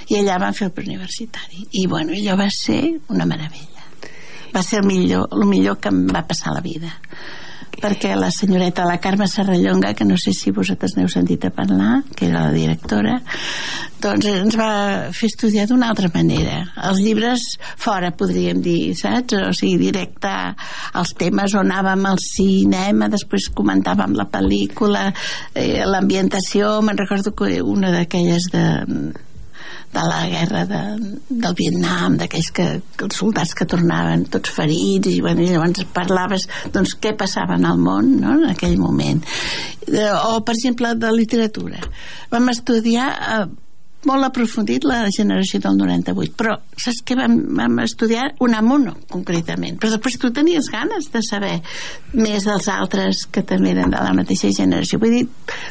i 0.09 0.19
allà 0.19 0.37
van 0.41 0.53
fer 0.57 0.69
el 0.69 0.75
preuniversitari. 0.75 1.65
I 1.81 1.87
bueno, 1.87 2.13
allò 2.13 2.37
va 2.39 2.49
ser 2.53 2.81
una 3.09 3.25
meravella. 3.25 3.87
Va 4.55 4.63
ser 4.63 4.83
el 4.83 4.87
millor, 4.87 5.27
el 5.33 5.47
millor 5.49 5.79
que 5.81 5.91
em 5.91 6.05
va 6.07 6.25
passar 6.27 6.51
a 6.51 6.59
la 6.59 6.63
vida. 6.65 6.93
Perquè 7.75 8.13
la 8.15 8.29
senyoreta, 8.31 8.85
la 8.87 9.01
Carme 9.03 9.27
Serrallonga 9.27 9.93
que 9.93 10.05
no 10.07 10.15
sé 10.17 10.31
si 10.31 10.53
vosaltres 10.55 10.95
n'heu 10.95 11.09
sentit 11.11 11.43
a 11.43 11.51
parlar 11.51 12.05
que 12.15 12.29
era 12.29 12.45
la 12.45 12.53
directora 12.55 13.17
doncs 14.05 14.27
ens 14.29 14.55
va 14.59 14.69
fer 15.15 15.29
estudiar 15.31 15.65
d'una 15.69 15.89
altra 15.89 16.09
manera. 16.13 16.59
Els 16.89 17.01
llibres 17.01 17.43
fora 17.81 18.11
podríem 18.15 18.61
dir, 18.63 18.93
saps? 18.97 19.37
o 19.39 19.53
sigui, 19.55 19.89
directe 19.89 20.31
als 20.93 21.13
temes 21.17 21.55
on 21.57 21.71
anàvem 21.71 22.05
al 22.09 22.21
cinema 22.21 23.09
després 23.11 23.49
comentàvem 23.55 24.15
la 24.17 24.27
pel·lícula 24.31 25.07
eh, 25.09 25.81
l'ambientació. 25.87 26.79
Me'n 26.85 27.01
recordo 27.01 27.33
que 27.35 27.61
una 27.61 27.91
d'aquelles 27.95 28.51
de 28.53 28.65
de 29.95 30.05
la 30.09 30.21
guerra 30.31 30.63
de, 30.69 30.81
del 31.29 31.57
Vietnam, 31.57 32.17
d'aquells 32.19 32.51
que, 32.55 32.67
que 32.97 33.07
els 33.07 33.19
soldats 33.21 33.55
que 33.57 33.67
tornaven 33.69 34.27
tots 34.31 34.53
ferits 34.55 35.11
i, 35.11 35.19
bueno, 35.23 35.43
i 35.43 35.51
llavors 35.53 35.85
parlaves 35.95 36.47
doncs 36.75 36.97
què 37.01 37.15
passava 37.17 37.59
en 37.59 37.67
el 37.69 37.79
món 37.81 38.15
no? 38.21 38.37
en 38.39 38.49
aquell 38.51 38.77
moment 38.81 39.23
eh, 39.87 40.11
o 40.11 40.41
per 40.45 40.57
exemple 40.57 40.95
de 40.99 41.13
literatura 41.15 41.81
vam 42.33 42.51
estudiar 42.53 43.11
eh, 43.15 43.45
molt 44.09 44.27
aprofundit 44.27 44.85
la 44.87 45.05
generació 45.13 45.59
del 45.63 45.79
98 45.79 46.35
però 46.37 46.55
saps 46.77 47.01
què 47.05 47.17
vam, 47.17 47.37
vam 47.57 47.79
estudiar? 47.83 48.29
Unamuno 48.45 48.95
concretament. 49.11 49.79
Però 49.81 49.93
després 49.93 50.19
tu 50.21 50.31
tenies 50.35 50.69
ganes 50.73 51.09
de 51.13 51.21
saber 51.25 51.55
més 52.13 52.45
dels 52.47 52.69
altres 52.71 53.25
que 53.31 53.45
també 53.47 53.73
eren 53.75 53.93
de 53.93 54.01
la 54.01 54.13
mateixa 54.17 54.51
generació. 54.55 54.99
Vull 55.01 55.17
dir, 55.17 55.25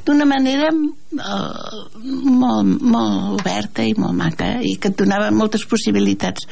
d'una 0.07 0.27
manera 0.29 0.71
uh, 0.73 1.85
molt, 2.03 2.83
molt 2.83 3.41
oberta 3.41 3.87
i 3.87 3.95
molt 3.99 4.17
maca 4.19 4.57
i 4.65 4.77
que 4.81 4.93
et 4.93 4.99
donava 4.99 5.31
moltes 5.35 5.67
possibilitats 5.71 6.49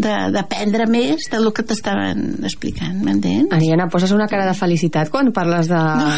d'aprendre 0.00 0.86
més 0.90 1.28
del 1.32 1.48
que 1.54 1.64
t'estaven 1.66 2.40
explicant, 2.46 2.98
m'entens? 3.04 3.50
Ariana, 3.56 3.88
poses 3.92 4.12
una 4.16 4.28
cara 4.30 4.46
de 4.48 4.56
felicitat 4.58 5.10
quan 5.12 5.32
parles 5.36 5.70
de, 5.70 5.80
no, 5.80 6.10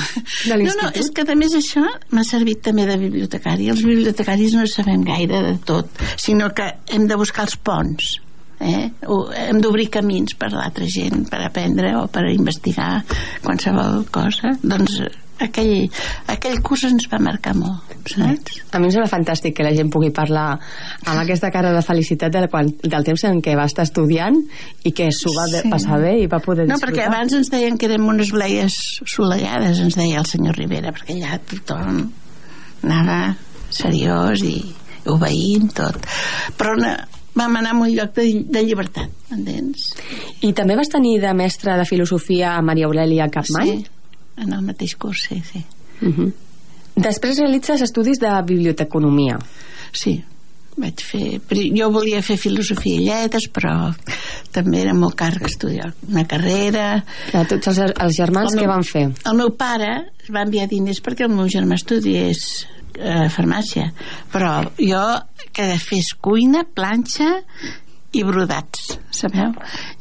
de 0.49 0.59
l'institut? 0.59 0.83
No, 0.83 0.91
no, 0.91 0.91
és 1.03 1.13
que 1.15 1.27
a 1.27 1.39
més 1.39 1.57
això 1.59 1.85
m'ha 2.15 2.27
servit 2.27 2.63
també 2.69 2.87
de 2.89 2.99
bibliotecari. 3.01 3.71
Els 3.73 3.85
bibliotecaris 3.87 4.57
no 4.59 4.67
sabem 4.71 5.07
gaire 5.07 5.43
de 5.49 5.57
tot, 5.67 6.05
sinó 6.21 6.53
que 6.57 6.69
hem 6.93 7.09
de 7.11 7.19
buscar 7.21 7.49
els 7.49 7.59
ponts. 7.59 8.15
Eh? 8.63 8.93
O 9.11 9.25
hem 9.35 9.59
d'obrir 9.59 9.89
camins 9.91 10.37
per 10.39 10.53
l'altra 10.53 10.87
gent 10.87 11.27
per 11.31 11.41
aprendre 11.43 11.97
o 11.99 12.07
per 12.13 12.29
investigar 12.31 13.03
qualsevol 13.43 14.05
cosa 14.15 14.53
doncs 14.63 15.01
aquell, 15.49 15.89
aquell 16.33 16.61
curs 16.65 16.87
ens 16.91 17.09
va 17.13 17.21
marcar 17.23 17.57
molt 17.59 17.93
saps? 18.07 18.59
A 18.73 18.81
mi 18.81 18.89
em 18.89 18.95
sembla 18.95 19.09
fantàstic 19.11 19.55
que 19.57 19.67
la 19.67 19.73
gent 19.77 19.91
pugui 19.93 20.11
parlar 20.15 20.47
amb 20.57 21.19
aquesta 21.21 21.51
cara 21.55 21.73
de 21.75 21.83
felicitat 21.85 22.33
del, 22.35 22.49
quan, 22.53 22.71
del 22.83 23.07
temps 23.07 23.25
en 23.29 23.41
què 23.45 23.55
va 23.59 23.67
estar 23.71 23.87
estudiant 23.87 24.39
i 24.85 24.93
que 24.97 25.11
s'ho 25.15 25.33
va 25.37 25.47
sí. 25.51 25.63
passar 25.71 26.01
bé 26.03 26.17
i 26.23 26.27
va 26.31 26.43
poder 26.43 26.67
disfrutar. 26.67 26.81
No, 26.81 26.83
perquè 26.87 27.07
abans 27.09 27.37
ens 27.39 27.53
deien 27.53 27.79
que 27.79 27.89
érem 27.91 28.07
unes 28.09 28.33
bleies 28.35 28.79
solellades, 29.05 29.81
ens 29.85 29.99
deia 29.99 30.21
el 30.23 30.29
senyor 30.29 30.59
Rivera, 30.59 30.95
perquè 30.95 31.19
allà 31.19 31.39
tothom 31.53 32.05
anava 32.83 33.21
seriós 33.73 34.43
i 34.47 34.57
obeint 35.11 35.73
tot. 35.77 35.99
Però 36.59 36.75
no, 36.79 36.93
vam 37.39 37.59
anar 37.61 37.75
a 37.75 37.81
un 37.81 37.95
lloc 37.95 38.15
de, 38.19 38.29
de 38.45 38.67
llibertat, 38.67 39.11
entens? 39.33 39.93
I 40.45 40.53
també 40.57 40.77
vas 40.79 40.91
tenir 40.93 41.19
de 41.23 41.33
mestra 41.37 41.79
de 41.81 41.89
filosofia 41.89 42.57
a 42.57 42.63
Maria 42.65 42.91
Aurelia 42.91 43.31
Capmany? 43.33 43.77
Sí, 43.81 44.02
en 44.37 44.53
el 44.53 44.63
mateix 44.63 44.97
curs, 44.97 45.29
sí, 45.29 45.43
sí. 45.53 45.65
Uh 46.01 46.09
-huh. 46.09 46.33
Després 46.97 47.39
realitzes 47.39 47.81
estudis 47.81 48.19
de 48.21 48.31
biblioteconomia. 48.45 49.39
Sí, 49.93 50.23
vaig 50.77 51.03
fer... 51.05 51.41
Jo 51.77 51.91
volia 51.93 52.23
fer 52.25 52.37
filosofia 52.41 53.01
i 53.01 53.05
lletres, 53.07 53.49
però 53.53 53.93
també 54.53 54.83
era 54.83 54.95
molt 54.95 55.17
car 55.19 55.33
estudiar 55.45 55.93
una 56.09 56.25
carrera... 56.29 57.05
A 57.33 57.45
tots 57.45 57.69
els, 57.73 57.79
els 57.93 58.17
germans, 58.17 58.55
què 58.57 58.67
van 58.69 58.85
fer? 58.85 59.07
El 59.25 59.37
meu 59.37 59.51
pare 59.51 59.93
va 60.31 60.45
enviar 60.47 60.69
diners 60.69 61.03
perquè 61.05 61.27
el 61.29 61.35
meu 61.35 61.49
germà 61.53 61.75
estudiés 61.81 62.67
eh, 62.99 63.29
farmàcia, 63.33 63.91
però 64.33 64.73
jo 64.79 65.05
que 65.53 65.73
fes 65.81 66.15
cuina, 66.21 66.65
planxa 66.65 67.43
i 68.13 68.23
brodats, 68.29 68.99
sabeu? 69.17 69.55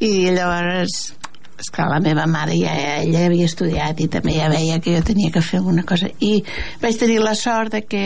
I 0.04 0.30
llavors 0.36 1.14
esclar, 1.62 1.88
la 1.90 2.00
meva 2.04 2.26
mare 2.30 2.56
ja, 2.58 2.74
ella 3.02 3.24
havia 3.26 3.48
estudiat 3.48 4.00
i 4.02 4.08
també 4.12 4.36
ja 4.36 4.50
veia 4.52 4.80
que 4.82 4.96
jo 4.96 5.02
tenia 5.06 5.32
que 5.34 5.42
fer 5.44 5.60
alguna 5.62 5.86
cosa. 5.88 6.10
I 6.20 6.42
vaig 6.82 7.00
tenir 7.00 7.20
la 7.22 7.34
sort 7.38 7.76
de 7.76 7.82
que 7.86 8.02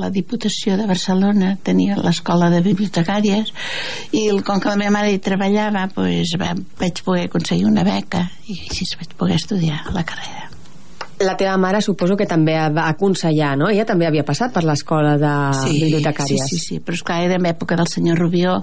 la 0.00 0.10
Diputació 0.14 0.76
de 0.80 0.88
Barcelona 0.90 1.54
tenia 1.64 1.98
l'escola 2.00 2.50
de 2.52 2.62
bibliotecàries 2.64 3.52
i 4.16 4.26
com 4.46 4.60
que 4.60 4.72
la 4.72 4.78
meva 4.80 4.96
mare 4.98 5.14
hi 5.14 5.22
treballava 5.22 5.86
doncs 5.94 6.36
va, 6.40 6.54
vaig 6.80 7.04
poder 7.06 7.28
aconseguir 7.28 7.68
una 7.68 7.86
beca 7.86 8.26
i 8.48 8.60
així 8.68 8.88
vaig 8.96 9.18
poder 9.18 9.40
estudiar 9.40 9.84
la 9.94 10.06
carrera 10.06 10.59
la 11.20 11.36
teva 11.36 11.56
mare 11.60 11.82
suposo 11.84 12.16
que 12.16 12.26
també 12.26 12.56
va 12.72 12.88
aconsellar, 12.88 13.52
no? 13.60 13.68
Ella 13.68 13.84
també 13.88 14.08
havia 14.08 14.24
passat 14.24 14.54
per 14.54 14.64
l'escola 14.64 15.16
de 15.20 15.32
sí, 15.58 15.74
bibliotecàries. 15.76 16.46
Sí, 16.48 16.58
sí, 16.58 16.66
sí, 16.66 16.78
però 16.84 16.96
esclar, 16.96 17.22
era 17.28 17.36
en 17.36 17.48
època 17.50 17.76
del 17.76 17.88
senyor 17.92 18.18
Rubió 18.18 18.60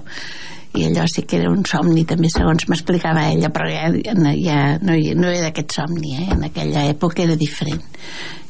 i 0.76 0.84
allò 0.84 1.06
sí 1.08 1.22
que 1.24 1.38
era 1.38 1.50
un 1.50 1.62
somni 1.64 2.04
també 2.04 2.28
segons 2.28 2.66
m'explicava 2.68 3.24
ella 3.32 3.48
però 3.54 3.68
ja, 3.72 3.88
ja 4.36 4.58
no, 4.82 4.92
no 4.92 5.30
era 5.30 5.48
aquest 5.48 5.78
somni 5.78 6.16
eh? 6.18 6.26
en 6.34 6.44
aquella 6.50 6.84
època 6.90 7.24
era 7.24 7.38
diferent 7.40 7.80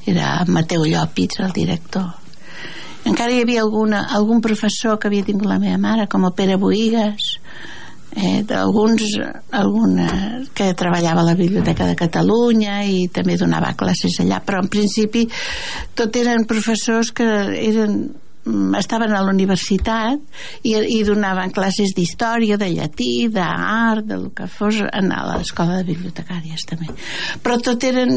era 0.09 0.43
Mateu 0.49 0.83
Llopis 0.85 1.39
el 1.45 1.55
director 1.55 2.09
encara 3.09 3.33
hi 3.33 3.45
havia 3.45 3.63
alguna, 3.63 4.03
algun 4.11 4.43
professor 4.45 4.99
que 4.99 5.09
havia 5.09 5.25
tingut 5.25 5.47
la 5.49 5.61
meva 5.63 5.79
mare 5.79 6.09
com 6.11 6.27
el 6.27 6.35
Pere 6.35 6.59
Boigues 6.61 7.28
eh, 8.19 8.43
d'alguns 8.47 9.17
alguna, 9.55 10.09
que 10.53 10.73
treballava 10.75 11.23
a 11.23 11.31
la 11.31 11.39
Biblioteca 11.39 11.87
de 11.87 11.97
Catalunya 11.99 12.83
i 12.85 13.07
també 13.15 13.39
donava 13.39 13.77
classes 13.79 14.19
allà 14.25 14.43
però 14.45 14.65
en 14.65 14.73
principi 14.73 15.29
tot 15.95 16.17
eren 16.19 16.49
professors 16.51 17.15
que 17.15 17.29
eren 17.63 18.01
Mm, 18.49 18.75
estaven 18.79 19.13
a 19.13 19.21
la 19.21 19.33
universitat 19.33 20.21
i, 20.63 20.73
i 20.73 21.03
donaven 21.05 21.53
classes 21.53 21.93
d'història, 21.97 22.57
de 22.57 22.71
llatí, 22.73 23.29
d'art, 23.35 24.07
del 24.09 24.31
que 24.37 24.47
fos, 24.49 24.79
a 24.89 25.21
l'escola 25.35 25.81
de 25.81 25.89
bibliotecàries 25.91 26.65
també. 26.71 26.89
Però 27.45 27.59
tot 27.61 27.85
eren 27.85 28.15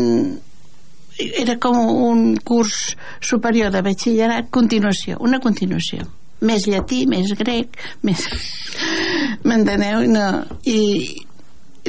era 1.42 1.58
com 1.60 1.76
un 1.82 2.24
curs 2.48 2.96
superior 3.20 3.74
de 3.74 3.84
batxillerat, 3.84 4.48
continuació, 4.54 5.20
una 5.20 5.42
continuació 5.44 6.08
més 6.42 6.68
llatí, 6.70 7.06
més 7.10 7.34
grec 7.40 7.78
més... 8.08 8.26
m'enteneu? 9.46 10.06
No. 10.10 10.30
i 10.66 10.80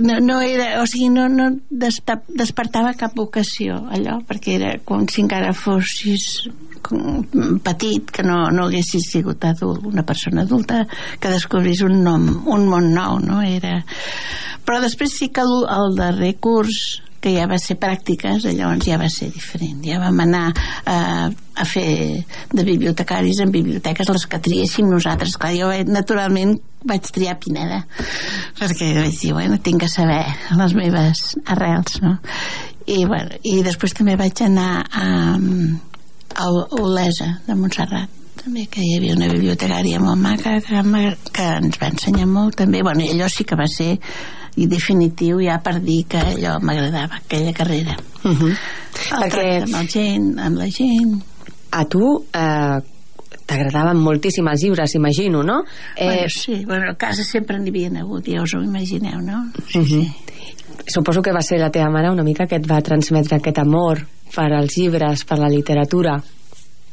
no, 0.00 0.18
no 0.24 0.40
era, 0.40 0.80
o 0.80 0.86
sigui, 0.88 1.10
no, 1.12 1.26
no 1.28 1.50
despertava 1.68 2.94
cap 2.96 3.12
vocació 3.16 3.76
allò, 3.92 4.22
perquè 4.28 4.56
era 4.56 4.70
com 4.88 5.04
si 5.10 5.20
encara 5.20 5.52
fossis 5.52 6.46
petit, 7.62 8.10
que 8.10 8.24
no, 8.26 8.46
no 8.50 8.66
haguessis 8.66 9.10
sigut 9.12 9.44
adult, 9.44 9.84
una 9.86 10.04
persona 10.06 10.42
adulta 10.42 10.82
que 11.20 11.30
descobrís 11.30 11.84
un 11.86 12.00
nom, 12.04 12.26
un 12.46 12.66
món 12.70 12.92
nou, 12.94 13.20
no? 13.22 13.42
Era... 13.44 13.82
Però 14.62 14.80
després 14.82 15.14
sí 15.18 15.28
que 15.34 15.44
el, 15.44 15.54
el 15.70 15.96
darrer 15.98 16.36
curs 16.40 17.02
que 17.22 17.32
ja 17.36 17.46
va 17.50 17.58
ser 17.62 17.78
pràctiques, 17.80 18.46
llavors 18.50 18.86
ja 18.86 18.98
va 19.00 19.08
ser 19.12 19.30
diferent. 19.32 19.80
Ja 19.86 20.00
vam 20.02 20.18
anar 20.24 20.44
a, 20.50 20.96
a 21.30 21.66
fer 21.68 21.86
de 22.52 22.64
bibliotecaris 22.66 23.42
en 23.44 23.54
biblioteques 23.54 24.10
les 24.10 24.26
que 24.26 24.42
triéssim 24.42 24.90
nosaltres. 24.90 25.38
Clar, 25.38 25.54
jo 25.56 25.70
naturalment 25.88 26.56
vaig 26.82 27.06
triar 27.14 27.36
Pineda 27.38 27.84
perquè 28.58 28.90
vaig 28.96 29.14
dir, 29.14 29.30
bueno, 29.36 29.60
tinc 29.62 29.84
que 29.84 29.90
saber 29.90 30.24
les 30.58 30.74
meves 30.74 31.36
arrels, 31.46 32.00
no? 32.02 32.16
I, 32.90 33.04
bueno, 33.06 33.38
i 33.46 33.60
després 33.62 33.94
també 33.94 34.16
vaig 34.18 34.42
anar 34.42 34.82
a, 34.82 35.06
a 36.42 36.50
Olesa 36.82 37.36
de 37.46 37.54
Montserrat 37.54 38.18
també 38.42 38.64
que 38.66 38.82
hi 38.82 38.96
havia 38.96 39.14
una 39.14 39.28
bibliotecària 39.30 40.00
molt 40.02 40.18
maca 40.18 40.56
que, 40.64 40.80
que 41.30 41.44
ens 41.60 41.78
va 41.78 41.90
ensenyar 41.92 42.26
molt 42.26 42.56
també, 42.58 42.80
bueno, 42.82 43.04
i 43.04 43.12
allò 43.12 43.28
sí 43.30 43.46
que 43.46 43.58
va 43.58 43.68
ser 43.70 43.92
i 44.56 44.66
definitiu 44.66 45.40
ja 45.40 45.58
per 45.64 45.80
dir 45.80 46.04
que 46.06 46.18
allò 46.18 46.58
m'agradava 46.60 47.16
aquella 47.16 47.52
carrera 47.52 47.96
uh 48.24 48.30
-huh. 48.30 48.50
el 48.52 49.30
Perquè... 49.30 49.62
amb, 49.62 49.74
el 49.80 49.88
gent, 49.88 50.38
amb 50.38 50.56
la 50.58 50.68
gent 50.70 51.22
a 51.70 51.84
tu 51.84 52.24
eh, 52.32 52.78
t'agradaven 53.46 53.96
moltíssim 53.96 54.46
els 54.48 54.62
llibres, 54.62 54.94
imagino, 54.94 55.42
no? 55.42 55.64
Eh... 55.96 56.04
Bueno, 56.04 56.28
sí, 56.28 56.64
bueno, 56.64 56.90
a 56.90 56.94
casa 56.94 57.24
sempre 57.24 57.58
n'hi 57.58 57.70
havia 57.70 57.90
hagut, 58.00 58.26
ja 58.28 58.42
us 58.42 58.54
ho 58.54 58.62
imagineu, 58.62 59.20
no? 59.20 59.50
Sí, 59.68 59.78
Mhm. 59.78 59.86
sí. 59.86 60.12
Suposo 60.86 61.22
que 61.22 61.32
va 61.32 61.42
ser 61.42 61.58
la 61.58 61.70
teva 61.70 61.90
mare 61.90 62.10
una 62.10 62.22
mica 62.22 62.46
que 62.46 62.56
et 62.56 62.66
va 62.70 62.80
transmetre 62.80 63.36
aquest 63.36 63.58
amor 63.58 64.06
per 64.34 64.52
als 64.52 64.76
llibres, 64.76 65.24
per 65.24 65.38
la 65.38 65.48
literatura. 65.48 66.22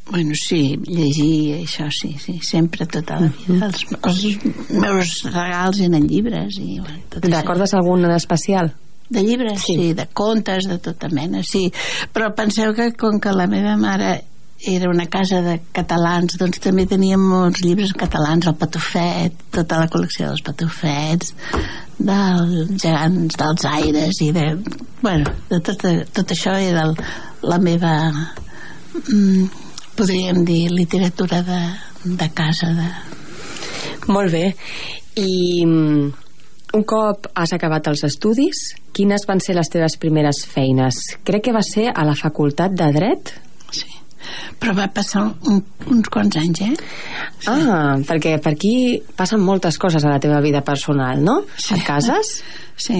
Bueno, 0.09 0.33
sí, 0.33 0.79
llegir, 0.87 1.59
això 1.61 1.85
sí, 1.93 2.15
sí, 2.17 2.39
sempre 2.41 2.87
tota 2.89 3.19
la 3.21 3.27
vida. 3.29 3.67
Els, 3.69 3.83
els 4.01 4.71
meus 4.73 5.11
regals 5.29 5.81
eren 5.85 6.07
llibres 6.09 6.57
i 6.57 6.79
bueno, 6.79 7.03
tot. 7.13 7.27
Recordes 7.29 7.75
algun 7.77 8.07
en 8.07 8.15
especial? 8.15 8.73
De 9.09 9.21
llibres, 9.25 9.61
Sí. 9.61 9.75
sí. 9.75 9.93
de 9.93 10.07
contes, 10.13 10.67
de 10.69 10.79
tota 10.79 11.09
mena, 11.09 11.43
sí. 11.45 11.71
Però 12.13 12.33
penseu 12.37 12.73
que 12.77 12.91
com 12.97 13.19
que 13.21 13.31
la 13.33 13.47
meva 13.49 13.77
mare 13.77 14.23
era 14.65 14.89
una 14.89 15.05
casa 15.07 15.39
de 15.41 15.59
catalans, 15.71 16.35
doncs 16.37 16.59
també 16.59 16.85
teníem 16.89 17.21
molts 17.21 17.61
llibres 17.63 17.93
catalans, 17.93 18.49
el 18.49 18.57
Patufet, 18.59 19.37
tota 19.55 19.79
la 19.79 19.87
col·lecció 19.87 20.27
dels 20.27 20.43
Patufets, 20.43 21.33
dels 21.97 22.73
gegants 22.81 23.37
dels 23.39 23.65
aires 23.69 24.19
i 24.25 24.31
de, 24.35 24.45
bueno, 25.01 25.31
de 25.49 25.61
tot, 25.63 25.85
tot 26.13 26.35
això 26.35 26.57
era 26.59 26.83
el, 26.89 26.93
la 27.47 27.57
meva 27.63 27.95
mm, 29.07 29.47
podríem 29.99 30.45
dir 30.47 30.69
literatura 30.71 31.43
de, 31.43 31.61
de 32.07 32.29
casa 32.33 32.71
de, 32.73 32.89
Molt 34.09 34.31
bé. 34.33 34.45
I 35.19 35.65
mm, 35.65 36.09
un 36.77 36.85
cop 36.87 37.29
has 37.37 37.53
acabat 37.53 37.89
els 37.91 38.03
estudis, 38.07 38.63
quines 38.95 39.25
van 39.29 39.41
ser 39.43 39.55
les 39.57 39.69
teves 39.69 39.97
primeres 40.01 40.43
feines? 40.49 41.01
Crec 41.25 41.49
que 41.49 41.55
va 41.55 41.63
ser 41.65 41.89
a 41.93 42.05
la 42.07 42.17
Facultat 42.17 42.75
de 42.77 42.91
Dret? 42.95 43.33
sí. 43.69 43.89
però 44.59 44.73
va 44.75 44.87
passar 44.93 45.21
un, 45.47 45.61
uns 45.87 46.09
quants 46.11 46.35
anys 46.41 46.61
eh? 46.65 46.73
Ah, 47.47 47.95
perquè 48.05 48.33
per 48.43 48.51
aquí 48.55 48.73
passen 49.15 49.39
moltes 49.45 49.77
coses 49.79 50.03
a 50.03 50.11
la 50.11 50.19
teva 50.19 50.41
vida 50.41 50.61
personal, 50.65 51.21
no? 51.23 51.43
Sí. 51.55 51.77
Et 51.77 51.85
cases? 51.87 52.33
Sí. 52.75 52.99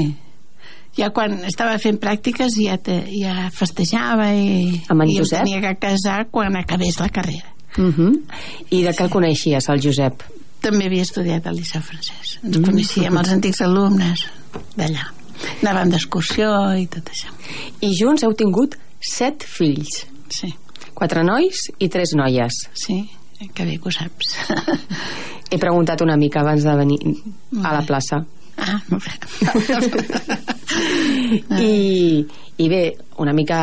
Ja 1.00 1.10
quan 1.16 1.38
estava 1.47 1.78
fent 1.80 2.00
pràctiques 2.02 2.58
ja, 2.60 2.76
te, 2.84 2.97
ja 3.16 3.47
festejava 3.56 4.30
i, 4.36 4.82
Amb 4.91 5.02
en 5.06 5.08
i 5.08 5.16
em 5.16 5.22
Josep? 5.24 5.45
tenia 5.45 5.62
que 5.64 5.76
casar 5.88 6.26
quan 6.32 6.58
acabés 6.60 7.00
la 7.00 7.08
carrera. 7.10 7.54
Uh 7.78 7.93
-huh. 7.95 8.12
I 8.72 8.84
de 8.84 8.91
què 8.91 9.04
el 9.06 9.10
coneixies, 9.10 9.70
el 9.70 9.80
Josep? 9.82 10.24
També 10.62 10.86
havia 10.88 11.02
estudiat 11.04 11.45
al 11.47 11.56
Liceu 11.56 11.82
Francès. 11.82 12.39
Ens 12.43 12.58
Mm. 12.58 12.66
coneixíem 12.66 13.18
els 13.18 13.30
antics 13.30 13.62
alumnes 13.62 14.26
d'allà. 14.76 15.06
Anàvem 15.64 15.89
d'excursió 15.89 16.76
i 16.76 16.86
tot 16.88 17.10
això. 17.10 17.30
I 17.80 17.93
junts 17.95 18.24
heu 18.24 18.34
tingut 18.34 18.76
set 19.00 19.43
fills. 19.43 20.06
Sí, 20.30 20.54
Quatre 20.93 21.24
nois 21.24 21.56
i 21.80 21.88
tres 21.88 22.10
noies. 22.14 22.52
sí, 22.74 23.10
que 23.54 23.64
bé 23.64 23.78
que 23.78 23.88
ho 23.88 23.91
saps. 23.91 24.36
He 25.50 25.58
preguntat 25.58 26.02
una 26.02 26.18
mica 26.18 26.41
abans 26.41 26.64
de 26.64 26.76
venir 26.76 27.00
a 27.64 27.74
la 27.74 27.82
plaça. 27.86 28.26
Ah, 28.60 28.80
molt 28.91 29.03
bé. 29.05 29.14
I, 31.60 32.26
i 32.60 32.70
bé, 32.70 32.82
una 33.24 33.34
mica 33.36 33.60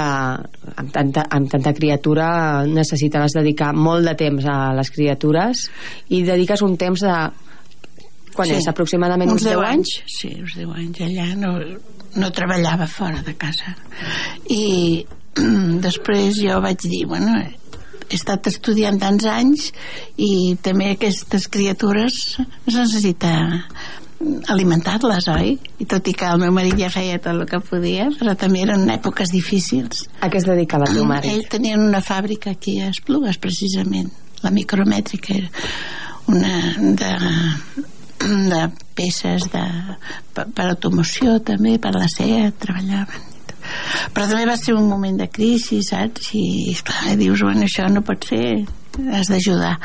amb 0.76 0.92
tanta, 0.92 1.26
amb 1.30 1.51
tanta 1.53 1.72
criatura 1.76 2.28
necessitaràs 2.68 3.36
dedicar 3.38 3.72
molt 3.76 4.09
de 4.09 4.14
temps 4.18 4.47
a 4.51 4.72
les 4.76 4.90
criatures 4.94 5.66
i 6.09 6.22
dediques 6.26 6.64
un 6.66 6.78
temps 6.80 7.05
de 7.07 7.16
quan 8.36 8.53
és? 8.53 8.66
Aproximadament 8.68 9.32
uns, 9.32 9.47
10 9.49 9.62
anys? 9.64 9.92
Sí, 10.12 10.34
uns 10.42 10.57
10 10.59 10.72
anys. 10.76 11.03
Allà 11.07 11.30
no, 11.40 11.55
no 12.20 12.32
treballava 12.36 12.88
fora 12.90 13.22
de 13.24 13.32
casa. 13.40 13.72
I 14.53 15.07
després 15.86 16.40
jo 16.42 16.59
vaig 16.64 16.84
dir, 16.84 17.05
bueno, 17.09 17.38
he 18.07 18.18
estat 18.18 18.47
estudiant 18.51 19.01
tants 19.03 19.26
anys 19.30 19.70
i 20.22 20.57
també 20.62 20.92
aquestes 20.92 21.49
criatures 21.53 22.20
es 22.38 22.76
necessita 22.76 23.32
alimentar-les, 24.49 25.29
oi? 25.33 25.53
I 25.83 25.87
tot 25.89 26.09
i 26.09 26.14
que 26.17 26.29
el 26.31 26.41
meu 26.41 26.55
marit 26.55 26.79
ja 26.81 26.89
feia 26.93 27.19
tot 27.21 27.35
el 27.35 27.45
que 27.51 27.61
podia, 27.64 28.09
però 28.17 28.37
també 28.39 28.64
eren 28.64 28.89
èpoques 28.93 29.33
difícils. 29.35 30.07
A 30.21 30.31
què 30.33 30.41
es 30.41 30.49
dedicava 30.49 30.89
el 30.89 30.99
teu 30.99 31.09
marit? 31.09 31.33
Ell 31.33 31.47
tenia 31.53 31.79
una 31.81 32.03
fàbrica 32.05 32.55
aquí 32.57 32.79
a 32.81 32.91
Esplugues, 32.95 33.39
precisament. 33.43 34.11
La 34.43 34.53
micromètrica 34.55 35.37
era 35.37 35.49
una 36.33 36.57
de, 36.99 37.12
de 38.51 38.62
peces 38.99 39.47
de, 39.53 39.64
per, 40.35 40.49
per 40.51 40.69
automoció 40.71 41.39
també, 41.45 41.77
per 41.79 41.95
la 41.97 42.09
SEA 42.11 42.51
treballaven 42.59 43.33
però 44.14 44.29
també 44.29 44.45
va 44.47 44.55
ser 44.59 44.77
un 44.77 44.87
moment 44.87 45.17
de 45.19 45.27
crisi 45.27 45.81
saps? 45.83 46.31
i 46.39 46.71
esclar, 46.71 47.17
dius, 47.19 47.43
bueno, 47.43 47.64
això 47.67 47.89
no 47.91 48.05
pot 48.07 48.29
ser 48.29 48.45
has 49.12 49.30
d'ajudar. 49.32 49.76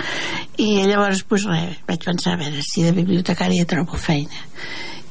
I 0.61 0.85
llavors 0.89 1.23
pues, 1.27 1.45
res, 1.49 1.81
vaig 1.87 2.05
pensar 2.05 2.35
a 2.35 2.41
veure 2.41 2.63
si 2.65 2.85
de 2.85 2.93
bibliotecària 2.95 3.67
trobo 3.69 3.99
feina. 3.99 4.47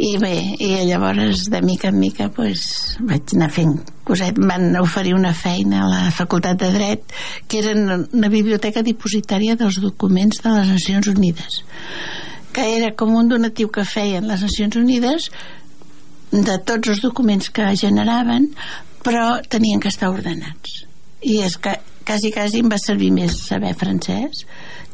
I 0.00 0.14
bé, 0.16 0.32
i 0.56 0.70
llavors 0.88 1.50
de 1.52 1.60
mica 1.60 1.90
en 1.90 1.98
mica 2.00 2.30
pues, 2.32 2.96
vaig 3.04 3.34
anar 3.36 3.50
fent 3.52 3.74
coset, 4.08 4.38
van 4.40 4.72
oferir 4.80 5.12
una 5.14 5.34
feina 5.36 5.84
a 5.84 5.90
la 5.90 6.00
Facultat 6.14 6.56
de 6.62 6.70
Dret 6.72 7.12
que 7.46 7.60
era 7.60 7.74
una 7.76 8.30
biblioteca 8.32 8.82
dipositària 8.86 9.58
dels 9.60 9.76
documents 9.82 10.40
de 10.40 10.54
les 10.56 10.72
Nacions 10.72 11.10
Unides 11.12 11.60
que 12.52 12.64
era 12.78 12.94
com 12.96 13.12
un 13.14 13.28
donatiu 13.30 13.68
que 13.70 13.84
feien 13.84 14.26
les 14.26 14.42
Nacions 14.46 14.80
Unides 14.80 15.28
de 16.32 16.56
tots 16.66 16.94
els 16.94 17.02
documents 17.04 17.50
que 17.54 17.68
generaven 17.76 18.50
però 19.04 19.40
tenien 19.48 19.80
que 19.80 19.88
estar 19.88 20.10
ordenats. 20.12 20.84
I 21.20 21.40
és 21.44 21.56
que 21.60 21.76
quasi, 22.10 22.32
quasi 22.34 22.58
em 22.58 22.70
va 22.70 22.78
servir 22.82 23.12
més 23.14 23.36
saber 23.46 23.70
francès 23.78 24.42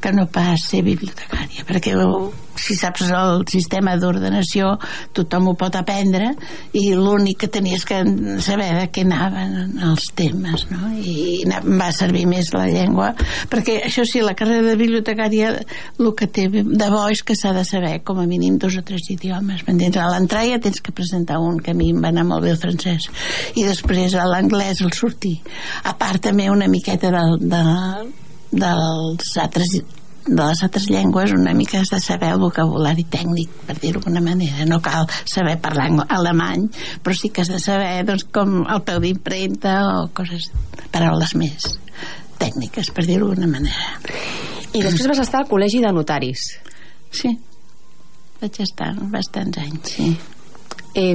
que 0.00 0.12
no 0.12 0.26
pas 0.32 0.68
ser 0.68 0.82
bibliotecària 0.86 1.64
perquè 1.68 1.94
si 2.56 2.74
saps 2.76 3.10
el 3.12 3.44
sistema 3.50 3.94
d'ordenació 4.00 4.74
tothom 5.16 5.50
ho 5.50 5.54
pot 5.58 5.76
aprendre 5.78 6.32
i 6.76 6.88
l'únic 6.96 7.42
que 7.44 7.50
tenies 7.52 7.84
que 7.88 8.00
saber 8.44 8.70
de 8.78 8.86
què 8.92 9.04
anaven 9.06 9.76
els 9.90 10.08
temes 10.16 10.66
no? 10.72 10.90
i 10.96 11.44
em 11.44 11.78
va 11.80 11.90
servir 11.94 12.26
més 12.30 12.52
la 12.56 12.66
llengua 12.70 13.12
perquè 13.52 13.78
això 13.86 14.06
sí, 14.08 14.22
la 14.24 14.36
carrera 14.38 14.64
de 14.70 14.76
bibliotecària 14.80 15.52
el 15.56 16.12
que 16.18 16.28
té 16.28 16.48
de 16.50 16.90
bo 16.92 17.04
és 17.12 17.22
que 17.26 17.36
s'ha 17.38 17.54
de 17.56 17.64
saber 17.68 17.98
com 18.06 18.20
a 18.22 18.26
mínim 18.28 18.58
dos 18.62 18.78
o 18.80 18.84
tres 18.86 19.08
idiomes 19.12 19.64
m'entens? 19.66 20.00
a 20.00 20.10
l'entrar 20.12 20.46
ja 20.48 20.60
tens 20.62 20.80
que 20.80 20.96
presentar 20.96 21.40
un 21.42 21.60
que 21.60 21.72
a 21.72 21.78
mi 21.78 21.92
em 21.92 22.02
va 22.02 22.12
anar 22.12 22.26
molt 22.28 22.44
bé 22.46 22.54
el 22.56 22.60
francès 22.60 23.10
i 23.54 23.66
després 23.66 24.16
a 24.16 24.28
l'anglès 24.28 24.82
el 24.84 24.94
sortir 24.96 25.38
a 25.84 25.96
part 25.98 26.24
també 26.28 26.50
una 26.50 26.68
miqueta 26.72 27.12
del, 27.12 27.36
de, 27.40 27.64
dels 28.52 29.36
altres 29.42 29.78
de 30.26 30.42
les 30.42 30.62
altres 30.66 30.88
llengües 30.90 31.32
una 31.32 31.54
mica 31.54 31.78
has 31.78 31.90
de 31.92 32.00
saber 32.02 32.32
el 32.34 32.40
vocabulari 32.42 33.04
tècnic 33.10 33.50
per 33.66 33.76
dir-ho 33.78 34.00
d'alguna 34.00 34.22
manera 34.24 34.66
no 34.66 34.80
cal 34.82 35.06
saber 35.24 35.56
parlar 35.62 35.86
alemany 36.08 36.66
però 37.02 37.14
sí 37.14 37.30
que 37.30 37.44
has 37.44 37.52
de 37.52 37.60
saber 37.62 38.02
doncs, 38.06 38.26
com 38.34 38.64
el 38.66 38.82
peu 38.82 38.98
d'impremta 39.00 39.78
o 39.86 40.06
coses, 40.14 40.50
paraules 40.90 41.34
més 41.38 41.76
tècniques 42.42 42.90
per 42.90 43.06
dir-ho 43.06 43.30
d'alguna 43.30 43.52
manera 43.58 44.10
I 44.74 44.82
després 44.82 45.08
vas 45.08 45.22
estar 45.22 45.40
al 45.40 45.48
Col·legi 45.48 45.80
de 45.80 45.92
Notaris. 45.94 46.42
sí 47.10 47.36
vaig 48.40 48.58
estar 48.60 48.92
bastants 49.12 49.62
anys 49.62 49.94
sí. 49.94 50.10
Eh, 50.96 51.12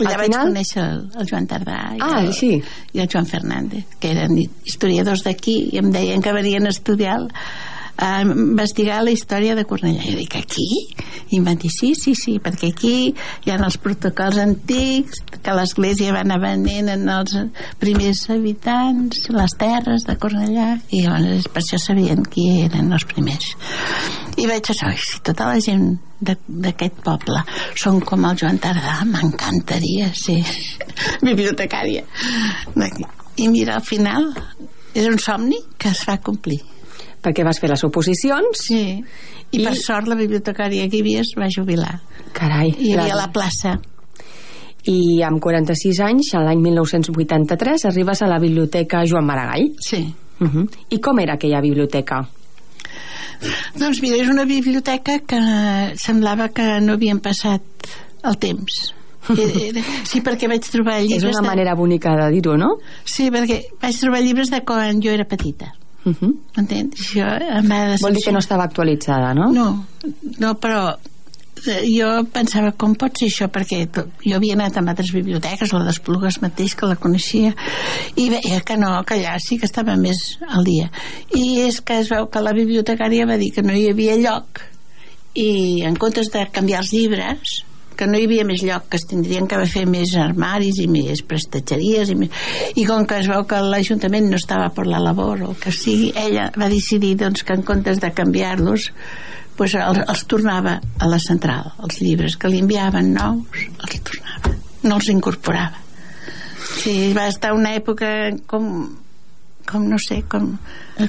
allà 0.00 0.14
al 0.14 0.20
vaig 0.22 0.30
final... 0.30 0.46
conèixer 0.48 0.82
el, 0.82 1.02
el 1.20 1.26
Joan 1.28 1.46
Tardà 1.50 1.78
i, 1.96 2.00
Ah, 2.00 2.22
el, 2.22 2.32
sí. 2.32 2.54
i 2.92 3.02
el 3.02 3.08
Joan 3.12 3.26
Fernández 3.28 3.84
que 4.00 4.14
eren 4.14 4.38
historiadors 4.40 5.24
d'aquí 5.26 5.58
i 5.74 5.78
em 5.82 5.90
deien 5.92 6.22
que 6.24 6.32
venien 6.32 6.66
a 6.66 6.72
estudiar 6.72 7.18
a 8.02 8.22
investigar 8.26 9.02
la 9.06 9.14
història 9.14 9.54
de 9.58 9.66
Cornellà. 9.68 10.02
I 10.10 10.16
dic, 10.18 10.36
aquí? 10.40 10.66
i 11.32 11.38
em 11.38 11.46
van 11.46 11.56
dir, 11.56 11.70
sí, 11.72 11.92
sí, 11.96 12.12
sí 12.18 12.36
perquè 12.42 12.68
aquí 12.72 12.94
hi 13.12 13.52
ha 13.52 13.56
els 13.56 13.78
protocols 13.80 14.38
antics 14.42 15.22
que 15.42 15.54
l'església 15.56 16.12
va 16.14 16.20
anar 16.26 16.38
venent 16.42 16.90
en 16.92 17.08
els 17.08 17.36
primers 17.80 18.24
habitants 18.32 19.28
les 19.32 19.54
terres 19.60 20.04
de 20.08 20.16
Cornellà 20.20 20.68
i 20.90 21.04
llavors 21.06 21.48
per 21.52 21.62
això 21.62 21.80
sabien 21.80 22.24
qui 22.28 22.48
eren 22.66 22.92
els 22.92 23.06
primers. 23.08 23.54
I 24.36 24.48
vaig 24.50 24.72
"Oi, 24.72 24.98
si 24.98 25.22
tota 25.24 25.48
la 25.48 25.60
gent 25.60 25.96
d'aquest 26.22 27.00
poble 27.04 27.40
són 27.74 28.00
com 28.00 28.24
el 28.28 28.36
Joan 28.38 28.60
Tardà 28.62 29.00
m'encantaria 29.08 30.12
ser 30.14 30.42
bibliotecària 31.28 32.04
i 33.36 33.48
mira, 33.48 33.76
al 33.76 33.82
final 33.82 34.28
és 34.94 35.08
un 35.08 35.18
somni 35.18 35.58
que 35.78 35.88
es 35.88 36.04
va 36.08 36.20
complir 36.20 36.60
Perquè 37.22 37.44
vas 37.44 37.60
fer 37.60 37.70
les 37.70 37.84
oposicions. 37.84 38.58
sí. 38.66 39.02
I, 39.52 39.60
I- 39.60 39.64
per 39.64 39.74
sort 39.76 40.08
la 40.08 40.14
bibliotecària 40.16 40.88
que 40.88 40.96
hi 40.96 41.00
havia 41.00 41.20
es 41.20 41.34
va 41.38 41.46
jubilar 41.54 42.00
Carai. 42.32 42.70
i 42.78 42.88
hi 42.88 42.94
havia 42.96 43.14
la 43.14 43.26
plaça 43.30 43.74
I 44.88 45.22
amb 45.22 45.38
46 45.40 46.00
anys, 46.00 46.32
l'any 46.34 46.58
1983, 46.58 47.84
arribes 47.86 48.22
a 48.22 48.26
la 48.26 48.38
Biblioteca 48.40 49.04
Joan 49.06 49.24
Maragall. 49.26 49.70
sí 49.80 50.14
Uh 50.40 50.48
-huh. 50.48 50.68
I 50.90 50.98
com 50.98 51.18
era 51.20 51.34
aquella 51.34 51.60
biblioteca? 51.60 52.26
Doncs 53.78 54.00
mira, 54.02 54.16
és 54.16 54.28
una 54.28 54.44
biblioteca 54.44 55.18
que 55.20 55.38
semblava 55.98 56.48
que 56.48 56.80
no 56.80 56.94
havien 56.94 57.20
passat 57.20 57.62
el 58.24 58.36
temps. 58.38 58.94
Sí, 60.04 60.20
perquè 60.20 60.48
vaig 60.50 60.64
trobar 60.70 60.98
És 61.02 61.08
llibres... 61.08 61.30
una 61.36 61.40
de- 61.42 61.46
manera 61.46 61.74
bonica 61.74 62.16
de 62.16 62.30
dir-ho, 62.34 62.56
no? 62.56 62.78
Sí, 63.04 63.30
perquè 63.30 63.60
vaig 63.80 63.98
trobar 64.00 64.20
llibres 64.22 64.50
de 64.50 64.60
quan 64.66 65.00
jo 65.00 65.10
era 65.10 65.24
petita. 65.24 65.72
Uh 66.04 66.12
-huh. 66.12 66.34
M'entens? 66.56 67.00
Això 67.00 67.28
em 67.58 67.68
va 67.68 67.96
Vol 68.00 68.14
dir 68.14 68.24
que 68.24 68.32
no 68.32 68.38
estava 68.38 68.64
actualitzada, 68.64 69.34
no? 69.34 69.52
No, 69.52 69.86
no, 70.38 70.54
però 70.58 70.96
eh, 71.66 71.84
jo 71.86 72.08
pensava 72.32 72.72
com 72.72 72.94
pot 72.94 73.18
ser 73.18 73.28
això 73.28 73.48
perquè 73.48 73.86
jo 73.94 74.36
havia 74.36 74.54
anat 74.54 74.76
a 74.76 74.80
altres 74.80 75.12
biblioteques 75.12 75.72
la 75.72 75.84
d'Esplugues 75.84 76.40
mateix 76.42 76.74
que 76.74 76.86
la 76.86 76.96
coneixia 76.96 77.54
i 78.16 78.28
veia 78.30 78.60
que 78.60 78.76
no, 78.76 79.04
que 79.04 79.14
allà 79.14 79.38
sí 79.38 79.58
que 79.58 79.66
estava 79.66 79.96
més 79.96 80.38
al 80.48 80.64
dia 80.64 80.90
i 81.34 81.60
és 81.60 81.80
que 81.80 82.00
es 82.00 82.08
veu 82.08 82.26
que 82.26 82.40
la 82.40 82.52
bibliotecària 82.52 83.26
va 83.26 83.36
dir 83.36 83.52
que 83.52 83.62
no 83.62 83.72
hi 83.72 83.88
havia 83.90 84.16
lloc 84.16 84.62
i 85.34 85.82
en 85.82 85.94
comptes 85.96 86.32
de 86.32 86.46
canviar 86.52 86.80
els 86.80 86.92
llibres 86.92 87.62
que 88.02 88.08
no 88.10 88.18
hi 88.18 88.24
havia 88.26 88.44
més 88.48 88.64
lloc, 88.66 88.88
que 88.90 88.98
es 88.98 89.06
tindrien 89.06 89.46
que 89.46 89.60
fer 89.70 89.84
més 89.86 90.10
armaris 90.18 90.80
i 90.82 90.88
més 90.90 91.22
prestatgeries 91.22 92.10
i, 92.10 92.16
més... 92.18 92.40
i 92.74 92.82
com 92.88 93.06
que 93.06 93.20
es 93.22 93.28
veu 93.30 93.44
que 93.46 93.60
l'Ajuntament 93.62 94.26
no 94.32 94.40
estava 94.40 94.72
per 94.74 94.88
la 94.90 94.98
labor 95.02 95.44
o 95.46 95.52
que 95.62 95.70
sigui, 95.70 96.10
ella 96.18 96.48
va 96.58 96.66
decidir 96.72 97.14
doncs, 97.22 97.44
que 97.46 97.54
en 97.54 97.62
comptes 97.68 98.02
de 98.02 98.10
canviar-los 98.16 98.88
pues, 99.56 99.76
els, 99.78 100.02
els 100.08 100.24
tornava 100.26 100.80
a 100.98 101.06
la 101.06 101.20
central. 101.22 101.70
Els 101.86 102.00
llibres 102.02 102.34
que 102.40 102.50
li 102.50 102.58
enviaven 102.64 103.12
nous 103.14 103.62
els 103.86 104.02
tornava, 104.10 104.56
no 104.88 104.98
els 104.98 105.12
incorporava. 105.14 105.78
Sí, 106.82 107.12
va 107.14 107.28
estar 107.30 107.52
una 107.54 107.76
època 107.78 108.08
com 108.50 108.74
com 109.62 109.84
no 109.86 109.94
sé, 110.02 110.24
com, 110.26 110.48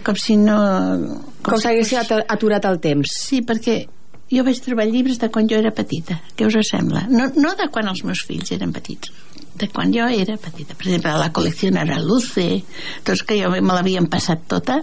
com 0.06 0.18
si 0.22 0.36
no 0.38 0.56
Com 1.42 1.58
s'hagués 1.58 1.90
at- 1.98 2.28
aturat 2.30 2.68
el 2.70 2.78
temps. 2.84 3.10
Sí, 3.26 3.40
perquè 3.42 3.80
jo 4.32 4.44
vaig 4.46 4.62
trobar 4.64 4.88
llibres 4.90 5.20
de 5.22 5.30
quan 5.34 5.48
jo 5.50 5.60
era 5.60 5.74
petita. 5.76 6.20
Què 6.38 6.48
us 6.48 6.58
sembla? 6.70 7.06
No, 7.12 7.28
no 7.36 7.54
de 7.60 7.68
quan 7.74 7.90
els 7.92 8.04
meus 8.08 8.24
fills 8.28 8.52
eren 8.56 8.74
petits, 8.76 9.12
de 9.60 9.70
quan 9.70 9.94
jo 9.94 10.08
era 10.08 10.38
petita. 10.42 10.78
Per 10.78 10.88
exemple, 10.88 11.16
la 11.20 11.32
col·lecció 11.36 11.72
era 11.74 12.00
Luce, 12.02 12.64
tots 13.04 13.24
que 13.28 13.38
jo 13.42 13.52
me 13.54 13.74
l'havien 13.74 14.08
passat 14.12 14.48
tota, 14.50 14.80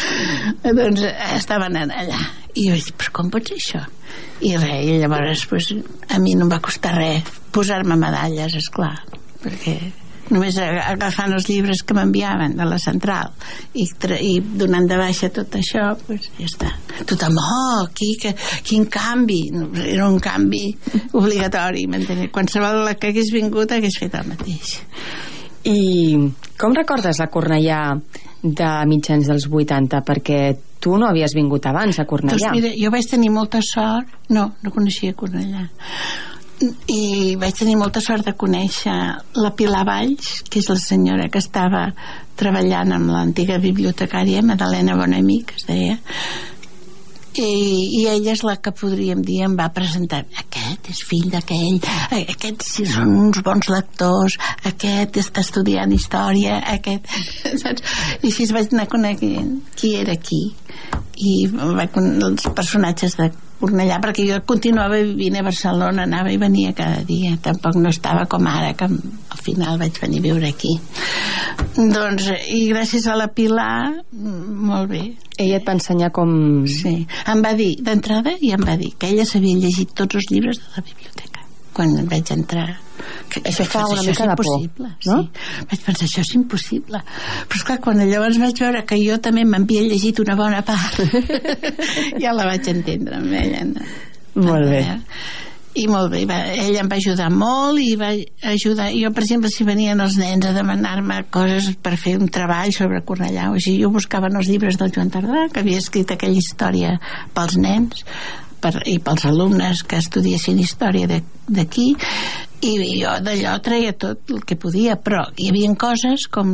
doncs 0.80 1.04
eh, 1.06 1.14
estaven 1.36 1.76
allà. 1.82 2.20
I 2.54 2.68
jo 2.68 2.76
vaig 2.76 2.86
dir, 2.88 2.96
però 2.98 3.16
com 3.20 3.30
pot 3.32 3.50
ser 3.50 3.58
això? 3.60 3.84
I 4.42 4.56
res, 4.56 4.86
i 4.88 4.98
llavors 5.02 5.44
pues, 5.46 5.70
a 6.08 6.18
mi 6.22 6.34
no 6.34 6.46
em 6.46 6.52
va 6.54 6.62
costar 6.64 6.96
res 6.96 7.28
posar-me 7.54 7.96
medalles, 7.98 8.56
és 8.56 8.68
clar, 8.72 8.94
perquè 9.42 9.76
només 10.30 10.56
aga- 10.62 10.86
agafant 10.94 11.34
els 11.36 11.48
llibres 11.50 11.82
que 11.86 11.94
m'enviaven 11.96 12.56
de 12.58 12.66
la 12.68 12.78
central 12.78 13.32
i, 13.74 13.86
i 14.20 14.32
donant 14.40 14.88
de 14.90 14.98
baixa 15.00 15.30
tot 15.34 15.54
això 15.58 15.90
pues 16.06 16.30
ja 16.38 16.46
està. 16.46 16.72
Tothom, 17.06 17.38
oh, 17.42 17.84
aquí, 17.84 18.14
que, 18.20 18.34
quin 18.66 18.86
canvi. 18.90 19.42
Era 19.84 20.08
un 20.08 20.18
canvi 20.22 20.70
obligatori 21.18 21.86
qualsevol 22.32 22.84
la 22.86 22.94
que 22.94 23.10
hagués 23.10 23.32
vingut 23.34 23.72
hagués 23.72 23.98
fet 24.00 24.14
el 24.18 24.28
mateix. 24.30 24.78
I 25.68 26.16
com 26.60 26.74
recordes 26.76 27.20
la 27.20 27.28
Cornellà 27.28 27.82
de 28.40 28.70
mitjans 28.88 29.28
dels 29.28 29.46
80? 29.50 30.00
Perquè 30.06 30.40
tu 30.80 30.96
no 30.96 31.10
havies 31.10 31.34
vingut 31.36 31.66
abans 31.68 31.98
a 31.98 32.04
doncs 32.06 32.10
Cornellà. 32.10 32.52
mira, 32.56 32.72
jo 32.72 32.90
vaig 32.90 33.08
tenir 33.10 33.30
molta 33.30 33.60
sort. 33.60 34.08
No, 34.30 34.54
no 34.62 34.72
coneixia 34.72 35.12
Cornellà 35.12 35.66
i 36.60 37.36
vaig 37.40 37.56
tenir 37.56 37.76
molta 37.80 38.02
sort 38.04 38.26
de 38.26 38.34
conèixer 38.36 38.96
la 39.40 39.52
Pilar 39.56 39.84
Valls 39.88 40.42
que 40.50 40.60
és 40.60 40.68
la 40.68 40.76
senyora 40.80 41.30
que 41.32 41.40
estava 41.40 41.86
treballant 42.40 42.92
amb 42.96 43.12
l'antiga 43.12 43.58
bibliotecària 43.62 44.44
Madalena 44.44 44.96
Bonamic 44.98 45.54
es 45.56 45.68
deia. 45.68 45.98
I, 47.30 47.46
i 48.00 48.00
ella 48.10 48.32
és 48.34 48.42
la 48.42 48.56
que 48.58 48.72
podríem 48.74 49.20
dir 49.22 49.38
em 49.46 49.52
va 49.56 49.68
presentar. 49.72 50.24
Aquest 50.42 50.90
és 50.90 51.02
fill 51.06 51.28
d'aquell 51.30 51.78
aquests 52.34 52.72
sí 52.74 52.86
són 52.90 53.12
uns 53.22 53.38
bons 53.46 53.70
lectors 53.70 54.34
aquest 54.66 55.20
està 55.22 55.44
estudiant 55.46 55.94
història 55.94 56.58
aquest 56.74 57.06
saps? 57.62 57.86
i 58.20 58.32
així 58.32 58.48
vaig 58.52 58.74
anar 58.74 58.88
coneguent 58.90 59.60
qui 59.78 59.94
era 60.00 60.18
qui. 60.18 60.42
I 61.20 61.36
els 61.52 62.50
personatges 62.56 63.16
de 63.20 63.30
Cornellà 63.60 63.98
perquè 64.00 64.24
jo 64.28 64.38
continuava 64.48 64.98
vivint 65.04 65.36
a 65.36 65.44
Barcelona 65.44 66.06
anava 66.08 66.32
i 66.32 66.38
venia 66.40 66.72
cada 66.76 67.02
dia. 67.06 67.36
Tampoc 67.44 67.76
no 67.76 67.92
estava 67.92 68.26
com 68.30 68.48
ara 68.48 68.72
que 68.78 68.88
al 68.88 69.42
final 69.44 69.78
vaig 69.80 70.00
venir 70.00 70.22
a 70.22 70.26
viure 70.30 70.48
aquí. 70.48 70.76
Doncs 71.76 72.30
i 72.56 72.62
gràcies 72.72 73.06
a 73.06 73.18
la 73.20 73.28
Pilar 73.34 74.02
molt 74.12 74.90
bé. 74.90 75.02
Ella 75.40 75.60
et 75.60 75.66
va 75.68 75.76
ensenyar 75.76 76.10
com... 76.12 76.30
Sí, 76.68 77.06
em 77.32 77.44
va 77.44 77.54
dir, 77.56 77.74
d'entrada, 77.84 78.36
i 78.40 78.52
em 78.56 78.64
va 78.64 78.76
dir 78.80 78.92
que 78.98 79.08
ella 79.12 79.28
s'havia 79.28 79.60
llegit 79.60 79.96
tots 79.96 80.20
els 80.20 80.32
llibres 80.32 80.60
de 80.60 80.76
la 80.76 80.84
biblioteca 80.84 81.29
quan 81.76 81.96
vaig 82.10 82.32
entrar. 82.34 82.68
Que, 83.30 83.40
Això 83.48 83.64
fa 83.64 83.86
una 83.88 84.02
mica 84.04 84.26
de 84.28 84.36
por, 84.36 84.48
no? 84.82 84.90
Sí. 85.00 85.16
Vaig 85.70 85.84
pensar, 85.86 86.06
això 86.06 86.22
és 86.24 86.32
impossible. 86.36 87.00
Però 87.48 87.60
esclar, 87.60 87.78
quan 87.82 88.02
llavors 88.04 88.40
vaig 88.42 88.60
veure 88.60 88.84
que 88.86 88.98
jo 89.00 89.18
també 89.22 89.46
m'havia 89.48 89.86
llegit 89.88 90.20
una 90.22 90.36
bona 90.38 90.62
part, 90.66 91.00
ja 92.22 92.34
la 92.36 92.48
vaig 92.50 92.68
entendre 92.74 93.20
amb 93.20 93.38
ella. 93.40 93.64
No? 93.70 93.86
Molt 94.46 94.68
bé. 94.70 94.82
i 95.80 95.84
molt 95.86 96.10
bé, 96.10 96.24
va, 96.26 96.40
ella 96.50 96.80
em 96.82 96.88
va 96.90 96.98
ajudar 96.98 97.28
molt 97.30 97.78
i 97.78 97.94
va 97.98 98.10
ajudar, 98.50 98.88
jo 98.90 99.12
per 99.14 99.22
exemple 99.22 99.50
si 99.54 99.62
venien 99.66 100.02
els 100.02 100.16
nens 100.18 100.48
a 100.48 100.52
demanar-me 100.54 101.20
coses 101.30 101.70
per 101.82 101.94
fer 102.00 102.16
un 102.18 102.26
treball 102.32 102.72
sobre 102.74 103.04
Cornellà 103.06 103.48
o 103.52 103.58
així, 103.58 103.76
jo 103.78 103.92
buscava 103.94 104.26
en 104.30 104.40
els 104.40 104.50
llibres 104.50 104.78
del 104.80 104.90
Joan 104.94 105.12
Tardà 105.14 105.46
que 105.52 105.62
havia 105.62 105.78
escrit 105.78 106.10
aquella 106.10 106.42
història 106.42 106.96
pels 107.36 107.54
nens 107.62 108.02
per, 108.62 108.76
i 108.86 108.98
pels 109.02 109.26
alumnes 109.28 109.84
que 109.88 110.00
estudiessin 110.00 110.60
història 110.62 111.08
d'aquí 111.10 111.92
i 112.60 112.72
jo 113.00 113.12
d'allò 113.24 113.56
treia 113.64 113.94
tot 113.96 114.30
el 114.32 114.42
que 114.44 114.58
podia 114.60 114.96
però 115.00 115.24
hi 115.36 115.50
havia 115.50 115.74
coses 115.80 116.28
com 116.32 116.50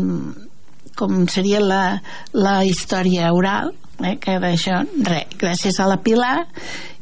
com 0.97 1.27
seria 1.29 1.61
la, 1.61 2.01
la 2.33 2.63
història 2.65 3.31
oral 3.37 3.75
eh, 4.01 4.17
que 4.21 4.39
d'això, 4.41 4.81
res, 5.05 5.37
gràcies 5.37 5.79
a 5.81 5.89
la 5.91 6.01
Pilar 6.01 6.47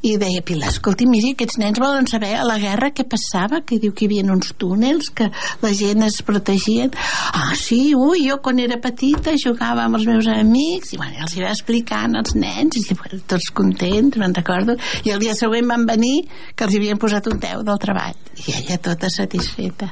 i 0.05 0.19
deia 0.21 0.43
Pilar, 0.45 0.69
escolti, 0.69 1.07
miri, 1.09 1.33
aquests 1.33 1.57
nens 1.61 1.81
volen 1.81 2.05
saber 2.11 2.35
a 2.37 2.45
la 2.45 2.59
guerra 2.61 2.91
què 2.93 3.07
passava, 3.09 3.63
que 3.65 3.79
diu 3.81 3.95
que 3.97 4.05
hi 4.05 4.09
havia 4.11 4.27
uns 4.35 4.53
túnels, 4.61 5.09
que 5.17 5.31
la 5.63 5.71
gent 5.73 6.05
es 6.05 6.19
protegien. 6.27 6.93
Ah, 7.33 7.55
sí, 7.57 7.95
ui, 7.97 8.27
jo 8.27 8.37
quan 8.45 8.61
era 8.61 8.77
petita 8.85 9.33
jugava 9.41 9.87
amb 9.87 9.97
els 9.97 10.05
meus 10.11 10.29
amics, 10.29 10.93
i 10.93 11.01
bueno, 11.01 11.25
els 11.25 11.39
hi 11.39 11.45
va 11.47 11.55
explicant 11.55 12.19
als 12.21 12.37
nens, 12.37 12.77
i 12.83 12.99
bueno, 13.01 13.23
tots 13.33 13.49
contents, 13.57 14.21
me'n 14.21 14.37
recordo, 14.37 14.77
i 15.09 15.15
el 15.15 15.25
dia 15.25 15.37
següent 15.39 15.73
van 15.73 15.89
venir 15.89 16.27
que 16.53 16.69
els 16.69 16.77
havien 16.77 17.01
posat 17.01 17.33
un 17.33 17.41
10 17.41 17.65
del 17.65 17.81
treball, 17.81 18.21
i 18.45 18.59
ella 18.59 18.81
tota 18.85 19.09
satisfeta. 19.09 19.89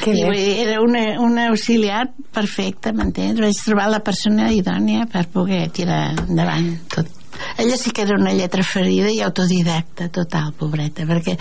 Que 0.00 0.16
I 0.16 0.24
bé. 0.24 0.42
era 0.64 0.80
una, 0.80 1.04
una 1.20 1.50
auxiliar 1.52 2.06
perfecta, 2.32 2.96
m'entens? 2.96 3.44
Vaig 3.44 3.64
trobar 3.68 3.90
la 3.92 4.00
persona 4.04 4.48
idònia 4.56 5.04
per 5.10 5.28
poder 5.28 5.66
tirar 5.76 6.04
endavant 6.24 6.78
tot. 6.88 7.19
Ella 7.58 7.76
sí 7.76 7.90
que 7.90 8.02
era 8.02 8.16
una 8.16 8.32
lletra 8.34 8.62
ferida 8.62 9.10
i 9.10 9.20
autodidacta 9.24 10.08
total, 10.08 10.52
pobreta, 10.52 11.06
perquè 11.08 11.36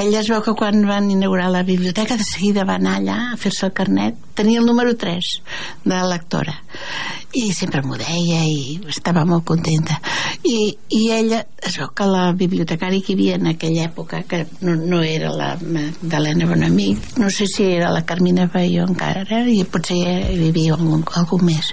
ella 0.00 0.20
es 0.20 0.30
veu 0.30 0.42
que 0.44 0.54
quan 0.58 0.84
van 0.88 1.10
inaugurar 1.10 1.50
la 1.52 1.62
biblioteca 1.62 2.16
de 2.16 2.26
seguida 2.26 2.66
va 2.68 2.78
anar 2.80 2.98
allà 3.00 3.18
a 3.32 3.40
fer-se 3.40 3.66
el 3.66 3.74
carnet, 3.76 4.18
tenia 4.34 4.60
el 4.60 4.66
número 4.66 4.96
3 4.98 5.30
de 5.84 6.00
lectora 6.10 6.54
i 7.34 7.50
sempre 7.54 7.82
m'ho 7.82 7.96
deia 7.98 8.44
i 8.46 8.78
estava 8.90 9.24
molt 9.26 9.44
contenta. 9.46 9.98
I, 10.46 10.74
i 10.94 11.02
ella, 11.14 11.42
es 11.62 11.78
veu 11.80 11.90
que 11.96 12.06
la 12.06 12.28
bibliotecària 12.36 13.02
que 13.02 13.14
hi 13.14 13.18
havia 13.18 13.38
en 13.40 13.48
aquella 13.50 13.88
època 13.88 14.22
que 14.28 14.44
no, 14.60 14.76
no 14.76 15.02
era 15.02 15.32
la 15.34 15.54
Magdalena 15.60 16.46
Bonamic 16.46 17.18
no 17.18 17.30
sé 17.30 17.46
si 17.46 17.64
era 17.64 17.90
la 17.90 18.04
Carmina 18.04 18.46
Bayo 18.52 18.84
encara 18.88 19.44
i 19.50 19.62
potser 19.64 19.96
hi 20.30 20.38
vivia 20.38 20.74
algun, 20.74 21.04
algú 21.18 21.38
més. 21.42 21.72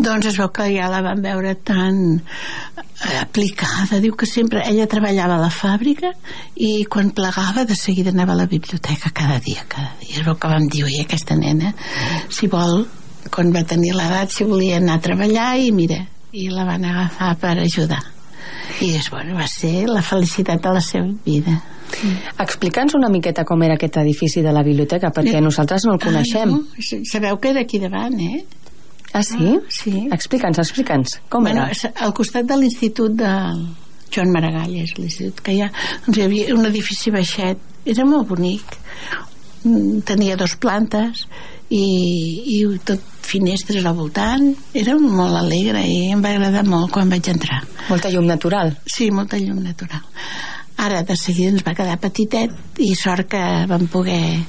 Doncs 0.00 0.30
es 0.30 0.38
veu 0.40 0.50
que 0.54 0.68
ja 0.72 0.88
la 0.92 1.02
van 1.04 1.22
veure 1.24 1.54
tan 1.56 2.00
eh, 2.20 2.84
aplicada 3.00 4.00
diu 4.00 4.14
que 4.16 4.26
sempre 4.28 4.60
ella 4.68 4.86
treballava 4.90 5.38
a 5.38 5.40
la 5.40 5.50
fàbrica 5.52 6.12
i 6.60 6.84
quan 6.84 7.12
plegava 7.16 7.64
de 7.64 7.76
seguida 7.78 8.12
anava 8.12 8.34
a 8.34 8.42
la 8.42 8.46
biblioteca 8.46 9.12
cada 9.14 9.38
dia, 9.40 9.64
cada 9.68 9.94
dia 10.02 10.18
es 10.18 10.26
veu 10.26 10.36
que 10.36 10.50
vam 10.52 10.68
dir, 10.68 10.84
oi, 10.84 11.00
aquesta 11.00 11.36
nena 11.36 11.72
si 12.28 12.50
vol 12.52 12.84
quan 13.32 13.54
va 13.56 13.64
tenir 13.64 13.94
l'edat 13.96 14.32
si 14.34 14.44
volia 14.44 14.76
anar 14.80 14.98
a 14.98 15.04
treballar 15.06 15.50
i 15.60 15.72
mira 15.72 16.02
i 16.32 16.48
la 16.52 16.66
van 16.68 16.84
agafar 16.84 17.34
per 17.40 17.56
ajudar 17.64 18.02
i 18.84 18.92
és, 18.96 19.08
bueno, 19.10 19.34
va 19.36 19.48
ser 19.48 19.88
la 19.88 20.04
felicitat 20.04 20.60
de 20.62 20.76
la 20.76 20.84
seva 20.84 21.10
vida 21.24 21.60
Explica'ns 22.38 22.94
una 22.94 23.08
miqueta 23.10 23.42
com 23.44 23.64
era 23.66 23.74
aquest 23.74 23.96
edifici 23.98 24.44
de 24.44 24.52
la 24.54 24.62
biblioteca, 24.62 25.10
perquè 25.10 25.40
nosaltres 25.42 25.88
no 25.88 25.96
el 25.96 25.98
coneixem. 25.98 26.52
ah, 26.54 26.60
no? 26.60 27.00
sabeu 27.10 27.40
que 27.42 27.50
era 27.50 27.64
aquí 27.66 27.80
davant 27.82 28.14
eh? 28.22 28.44
Ah, 29.12 29.22
sí? 29.26 29.56
Ah, 29.56 29.60
sí. 29.74 29.94
Explica'ns, 30.12 30.60
explica'ns. 30.62 31.18
Com 31.32 31.48
bueno, 31.48 31.66
era? 31.66 31.92
al 32.06 32.14
costat 32.14 32.46
de 32.46 32.60
l'institut 32.60 33.16
del 33.18 33.64
Joan 34.10 34.30
Maragall 34.34 34.76
és 34.82 34.94
l'institut 34.98 35.42
que 35.46 35.56
hi 35.56 35.64
ha 35.64 35.72
doncs 36.06 36.18
hi 36.18 36.26
havia 36.26 36.54
un 36.54 36.66
edifici 36.66 37.12
baixet 37.14 37.88
era 37.90 38.06
molt 38.06 38.28
bonic 38.30 38.78
Mm, 39.60 40.00
tenia 40.08 40.38
dos 40.40 40.54
plantes 40.56 41.26
i, 41.68 41.84
i 42.48 42.60
tot 42.80 43.02
finestres 43.28 43.84
al 43.84 43.96
voltant 43.98 44.46
era 44.72 44.94
molt 44.96 45.36
alegre 45.36 45.82
i 45.84 46.14
em 46.14 46.22
va 46.24 46.32
agradar 46.32 46.62
molt 46.64 46.88
quan 46.94 47.12
vaig 47.12 47.28
entrar 47.28 47.60
Molta 47.90 48.08
llum 48.08 48.24
natural. 48.24 48.72
Sí, 48.86 49.10
molta 49.10 49.36
llum 49.36 49.58
natural. 49.64 50.00
Ara 50.80 51.02
de 51.02 51.16
seguida 51.18 51.50
ens 51.50 51.64
va 51.66 51.74
quedar 51.76 51.98
petitet 52.00 52.80
i 52.80 52.94
sort 52.96 53.28
que 53.32 53.42
vam 53.68 53.88
poder 53.90 54.46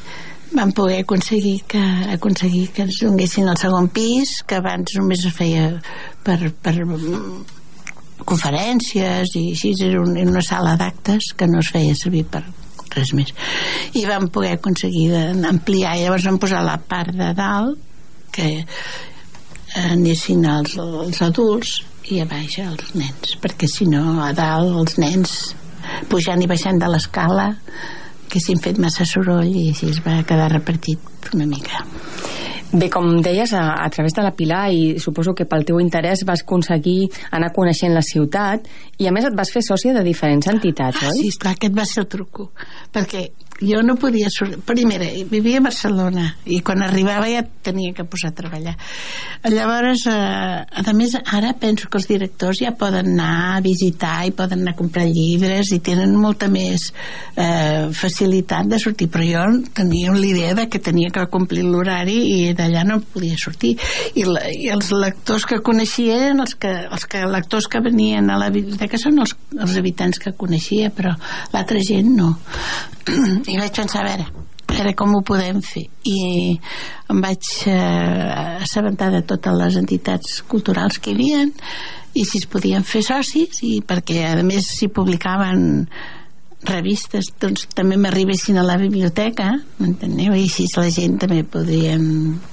vam 0.51 0.71
poder 0.75 1.01
aconseguir 1.03 1.63
que, 1.67 1.81
aconseguir 2.13 2.69
que 2.75 2.85
ens 2.85 2.99
donguessin 3.03 3.49
el 3.49 3.59
segon 3.59 3.89
pis, 3.93 4.41
que 4.47 4.59
abans 4.59 4.95
només 4.99 5.25
es 5.25 5.35
feia 5.35 5.67
per, 6.25 6.37
per 6.63 6.73
mm, 6.83 7.43
conferències 8.27 9.35
i 9.39 9.45
així, 9.53 9.73
era 9.87 10.01
un, 10.01 10.17
una 10.19 10.43
sala 10.45 10.75
d'actes 10.79 11.31
que 11.37 11.47
no 11.47 11.61
es 11.63 11.71
feia 11.73 11.95
servir 11.97 12.25
per 12.31 12.43
res 12.91 13.13
més. 13.15 13.31
I 13.95 14.03
vam 14.09 14.27
poder 14.33 14.57
aconseguir 14.57 15.13
ampliar, 15.47 15.95
i 15.95 16.03
llavors 16.03 16.27
vam 16.27 16.41
posar 16.41 16.65
la 16.67 16.75
part 16.77 17.15
de 17.15 17.31
dalt, 17.37 17.79
que 18.31 18.51
anessin 19.79 20.43
els, 20.47 20.75
els 20.79 21.21
adults 21.23 21.79
i 22.11 22.19
a 22.19 22.27
baix 22.27 22.57
els 22.59 22.91
nens, 22.97 23.37
perquè 23.39 23.69
si 23.71 23.87
no 23.87 24.19
a 24.23 24.31
dalt 24.35 24.75
els 24.83 24.97
nens 24.99 25.35
pujant 26.11 26.41
i 26.43 26.47
baixant 26.49 26.79
de 26.79 26.89
l'escala 26.91 27.51
que 28.31 28.39
s'hin 28.39 28.61
fet 28.63 28.79
massa 28.79 29.05
soroll 29.07 29.51
i 29.51 29.69
així 29.73 29.91
es 29.91 29.99
va 30.05 30.21
quedar 30.27 30.47
repartit 30.53 31.33
una 31.35 31.47
mica. 31.49 31.83
Bé, 32.71 32.87
com 32.89 33.19
deies, 33.19 33.51
a, 33.53 33.83
a 33.83 33.89
través 33.91 34.13
de 34.15 34.23
la 34.23 34.31
Pilar 34.31 34.69
i 34.71 34.99
suposo 34.99 35.33
que 35.35 35.47
pel 35.49 35.65
teu 35.67 35.81
interès 35.83 36.23
vas 36.27 36.45
aconseguir 36.45 37.09
anar 37.35 37.51
coneixent 37.55 37.91
la 37.95 38.03
ciutat 38.05 38.69
i 38.97 39.09
a 39.09 39.11
més 39.11 39.27
et 39.27 39.35
vas 39.35 39.51
fer 39.51 39.63
sòcia 39.65 39.95
de 39.97 40.05
diferents 40.07 40.47
entitats, 40.47 41.03
ah, 41.03 41.11
oi? 41.11 41.19
Sí, 41.19 41.33
esclar, 41.35 41.57
aquest 41.57 41.75
va 41.75 41.87
ser 41.89 42.05
el 42.05 42.11
truco 42.15 42.51
perquè 42.95 43.27
jo 43.61 43.81
no 43.83 43.95
podia 43.95 44.29
sortir 44.29 44.59
primera, 44.65 45.05
vivia 45.29 45.59
a 45.59 45.65
Barcelona 45.67 46.25
i 46.49 46.61
quan 46.65 46.81
arribava 46.81 47.29
ja 47.29 47.43
tenia 47.63 47.93
que 47.93 48.05
posar 48.09 48.31
a 48.31 48.35
treballar 48.37 48.73
llavors 49.53 50.07
eh, 50.09 50.81
a 50.81 50.93
més 50.97 51.13
ara 51.21 51.53
penso 51.61 51.89
que 51.89 51.99
els 52.01 52.09
directors 52.09 52.63
ja 52.63 52.73
poden 52.77 53.13
anar 53.13 53.57
a 53.57 53.61
visitar 53.61 54.23
i 54.25 54.33
poden 54.33 54.63
anar 54.63 54.73
a 54.73 54.79
comprar 54.79 55.05
llibres 55.05 55.71
i 55.75 55.79
tenen 55.79 56.15
molta 56.17 56.49
més 56.49 56.87
eh, 57.35 57.91
facilitat 57.93 58.71
de 58.71 58.81
sortir 58.81 59.11
però 59.13 59.27
jo 59.27 59.45
tenia 59.77 60.15
l'idea 60.17 60.55
de 60.57 60.67
que 60.67 60.81
tenia 60.81 61.13
que 61.13 61.27
complir 61.29 61.67
l'horari 61.67 62.17
i 62.31 62.39
d'allà 62.61 62.85
no 62.87 62.99
podia 63.13 63.37
sortir. 63.39 63.73
I, 64.15 64.25
la, 64.27 64.45
i 64.53 64.69
els 64.73 64.91
lectors 64.93 65.47
que 65.49 65.61
coneixia 65.65 66.19
eren 66.19 66.43
els, 66.43 66.55
que, 66.59 66.71
els 66.87 67.07
que, 67.09 67.25
lectors 67.29 67.67
que 67.71 67.83
venien 67.83 68.29
a 68.29 68.39
la 68.41 68.51
biblioteca 68.53 68.99
són 69.01 69.19
els, 69.23 69.35
els 69.57 69.75
habitants 69.81 70.21
que 70.21 70.35
coneixia 70.37 70.91
però 70.95 71.15
l'altra 71.53 71.81
gent 71.83 72.13
no. 72.15 72.35
I 73.51 73.57
vaig 73.59 73.73
pensar, 73.81 74.03
a 74.03 74.09
veure, 74.09 74.27
a 74.67 74.75
veure 74.75 74.93
com 74.97 75.17
ho 75.17 75.23
podem 75.25 75.61
fer. 75.65 75.87
I 76.07 76.19
em 77.11 77.23
vaig 77.23 77.49
eh, 77.67 78.61
assabentar 78.61 79.11
de 79.13 79.23
totes 79.27 79.57
les 79.57 79.81
entitats 79.81 80.39
culturals 80.47 81.01
que 81.01 81.11
hi 81.11 81.17
havia 81.17 81.43
i 82.13 82.25
si 82.27 82.41
es 82.41 82.47
podien 82.51 82.83
fer 82.83 83.03
socis 83.07 83.61
i 83.63 83.77
perquè 83.87 84.25
a 84.27 84.33
més 84.43 84.67
s'hi 84.75 84.89
publicaven 84.91 85.85
revistes 86.67 87.31
doncs 87.41 87.67
també 87.75 87.97
m'arribessin 87.97 88.59
a 88.61 88.65
la 88.65 88.77
biblioteca 88.81 89.51
m'enteneu? 89.79 90.35
i 90.35 90.45
així 90.45 90.67
la 90.77 90.89
gent 90.93 91.17
també 91.21 91.41
podrien 91.43 92.03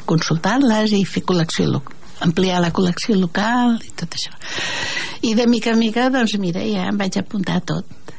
consultar-les 0.09 0.95
i 0.97 1.05
fer 1.05 1.25
col·lecció 1.29 1.69
local 1.69 1.97
ampliar 2.25 2.63
la 2.65 2.73
col·lecció 2.75 3.15
local 3.19 3.77
i 3.85 3.93
tot 3.99 4.17
això 4.17 4.33
i 5.29 5.35
de 5.39 5.47
mica 5.47 5.75
en 5.75 5.83
mica 5.83 6.09
doncs 6.11 6.39
mira 6.43 6.65
ja 6.67 6.89
em 6.89 6.99
vaig 6.99 7.21
apuntar 7.21 7.61
a 7.61 7.67
tot 7.75 8.15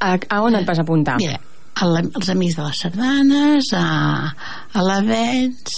a, 0.00 0.16
a 0.16 0.40
on 0.42 0.56
et 0.56 0.66
vas 0.66 0.80
apuntar? 0.80 1.16
mira, 1.20 1.38
la, 1.84 2.00
els 2.00 2.30
Amics 2.32 2.56
de 2.56 2.64
les 2.64 2.80
Sardanes, 2.84 3.72
a, 3.76 4.32
a 4.72 4.84
l'Avens, 4.84 5.74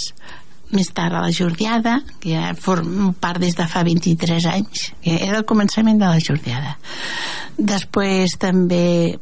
més 0.77 0.91
tard 0.95 1.17
a 1.17 1.23
la 1.25 1.33
Jordiada, 1.33 1.99
que 2.21 2.35
ja 2.35 2.53
formo 2.61 3.13
part 3.19 3.41
des 3.43 3.57
de 3.57 3.67
fa 3.67 3.83
23 3.87 4.47
anys, 4.53 4.91
que 5.03 5.17
era 5.17 5.41
el 5.41 5.47
començament 5.49 5.99
de 6.01 6.11
la 6.11 6.21
Jordiada. 6.23 6.77
Després 7.57 8.37
també 8.39 9.17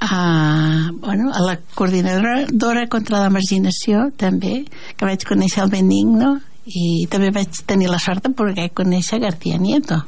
a, 0.00 0.90
bueno, 0.92 1.30
a 1.32 1.40
la 1.40 1.58
coordinadora 1.74 2.86
contra 2.90 3.20
la 3.20 3.30
marginació 3.30 4.10
també, 4.20 4.64
que 4.96 5.06
vaig 5.06 5.24
conèixer 5.28 5.64
el 5.64 5.72
Benigno 5.72 6.38
i 6.64 7.06
també 7.12 7.30
vaig 7.34 7.62
tenir 7.68 7.90
la 7.92 8.00
sort 8.00 8.24
de 8.24 8.32
poder 8.36 8.70
conèixer 8.72 9.20
García 9.22 9.58
Nieto. 9.60 10.00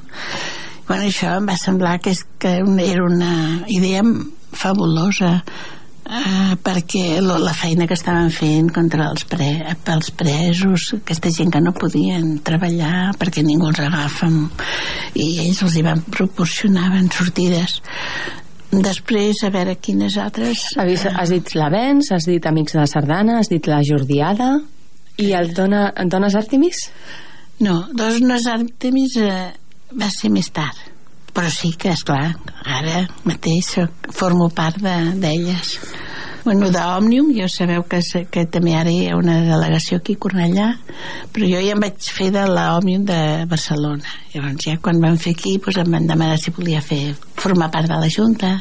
Bueno, 0.86 1.08
això 1.08 1.36
em 1.36 1.48
va 1.48 1.56
semblar 1.58 1.98
que, 2.00 2.12
és, 2.14 2.22
que 2.38 2.58
era 2.62 3.06
una 3.06 3.64
idea 3.68 4.04
fabulosa 4.52 5.40
Uh, 6.06 6.54
perquè 6.62 7.18
lo, 7.18 7.34
la 7.42 7.50
feina 7.50 7.88
que 7.90 7.96
estaven 7.98 8.28
fent 8.30 8.68
contra 8.70 9.08
els, 9.10 9.24
pre, 9.26 9.48
pels 9.82 10.12
presos 10.14 10.92
aquesta 11.00 11.32
gent 11.34 11.50
que 11.50 11.58
no 11.58 11.72
podien 11.74 12.36
treballar 12.46 13.10
perquè 13.18 13.42
ningú 13.42 13.72
els 13.72 13.80
agafa 13.82 14.28
i 15.18 15.26
ells 15.42 15.64
els 15.66 15.74
hi 15.74 15.82
van 15.82 16.04
proporcionaven 16.06 17.10
sortides 17.10 17.80
després 18.72 19.42
a 19.46 19.50
veure 19.54 19.76
quines 19.78 20.16
altres? 20.18 20.64
Has, 20.76 21.06
has 21.06 21.30
dit 21.32 21.54
has 22.12 22.26
dit 22.26 22.46
Amics 22.46 22.74
de 22.76 22.82
la 22.82 22.88
Sardana 22.90 23.38
has 23.40 23.50
dit 23.52 23.66
la 23.70 23.82
Jordiada 23.86 24.56
i 25.22 25.32
el 25.32 25.54
Dona, 25.54 25.92
Dones 26.04 26.34
Artemis? 26.36 26.88
no, 27.60 27.86
Dones 27.92 28.46
Artemis 28.52 29.16
eh, 29.22 29.52
va 29.96 30.10
ser 30.12 30.30
més 30.34 30.50
tard. 30.52 30.76
Però 31.36 31.48
sí 31.52 31.74
que, 31.76 31.92
és 31.92 32.02
clar 32.04 32.34
ara 32.64 33.04
mateix 33.28 33.74
formo 34.16 34.48
part 34.48 34.80
d'elles. 34.80 35.72
de, 35.76 36.35
bueno, 36.46 36.68
d'Òmnium 36.70 37.32
jo 37.34 37.48
sabeu 37.50 37.82
que, 37.90 37.98
que 38.30 38.44
també 38.46 38.72
ara 38.78 38.90
hi 38.94 39.08
ha 39.10 39.16
una 39.18 39.40
delegació 39.44 39.98
aquí 39.98 40.14
a 40.14 40.20
Cornellà 40.22 40.68
però 41.34 41.48
jo 41.50 41.58
ja 41.60 41.74
em 41.74 41.82
vaig 41.82 42.06
fer 42.16 42.30
de 42.34 42.44
l'Òmnium 42.46 43.04
de 43.08 43.18
Barcelona 43.50 44.14
llavors 44.32 44.62
ja 44.64 44.76
quan 44.82 45.00
vam 45.02 45.18
fer 45.18 45.34
aquí 45.34 45.56
doncs 45.58 45.80
em 45.82 45.90
van 45.96 46.06
demanar 46.06 46.38
si 46.38 46.54
volia 46.54 46.80
fer 46.80 47.00
formar 47.36 47.68
part 47.74 47.90
de 47.90 47.98
la 47.98 48.08
Junta 48.08 48.52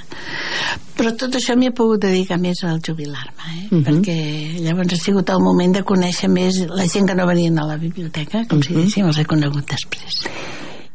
però 0.97 1.11
tot 1.19 1.37
això 1.37 1.53
m'hi 1.59 1.69
he 1.69 1.75
pogut 1.77 2.01
dedicar 2.07 2.39
més 2.41 2.63
al 2.65 2.81
jubilar-me 2.81 3.45
eh? 3.53 3.67
uh 3.69 3.75
Mhm. 3.75 3.83
-huh. 3.83 3.85
perquè 3.85 4.17
llavors 4.65 4.93
ha 4.93 4.97
sigut 5.03 5.29
el 5.29 5.39
moment 5.43 5.75
de 5.75 5.83
conèixer 5.83 6.27
més 6.29 6.65
la 6.69 6.87
gent 6.87 7.07
que 7.07 7.15
no 7.15 7.27
venien 7.27 7.59
a 7.59 7.65
la 7.67 7.77
biblioteca 7.77 8.45
com 8.49 8.57
uh 8.57 8.61
-huh. 8.61 8.65
si 8.67 8.73
Mhm. 8.73 8.77
diguéssim 8.79 9.05
els 9.05 9.17
he 9.19 9.25
conegut 9.25 9.65
després 9.69 10.27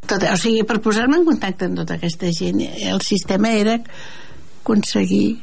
tot, 0.06 0.22
o 0.24 0.36
sigui, 0.36 0.64
per 0.64 0.80
posar-me 0.80 1.16
en 1.18 1.24
contacte 1.24 1.66
amb 1.66 1.76
tota 1.76 1.94
aquesta 1.94 2.26
gent 2.32 2.60
el 2.60 3.00
sistema 3.00 3.48
era 3.52 3.78
aconseguir 4.62 5.38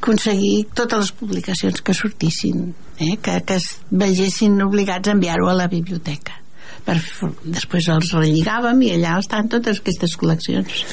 aconseguir 0.00 0.66
totes 0.74 1.04
les 1.04 1.12
publicacions 1.12 1.82
que 1.84 1.94
sortissin 1.94 2.70
eh? 2.98 3.16
que, 3.22 3.36
que 3.44 3.58
es 3.60 3.68
vegessin 3.90 4.60
obligats 4.64 5.08
a 5.08 5.14
enviar-ho 5.16 5.50
a 5.50 5.56
la 5.58 5.68
biblioteca 5.68 6.38
per, 6.86 6.96
després 7.44 7.90
els 7.92 8.14
relligàvem 8.16 8.80
i 8.86 8.94
allà 8.96 9.18
estan 9.20 9.50
totes 9.52 9.82
aquestes 9.82 10.16
col·leccions 10.16 10.84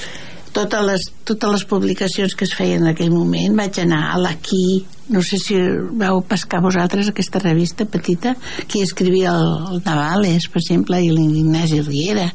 totes 0.58 0.86
les, 0.90 1.08
totes 1.24 1.54
les 1.56 1.66
publicacions 1.70 2.36
que 2.36 2.48
es 2.48 2.56
feien 2.58 2.84
en 2.84 2.92
aquell 2.92 3.14
moment 3.14 3.56
vaig 3.58 3.80
anar 3.84 4.04
a 4.12 4.20
l'Aquí 4.20 4.84
no 5.10 5.22
sé 5.24 5.40
si 5.42 5.58
vau 6.00 6.22
pescar 6.28 6.62
vosaltres 6.64 7.12
aquesta 7.12 7.40
revista 7.44 7.86
petita 7.86 8.36
qui 8.68 8.82
escrivia 8.84 9.34
el, 9.36 9.54
el 9.74 9.82
Navales 9.86 10.50
per 10.52 10.62
exemple 10.62 11.02
i 11.04 11.12
l'Ignasi 11.14 11.82
Riera 11.86 12.28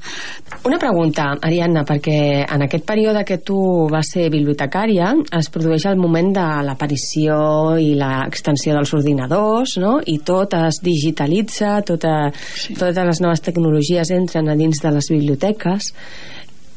Una 0.63 0.79
pregunta, 0.79 1.25
Ariadna, 1.43 1.83
perquè 1.83 2.45
en 2.45 2.63
aquest 2.63 2.85
període 2.87 3.25
que 3.27 3.41
tu 3.43 3.57
vas 3.91 4.07
ser 4.15 4.29
bibliotecària 4.31 5.09
es 5.35 5.49
produeix 5.51 5.89
el 5.91 5.99
moment 5.99 6.29
de 6.37 6.45
l'aparició 6.69 7.39
i 7.83 7.97
l'extensió 7.99 8.77
dels 8.77 8.93
ordinadors, 8.95 9.75
no? 9.83 9.97
I 10.07 10.21
tot 10.23 10.55
es 10.61 10.79
digitalitza, 10.85 11.81
tota, 11.89 12.31
sí. 12.31 12.77
totes 12.79 13.09
les 13.09 13.23
noves 13.25 13.43
tecnologies 13.43 14.13
entren 14.15 14.53
a 14.53 14.57
dins 14.59 14.79
de 14.85 14.95
les 14.95 15.11
biblioteques. 15.11 15.91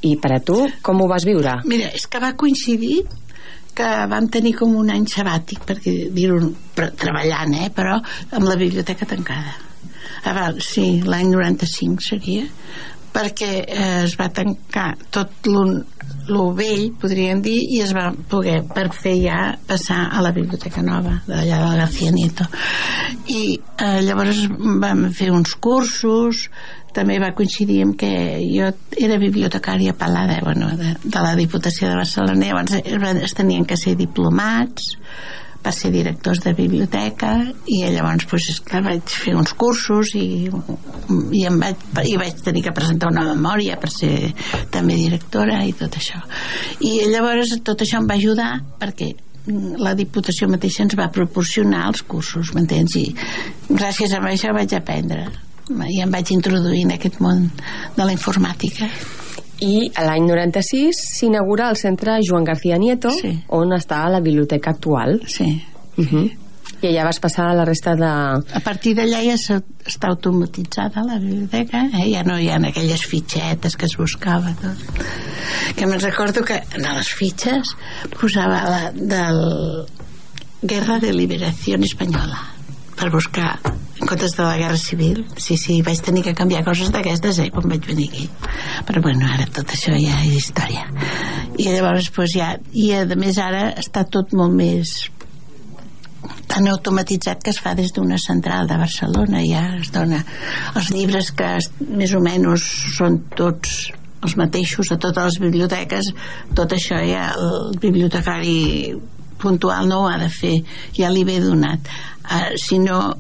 I 0.06 0.16
per 0.22 0.34
a 0.34 0.42
tu, 0.42 0.58
com 0.86 1.02
ho 1.02 1.10
vas 1.10 1.26
viure? 1.28 1.60
Mira, 1.70 1.92
és 1.94 2.10
que 2.10 2.22
va 2.22 2.34
coincidir 2.38 3.04
que 3.76 3.92
vam 4.12 4.30
tenir 4.32 4.56
com 4.58 4.76
un 4.80 4.92
any 4.94 5.06
sabàtic, 5.12 5.66
perquè 5.68 5.96
dir-ho 6.16 6.40
treballant, 6.76 7.56
eh, 7.60 7.70
però 7.76 8.00
amb 8.00 8.48
la 8.48 8.58
biblioteca 8.60 9.08
tancada. 9.10 9.56
Ah, 10.26 10.34
val, 10.34 10.62
sí, 10.64 11.02
l'any 11.06 11.30
95 11.36 12.02
seria, 12.02 12.48
perquè 13.16 13.52
eh, 13.64 13.90
es 14.04 14.16
va 14.20 14.32
tancar 14.34 14.94
tot 15.14 15.48
lo 16.28 16.46
vell, 16.58 16.88
podríem 17.00 17.42
dir, 17.46 17.58
i 17.76 17.82
es 17.86 17.94
va 17.96 18.10
poder 18.30 18.62
per 18.74 18.88
fer 18.96 19.14
ja 19.22 19.40
passar 19.68 20.08
a 20.10 20.24
la 20.26 20.32
Biblioteca 20.36 20.82
Nova, 20.82 21.20
d'allà 21.28 21.60
del 21.62 21.84
García 21.84 22.14
Nieto. 22.16 22.48
I 23.30 23.44
eh, 23.60 24.00
llavors 24.08 24.46
vam 24.82 25.06
fer 25.14 25.30
uns 25.36 25.54
cursos, 25.62 26.48
també 26.96 27.18
va 27.20 27.34
coincidir 27.36 27.82
amb 27.84 27.98
que 28.00 28.12
jo 28.48 28.72
era 28.96 29.20
bibliotecària 29.20 29.96
pelada 30.00 30.40
bueno, 30.44 30.72
de, 30.80 30.96
de 31.04 31.24
la 31.24 31.36
Diputació 31.36 31.90
de 31.92 32.00
Barcelona. 32.00 32.40
Llavors 32.48 32.78
es 33.28 33.36
tenien 33.36 33.66
que 33.68 33.78
ser 33.80 33.98
diplomats 34.00 34.96
per 35.66 35.74
ser 35.74 35.90
directors 35.90 36.44
de 36.44 36.54
biblioteca 36.54 37.32
i 37.74 37.80
llavors 37.90 38.28
pues, 38.30 38.52
esclar, 38.54 38.84
vaig 38.86 39.10
fer 39.10 39.34
uns 39.36 39.56
cursos 39.58 40.14
i, 40.14 40.46
i, 40.46 41.42
em 41.50 41.58
vaig, 41.60 41.88
i 42.06 42.14
vaig 42.22 42.44
tenir 42.46 42.62
que 42.68 42.74
presentar 42.76 43.10
una 43.10 43.26
memòria 43.32 43.80
per 43.82 43.90
ser 43.90 44.14
també 44.74 45.00
directora 45.00 45.64
i 45.66 45.74
tot 45.74 45.98
això. 45.98 46.22
I 46.86 47.10
llavors 47.10 47.56
tot 47.66 47.82
això 47.82 47.98
em 48.04 48.12
va 48.12 48.20
ajudar 48.22 48.52
perquè 48.80 49.16
la 49.82 49.94
Diputació 49.98 50.48
mateixa 50.50 50.86
ens 50.86 50.96
va 50.98 51.10
proporcionar 51.14 51.84
els 51.90 52.06
cursos, 52.06 52.54
m'entens? 52.54 52.96
I 53.02 53.10
gràcies 53.70 54.14
a 54.14 54.22
això 54.22 54.54
vaig 54.54 54.74
aprendre 54.78 55.28
i 55.70 56.02
em 56.02 56.12
vaig 56.12 56.32
introduir 56.32 56.84
en 56.86 56.96
aquest 56.96 57.20
món 57.24 57.50
de 57.96 58.04
la 58.06 58.14
informàtica 58.14 58.90
i 59.66 59.90
l'any 59.96 60.26
96 60.28 61.04
s'inaugura 61.20 61.70
el 61.72 61.78
centre 61.80 62.20
Joan 62.28 62.44
García 62.44 62.78
Nieto 62.78 63.12
Sí. 63.16 63.32
on 63.50 63.72
està 63.74 64.04
la 64.10 64.20
biblioteca 64.20 64.72
actual 64.72 65.22
sí 65.28 65.64
uh 65.98 66.04
-huh. 66.04 66.32
I 66.82 66.92
ja 66.94 67.04
vas 67.06 67.20
passar 67.20 67.56
la 67.56 67.64
resta 67.66 67.96
de... 67.96 68.06
A 68.06 68.60
partir 68.60 68.96
d'allà 68.96 69.22
ja 69.24 69.36
està 69.88 70.10
automatitzada 70.10 71.04
la 71.04 71.18
biblioteca, 71.18 71.86
eh? 71.94 72.12
ja 72.12 72.24
no 72.24 72.38
hi 72.38 72.50
ha 72.50 72.58
aquelles 72.58 73.06
fitxetes 73.06 73.76
que 73.76 73.86
es 73.86 73.98
buscava. 73.98 74.54
Tot. 74.62 74.78
Que 75.76 75.86
me'n 75.86 76.00
recordo 76.00 76.44
que 76.44 76.62
en 76.76 76.82
les 76.82 77.08
fitxes 77.08 77.76
posava 78.20 78.64
la 78.70 78.92
del 78.92 79.86
Guerra 80.62 81.00
de 81.00 81.14
Liberació 81.14 81.76
Espanyola 81.76 82.55
per 82.96 83.10
buscar 83.14 83.60
en 83.66 84.08
comptes 84.08 84.36
de 84.36 84.44
la 84.44 84.58
Guerra 84.58 84.78
Civil. 84.78 85.24
Sí, 85.38 85.58
sí, 85.58 85.80
vaig 85.86 86.02
tenir 86.04 86.24
que 86.26 86.36
canviar 86.36 86.64
coses 86.66 86.92
d'aquestes 86.92 87.40
eh, 87.44 87.50
quan 87.54 87.68
vaig 87.72 87.86
venir 87.88 88.10
aquí. 88.12 88.28
Però 88.88 89.02
bueno, 89.04 89.28
ara 89.32 89.48
tot 89.52 89.72
això 89.76 89.96
ja 89.96 90.22
és 90.26 90.38
història. 90.42 90.88
I 91.58 91.70
llavors 91.72 92.12
pues, 92.16 92.36
ja 92.36 92.56
i 92.74 92.92
a 92.96 93.06
més 93.16 93.40
ara 93.40 93.70
està 93.80 94.06
tot 94.12 94.36
molt 94.36 94.56
més 94.56 94.96
tan 96.48 96.68
automatitzat 96.72 97.44
que 97.44 97.52
es 97.52 97.60
fa 97.62 97.74
des 97.76 97.92
d'una 97.96 98.18
central 98.22 98.68
de 98.70 98.78
Barcelona. 98.80 99.44
Ja 99.48 99.66
es 99.80 99.92
dona 99.96 100.22
els 100.76 100.92
llibres 100.94 101.32
que 101.36 101.56
més 101.90 102.14
o 102.16 102.22
menys 102.24 102.66
són 102.96 103.24
tots 103.36 103.90
els 104.26 104.36
mateixos 104.40 104.92
a 104.92 104.98
totes 105.02 105.34
les 105.34 105.42
biblioteques. 105.44 106.12
Tot 106.58 106.74
això 106.74 107.00
ja 107.06 107.30
el 107.40 107.76
bibliotecari 107.82 108.96
puntual 109.42 109.90
no 109.90 110.04
ho 110.04 110.10
ha 110.10 110.18
de 110.22 110.32
fer 110.32 110.58
ja 110.98 111.12
li 111.14 111.24
ve 111.28 111.40
donat. 111.44 111.94
Uh, 112.26 112.56
si 112.58 112.80
no 112.80 113.14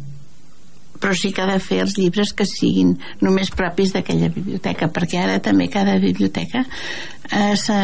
però 0.99 1.13
sí 1.13 1.32
que 1.36 1.43
ha 1.43 1.49
de 1.49 1.59
fer 1.61 1.82
els 1.84 1.97
llibres 1.99 2.32
que 2.34 2.47
siguin 2.49 2.95
només 3.22 3.51
propis 3.53 3.91
d'aquella 3.93 4.32
biblioteca 4.34 4.89
perquè 4.93 5.22
ara 5.22 5.39
també 5.43 5.68
cada 5.70 5.97
biblioteca 6.01 6.63
eh, 6.66 7.55
s'ha 7.59 7.80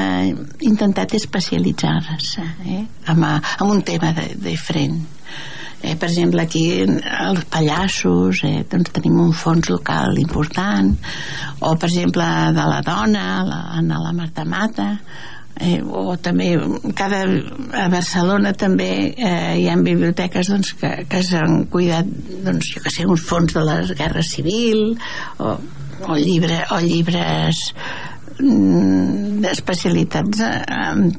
intentat 0.68 1.14
especialitzar-se 1.20 2.46
eh, 2.66 2.84
amb, 3.12 3.28
amb 3.28 3.68
un 3.70 3.82
tema 3.86 4.14
de, 4.18 4.32
diferent. 4.42 5.02
Eh, 5.82 5.96
per 5.98 6.12
exemple 6.12 6.44
aquí 6.44 6.64
els 6.86 7.46
pallassos 7.50 8.44
eh, 8.46 8.62
doncs 8.70 8.94
tenim 8.94 9.20
un 9.24 9.34
fons 9.34 9.70
local 9.74 10.18
important 10.22 10.94
o 11.60 11.76
per 11.76 11.90
exemple 11.90 12.28
de 12.58 12.66
la 12.74 12.82
dona 12.86 13.26
la, 13.46 13.62
la 13.82 14.14
Marta 14.14 14.46
Mata 14.46 14.90
eh, 15.62 15.80
o 15.82 16.16
també 16.22 16.52
cada, 16.98 17.22
a 17.78 17.88
Barcelona 17.94 18.54
també 18.58 18.90
eh, 19.12 19.62
hi 19.62 19.68
ha 19.70 19.78
biblioteques 19.82 20.52
doncs, 20.52 20.74
que, 20.80 20.92
que 21.10 21.22
s'han 21.26 21.66
cuidat 21.72 22.10
doncs, 22.46 22.74
jo 22.76 22.84
que 22.84 22.94
sé, 22.94 23.06
uns 23.06 23.26
fons 23.28 23.54
de 23.56 23.66
la 23.68 23.80
Guerra 23.92 24.24
Civil 24.26 24.96
o, 25.40 25.54
o, 26.08 26.18
llibre, 26.18 26.64
o 26.74 26.82
llibres 26.84 27.62
mm, 28.40 29.40
d'especialitats 29.46 30.44
en 30.50 31.12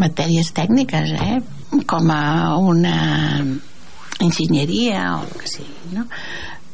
matèries 0.00 0.52
tècniques 0.56 1.14
eh? 1.20 1.38
com 1.88 2.10
a 2.14 2.56
una 2.56 2.98
enginyeria 4.22 5.08
o 5.20 5.24
que 5.36 5.50
sigui 5.58 5.96
no? 5.98 6.06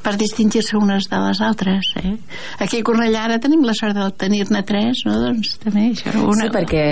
Per 0.03 0.17
distingir-se 0.21 0.77
unes 0.79 1.09
de 1.11 1.21
les 1.23 1.41
altres 1.45 1.93
eh? 2.03 2.17
aquí 2.65 2.81
a 2.81 2.87
Cornellà 2.87 3.27
ara 3.29 3.39
tenim 3.43 3.65
la 3.67 3.75
sort 3.79 3.97
de 3.99 4.09
tenir-ne 4.19 4.65
tres 4.67 5.05
no? 5.07 5.19
doncs 5.27 5.57
també 5.63 5.91
això 5.93 6.15
una... 6.23 6.49
Sí, 6.49 6.53
perquè 6.55 6.85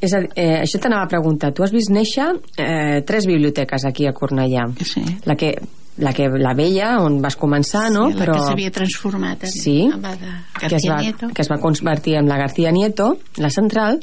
és 0.00 0.14
a, 0.16 0.22
eh, 0.34 0.62
això 0.62 0.80
t'anava 0.80 1.04
a 1.04 1.10
preguntar. 1.12 1.50
Tu 1.52 1.64
has 1.64 1.74
vist 1.74 1.92
néixer 1.92 2.30
eh, 2.56 3.02
tres 3.06 3.26
biblioteques 3.28 3.84
aquí 3.84 4.06
a 4.08 4.14
Cornellà. 4.16 4.64
sí. 4.80 5.02
La 5.28 5.36
que, 5.36 5.52
la 6.00 6.12
que 6.16 6.26
la 6.40 6.54
vella, 6.56 6.94
on 7.04 7.20
vas 7.22 7.36
començar, 7.36 7.90
no? 7.92 8.08
Sí, 8.10 8.18
la 8.18 8.26
que 8.32 8.40
s'havia 8.40 8.72
transformat 8.74 9.44
en, 9.44 9.52
Sí, 9.52 9.76
en 9.86 10.02
la 10.02 10.14
de 10.16 10.30
que 10.58 10.66
es, 10.66 10.72
García 10.72 10.94
va, 10.94 11.00
Nieto. 11.02 11.28
que 11.34 11.42
es 11.42 11.50
va 11.50 11.58
convertir 11.60 12.16
en 12.16 12.28
la 12.28 12.38
García 12.40 12.70
Nieto, 12.72 13.18
la 13.36 13.50
central, 13.50 14.00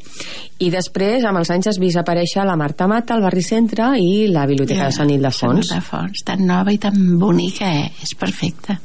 i 0.60 0.70
després, 0.74 1.26
amb 1.26 1.42
els 1.42 1.52
anys, 1.54 1.72
has 1.74 1.80
vist 1.82 1.98
aparèixer 1.98 2.46
la 2.46 2.56
Marta 2.58 2.88
Mata, 2.88 3.18
el 3.18 3.26
barri 3.26 3.44
centre 3.46 3.92
i 4.00 4.28
la 4.32 4.46
Biblioteca 4.50 4.86
de 4.86 4.96
Sant 4.96 5.12
Ildefons. 5.14 5.68
Sant 5.68 5.82
Ildefons, 5.82 6.24
tan 6.26 6.46
nova 6.48 6.74
i 6.74 6.78
tan 6.82 7.18
bonica, 7.20 7.70
eh? 7.74 7.92
és 8.04 8.14
perfecta. 8.18 8.78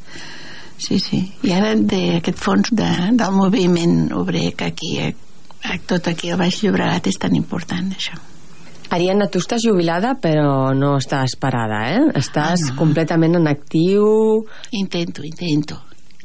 Sí, 0.83 0.99
sí. 0.99 1.21
I 1.47 1.53
ara 1.55 1.77
d'aquest 1.77 2.41
fons 2.43 2.73
de, 2.75 2.91
del 3.15 3.37
moviment 3.37 4.09
obrer 4.19 4.53
que 4.59 4.73
aquí, 4.73 4.97
eh, 4.99 5.15
tot 5.87 6.09
aquí 6.11 6.33
al 6.33 6.41
Baix 6.41 6.63
Llobregat 6.65 7.07
és 7.13 7.21
tan 7.23 7.37
important, 7.39 7.93
això. 7.95 8.19
Ariadna, 8.93 9.27
tu 9.33 9.41
estàs 9.41 9.63
jubilada, 9.65 10.15
però 10.21 10.75
no 10.77 10.97
estàs 11.01 11.33
parada, 11.41 11.79
eh? 11.95 12.03
Estàs 12.21 12.67
Ah, 12.67 12.73
no. 12.73 12.77
completament 12.77 13.39
en 13.39 13.49
actiu... 13.49 14.05
Intento, 14.77 15.25
intento. 15.25 15.79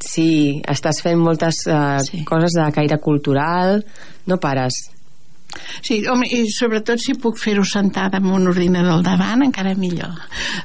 Sí, 0.04 0.62
estàs 0.68 1.00
fent 1.02 1.20
moltes 1.20 1.64
uh, 1.72 1.98
Sí. 2.04 2.24
coses 2.28 2.54
de 2.60 2.68
caire 2.76 3.00
cultural, 3.00 3.82
no 4.28 4.38
pares. 4.38 4.74
Sí, 5.82 6.02
home, 6.12 6.28
i 6.28 6.44
sobretot 6.52 7.00
si 7.02 7.16
puc 7.16 7.40
fer-ho 7.40 7.64
sentada 7.66 8.20
amb 8.20 8.34
un 8.36 8.48
ordinador 8.52 8.98
al 9.00 9.04
davant, 9.06 9.42
encara 9.48 9.74
millor. 9.80 10.20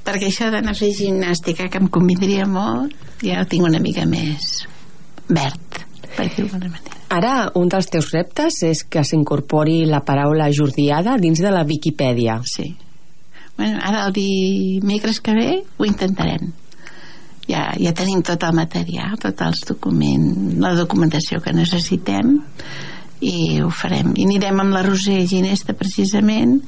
Perquè 0.04 0.26
això 0.28 0.50
d'anar 0.52 0.74
a 0.74 0.78
fer 0.78 0.90
gimnàstica, 0.98 1.68
que 1.70 1.78
em 1.80 1.86
convindria 1.88 2.44
molt, 2.50 2.92
ja 3.22 3.40
ho 3.40 3.46
tinc 3.48 3.64
una 3.70 3.80
mica 3.80 4.04
més 4.10 4.66
verd, 5.30 5.78
per 6.16 6.26
dir-ho 6.34 6.50
d'alguna 6.50 6.74
manera. 6.74 6.91
Ara, 7.12 7.50
un 7.60 7.68
dels 7.68 7.90
teus 7.92 8.08
reptes 8.14 8.62
és 8.64 8.84
que 8.88 9.02
s'incorpori 9.04 9.82
la 9.90 10.00
paraula 10.06 10.46
jordiada 10.54 11.18
dins 11.20 11.42
de 11.44 11.50
la 11.52 11.64
Viquipèdia. 11.68 12.38
Sí. 12.48 12.70
Bueno, 13.58 13.78
ara 13.84 14.06
el 14.06 14.14
dimecres 14.16 15.20
que 15.20 15.34
ve 15.36 15.48
ho 15.76 15.84
intentarem. 15.84 16.52
Ja, 17.50 17.66
ja 17.76 17.92
tenim 17.92 18.22
tot 18.24 18.42
el 18.46 18.54
material, 18.56 19.18
tots 19.20 19.42
els 19.44 19.60
documents, 19.68 20.54
la 20.62 20.70
documentació 20.78 21.40
que 21.44 21.52
necessitem 21.52 22.38
i 23.22 23.60
ho 23.62 23.68
farem. 23.70 24.14
I 24.16 24.24
anirem 24.24 24.62
amb 24.62 24.72
la 24.74 24.82
Roser 24.86 25.20
Ginesta 25.28 25.74
precisament. 25.78 26.60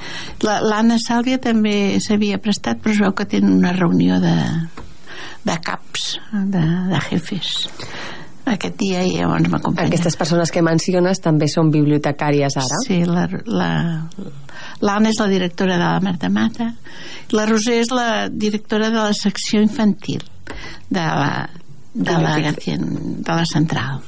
La- 0.45 0.61
L'Anna 0.63 0.99
Sàlvia 1.03 1.41
també 1.41 1.97
s'havia 2.05 2.39
prestat, 2.43 2.83
però 2.83 2.93
es 2.93 3.01
veu 3.01 3.15
que 3.17 3.25
tenen 3.33 3.57
una 3.63 3.73
reunió 3.73 4.21
de, 4.21 4.35
de 5.49 5.57
caps, 5.65 6.19
de, 6.35 6.67
de 6.93 7.01
jefes 7.09 7.55
aquest 8.45 8.77
dia 8.81 9.03
i 9.07 9.15
llavors 9.17 9.49
m'acompanyen. 9.49 9.93
Aquestes 9.93 10.17
persones 10.21 10.53
que 10.53 10.63
menciones 10.65 11.21
també 11.25 11.49
són 11.49 11.73
bibliotecàries 11.75 12.57
ara. 12.61 12.81
Sí, 12.87 13.01
la, 13.09 13.27
la, 13.47 13.71
l'Anna 14.85 15.11
és 15.13 15.21
la 15.21 15.31
directora 15.33 15.79
de 15.79 15.85
la 15.87 16.01
Marta 16.05 16.31
Mata, 16.33 16.71
la 17.33 17.49
Roser 17.49 17.81
és 17.83 17.93
la 17.95 18.29
directora 18.29 18.91
de 18.93 19.01
la 19.01 19.13
secció 19.17 19.63
infantil 19.65 20.23
de 20.91 21.01
la, 21.01 21.49
de 21.95 22.13
la, 22.13 22.35
de 22.43 23.33
la 23.33 23.47
central. 23.47 24.03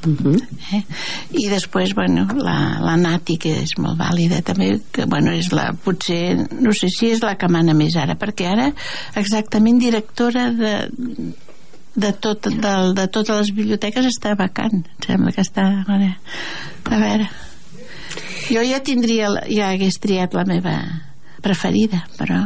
eh? 0.75 0.83
I 1.39 1.47
després, 1.49 1.95
bueno, 1.95 2.27
la, 2.35 2.57
la 2.83 2.97
Nati, 3.01 3.39
que 3.41 3.55
és 3.63 3.77
molt 3.79 3.99
vàlida 4.01 4.43
també, 4.45 4.73
que, 4.93 5.07
bueno, 5.07 5.33
és 5.33 5.53
la, 5.55 5.71
potser, 5.85 6.37
no 6.61 6.75
sé 6.77 6.91
si 6.93 7.13
és 7.15 7.23
la 7.25 7.37
que 7.39 7.49
mana 7.49 7.75
més 7.79 7.97
ara, 7.97 8.19
perquè 8.19 8.51
ara 8.53 8.69
exactament 9.17 9.79
directora 9.81 10.51
de, 10.53 10.75
de, 11.97 12.13
tot, 12.13 12.49
de, 12.53 12.75
de 12.97 13.07
totes 13.09 13.39
les 13.43 13.53
biblioteques 13.57 14.07
està 14.13 14.35
vacant 14.39 14.77
em 14.85 15.05
sembla 15.07 15.33
que 15.33 15.45
està 15.45 15.67
a 15.89 16.99
veure 17.01 17.29
jo 18.53 18.63
ja 18.63 18.81
tindria 18.85 19.31
ja 19.51 19.73
hagués 19.73 19.99
triat 20.03 20.35
la 20.37 20.45
meva 20.49 20.77
preferida 21.43 22.05
però 22.19 22.45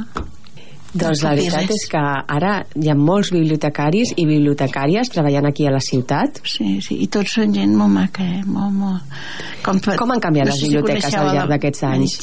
Doncs 0.91 1.21
la 1.23 1.37
veritat 1.39 1.71
és 1.71 1.85
que 1.87 2.01
ara 2.35 2.65
hi 2.75 2.89
ha 2.91 2.97
molts 2.99 3.29
bibliotecaris 3.31 4.11
i 4.19 4.25
bibliotecàries 4.27 5.13
treballant 5.15 5.47
aquí 5.47 5.69
a 5.69 5.71
la 5.71 5.79
ciutat. 5.79 6.41
sí, 6.43 6.81
sí, 6.83 6.97
i 7.05 7.07
tots 7.07 7.37
són 7.37 7.55
gent 7.55 7.77
molt 7.79 7.95
maca 7.95 8.27
eh? 8.27 8.41
molt, 8.43 8.75
molt... 8.75 9.21
Com, 9.63 9.79
per- 9.79 9.95
Com 10.01 10.11
han 10.11 10.19
canviat 10.25 10.51
les 10.51 10.59
si 10.59 10.67
biblioteques 10.67 11.15
al 11.15 11.29
llarg 11.31 11.47
la 11.47 11.55
d'aquests 11.55 11.85
anys? 11.93 12.17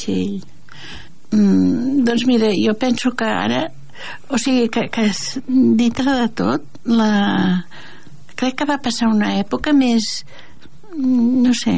Mm, 1.32 2.04
doncs 2.04 2.26
mira, 2.28 2.52
jo 2.60 2.74
penso 2.76 3.14
que 3.16 3.24
ara 3.24 3.62
o 4.28 4.38
sigui, 4.38 4.68
que, 4.68 4.88
que 4.92 5.08
dintre 5.48 6.18
de 6.22 6.28
tot 6.28 6.62
la... 6.84 7.64
crec 8.38 8.60
que 8.60 8.68
va 8.68 8.78
passar 8.78 9.08
una 9.10 9.34
època 9.40 9.72
més 9.74 10.22
no 10.98 11.52
sé 11.54 11.74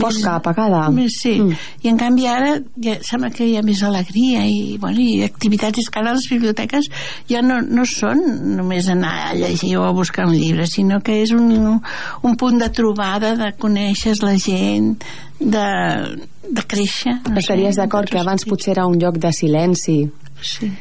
Fosca, 0.00 0.34
apagada. 0.36 0.90
més, 0.92 1.14
sí, 1.22 1.38
Mm. 1.40 1.54
i 1.82 1.88
en 1.88 1.96
canvi 1.96 2.26
ara 2.26 2.58
ja, 2.84 2.96
sembla 3.00 3.30
que 3.30 3.46
hi 3.46 3.56
ha 3.56 3.62
més 3.62 3.82
alegria 3.82 4.42
i, 4.44 4.76
bueno, 4.80 5.00
i 5.00 5.22
activitats, 5.24 5.78
és 5.78 5.88
que 5.88 6.00
ara 6.00 6.12
les 6.12 6.26
biblioteques 6.28 6.90
ja 7.30 7.40
no, 7.40 7.60
no 7.62 7.86
són 7.88 8.20
només 8.56 8.88
anar 8.92 9.30
a 9.30 9.34
llegir 9.34 9.76
o 9.78 9.84
a 9.86 9.92
buscar 9.96 10.26
un 10.26 10.34
llibre 10.36 10.66
sinó 10.66 11.00
que 11.00 11.22
és 11.22 11.32
un, 11.32 11.80
un 12.22 12.36
punt 12.36 12.58
de 12.60 12.68
trobada 12.68 13.34
de 13.36 13.52
conèixer 13.56 14.16
la 14.22 14.36
gent 14.36 14.98
de, 15.40 15.66
de 16.50 16.66
créixer 16.66 17.20
no 17.30 17.38
Estaries 17.38 17.80
d'acord 17.80 18.10
que 18.10 18.20
abans 18.20 18.44
potser 18.44 18.74
era 18.76 18.86
un 18.86 18.98
lloc 19.00 19.16
de 19.22 19.32
silenci, 19.32 20.02
sí. 20.42 20.72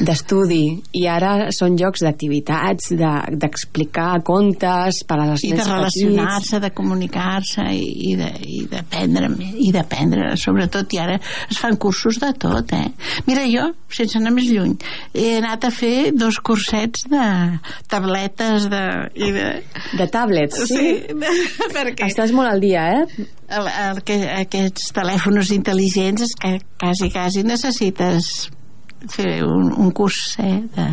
D'estudi, 0.00 0.80
i 0.98 1.06
ara 1.10 1.50
són 1.54 1.76
llocs 1.80 2.02
d'activitats, 2.04 2.90
de- 2.98 3.36
d'explicar 3.40 4.22
contes 4.26 5.02
per 5.08 5.18
a 5.20 5.26
les 5.32 5.44
i 5.44 5.52
de 5.52 5.64
relacionar-se, 5.64 6.60
de 6.60 6.70
comunicar-se 6.76 7.64
i, 7.74 8.12
i 8.12 8.16
de- 8.16 8.32
i 8.44 8.60
d'aprendre 8.70 9.30
i 9.58 9.70
d'aprendre, 9.74 10.32
sobretot 10.40 10.92
i 10.94 10.98
ara 11.02 11.18
es 11.50 11.58
fan 11.58 11.76
cursos 11.76 12.18
de 12.22 12.32
tot, 12.38 12.72
eh? 12.72 12.90
Mira, 13.26 13.44
jo, 13.50 13.68
sense 13.88 14.18
anar 14.18 14.32
més 14.34 14.48
lluny 14.50 14.76
he 15.14 15.36
anat 15.38 15.64
a 15.68 15.70
fer 15.74 16.12
dos 16.16 16.38
cursets 16.44 17.06
de 17.10 17.24
tabletes 17.88 18.68
de, 18.70 18.82
i 19.14 19.30
de... 19.34 19.46
De 19.98 20.06
tablets, 20.10 20.64
sí? 20.68 20.74
Sí, 20.74 21.14
perquè 21.74 22.08
Estàs 22.10 22.32
molt 22.34 22.50
al 22.50 22.60
dia, 22.62 22.84
eh? 23.00 23.26
el, 23.54 23.68
el, 23.68 24.00
que, 24.06 24.16
aquests 24.40 24.90
telèfons 24.96 25.50
intel·ligents 25.54 26.24
és 26.26 26.32
que 26.40 26.52
quasi, 26.80 27.10
quasi 27.14 27.42
necessites 27.46 28.48
fer 29.10 29.42
un, 29.44 29.72
un 29.72 29.90
curs 29.96 30.36
eh, 30.42 30.60
de, 30.76 30.88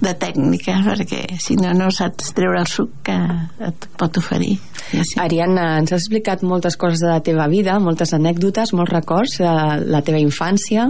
de 0.00 0.12
tècnica 0.20 0.76
perquè 0.84 1.22
si 1.40 1.56
no 1.56 1.72
no 1.76 1.88
saps 1.94 2.34
treure 2.36 2.60
el 2.60 2.68
suc 2.68 2.90
que 3.06 3.16
et 3.64 3.86
pot 3.96 4.18
oferir 4.20 4.56
ja 4.90 5.02
sí. 5.02 5.16
Ariadna, 5.18 5.64
ens 5.80 5.94
has 5.94 6.04
explicat 6.04 6.44
moltes 6.46 6.76
coses 6.78 7.00
de 7.02 7.08
la 7.08 7.22
teva 7.24 7.48
vida, 7.50 7.78
moltes 7.82 8.12
anècdotes, 8.14 8.74
molts 8.76 8.92
records 8.92 9.38
de 9.42 9.54
la 9.90 10.02
teva 10.06 10.20
infància 10.22 10.86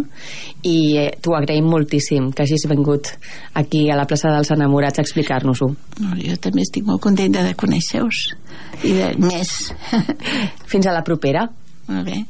i 0.66 0.76
eh, 1.00 1.08
t'ho 1.22 1.36
agraïm 1.38 1.70
moltíssim 1.70 2.32
que 2.34 2.44
hagis 2.44 2.66
vingut 2.68 3.14
aquí 3.54 3.86
a 3.90 3.96
la 3.96 4.06
plaça 4.10 4.34
dels 4.34 4.52
enamorats 4.52 4.98
a 5.00 5.06
explicar-nos-ho. 5.06 5.70
no, 6.02 6.14
jo 6.20 6.36
també 6.42 6.66
estic 6.66 6.84
molt 6.84 7.00
contenta 7.06 7.46
de 7.46 7.54
conèixer-vos 7.56 8.26
i 8.84 8.96
de 8.98 9.12
més 9.22 9.72
Fins 10.66 10.86
a 10.86 10.92
la 10.92 11.04
propera. 11.06 11.46
molt 11.88 12.04
bé 12.10 12.24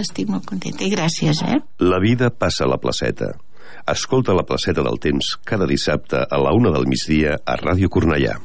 estic 0.00 0.30
molt 0.32 0.46
contenta 0.48 0.84
i 0.84 0.90
gràcies 0.92 1.42
eh 1.44 1.60
La 1.78 2.00
vida 2.00 2.30
passa 2.30 2.64
a 2.64 2.68
la 2.68 2.78
placeta. 2.78 3.34
Escolta 3.86 4.32
la 4.32 4.44
placeta 4.48 4.82
del 4.82 4.98
temps 4.98 5.36
cada 5.44 5.66
dissabte 5.66 6.24
a 6.24 6.38
la 6.40 6.54
una 6.56 6.70
del 6.72 6.86
migdia 6.86 7.38
a 7.44 7.56
Ràdio 7.56 7.88
Cornellà. 7.88 8.38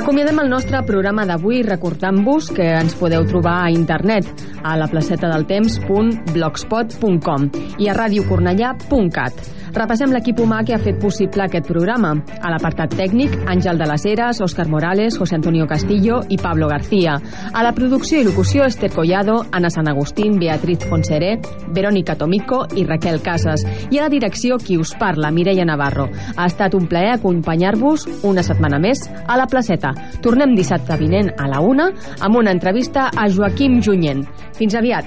Acomiadem 0.00 0.38
el 0.42 0.48
nostre 0.50 0.82
programa 0.86 1.24
d'avui 1.26 1.62
recordant-vos 1.62 2.50
que 2.56 2.66
ens 2.80 2.94
podeu 2.98 3.26
trobar 3.28 3.56
a 3.64 3.70
internet 3.70 4.26
a 4.62 4.76
la 4.76 4.88
placeta 4.90 5.28
del 5.32 5.46
temps.blogspot.com 5.46 7.50
i 7.78 7.88
a 7.88 7.94
radiocornellà.cat. 7.96 9.60
Repassem 9.70 10.10
l'equip 10.10 10.40
humà 10.42 10.64
que 10.66 10.74
ha 10.74 10.80
fet 10.82 10.96
possible 10.98 11.44
aquest 11.44 11.68
programa. 11.68 12.10
A 12.42 12.50
l'apartat 12.50 12.96
tècnic, 12.98 13.36
Àngel 13.50 13.78
de 13.78 13.86
les 13.86 14.04
Heres, 14.08 14.40
Òscar 14.42 14.66
Morales, 14.70 15.14
José 15.18 15.36
Antonio 15.38 15.68
Castillo 15.70 16.20
i 16.28 16.38
Pablo 16.42 16.66
García. 16.68 17.14
A 17.52 17.62
la 17.62 17.70
producció 17.76 18.18
i 18.18 18.26
locució, 18.26 18.64
Esther 18.66 18.90
Collado, 18.90 19.44
Ana 19.52 19.70
San 19.70 19.88
Agustín, 19.88 20.40
Beatriz 20.40 20.86
Fonseré, 20.90 21.36
Verónica 21.68 22.16
Tomico 22.16 22.64
i 22.74 22.84
Raquel 22.84 23.22
Casas. 23.22 23.64
I 23.90 24.00
a 24.00 24.08
la 24.08 24.10
direcció, 24.10 24.58
qui 24.58 24.78
us 24.78 24.94
parla, 24.98 25.30
Mireia 25.30 25.64
Navarro. 25.64 26.08
Ha 26.36 26.50
estat 26.50 26.74
un 26.74 26.90
plaer 26.90 27.14
acompanyar-vos 27.14 28.08
una 28.26 28.42
setmana 28.42 28.82
més 28.82 29.06
a 29.26 29.38
la 29.38 29.46
placeta. 29.46 29.94
Tornem 30.20 30.56
dissabte 30.58 30.98
vinent 30.98 31.30
a 31.38 31.46
la 31.46 31.62
una 31.62 31.92
amb 32.18 32.42
una 32.42 32.50
entrevista 32.50 33.10
a 33.14 33.30
Joaquim 33.30 33.78
Junyent. 33.84 34.26
Fins 34.58 34.74
aviat. 34.74 35.06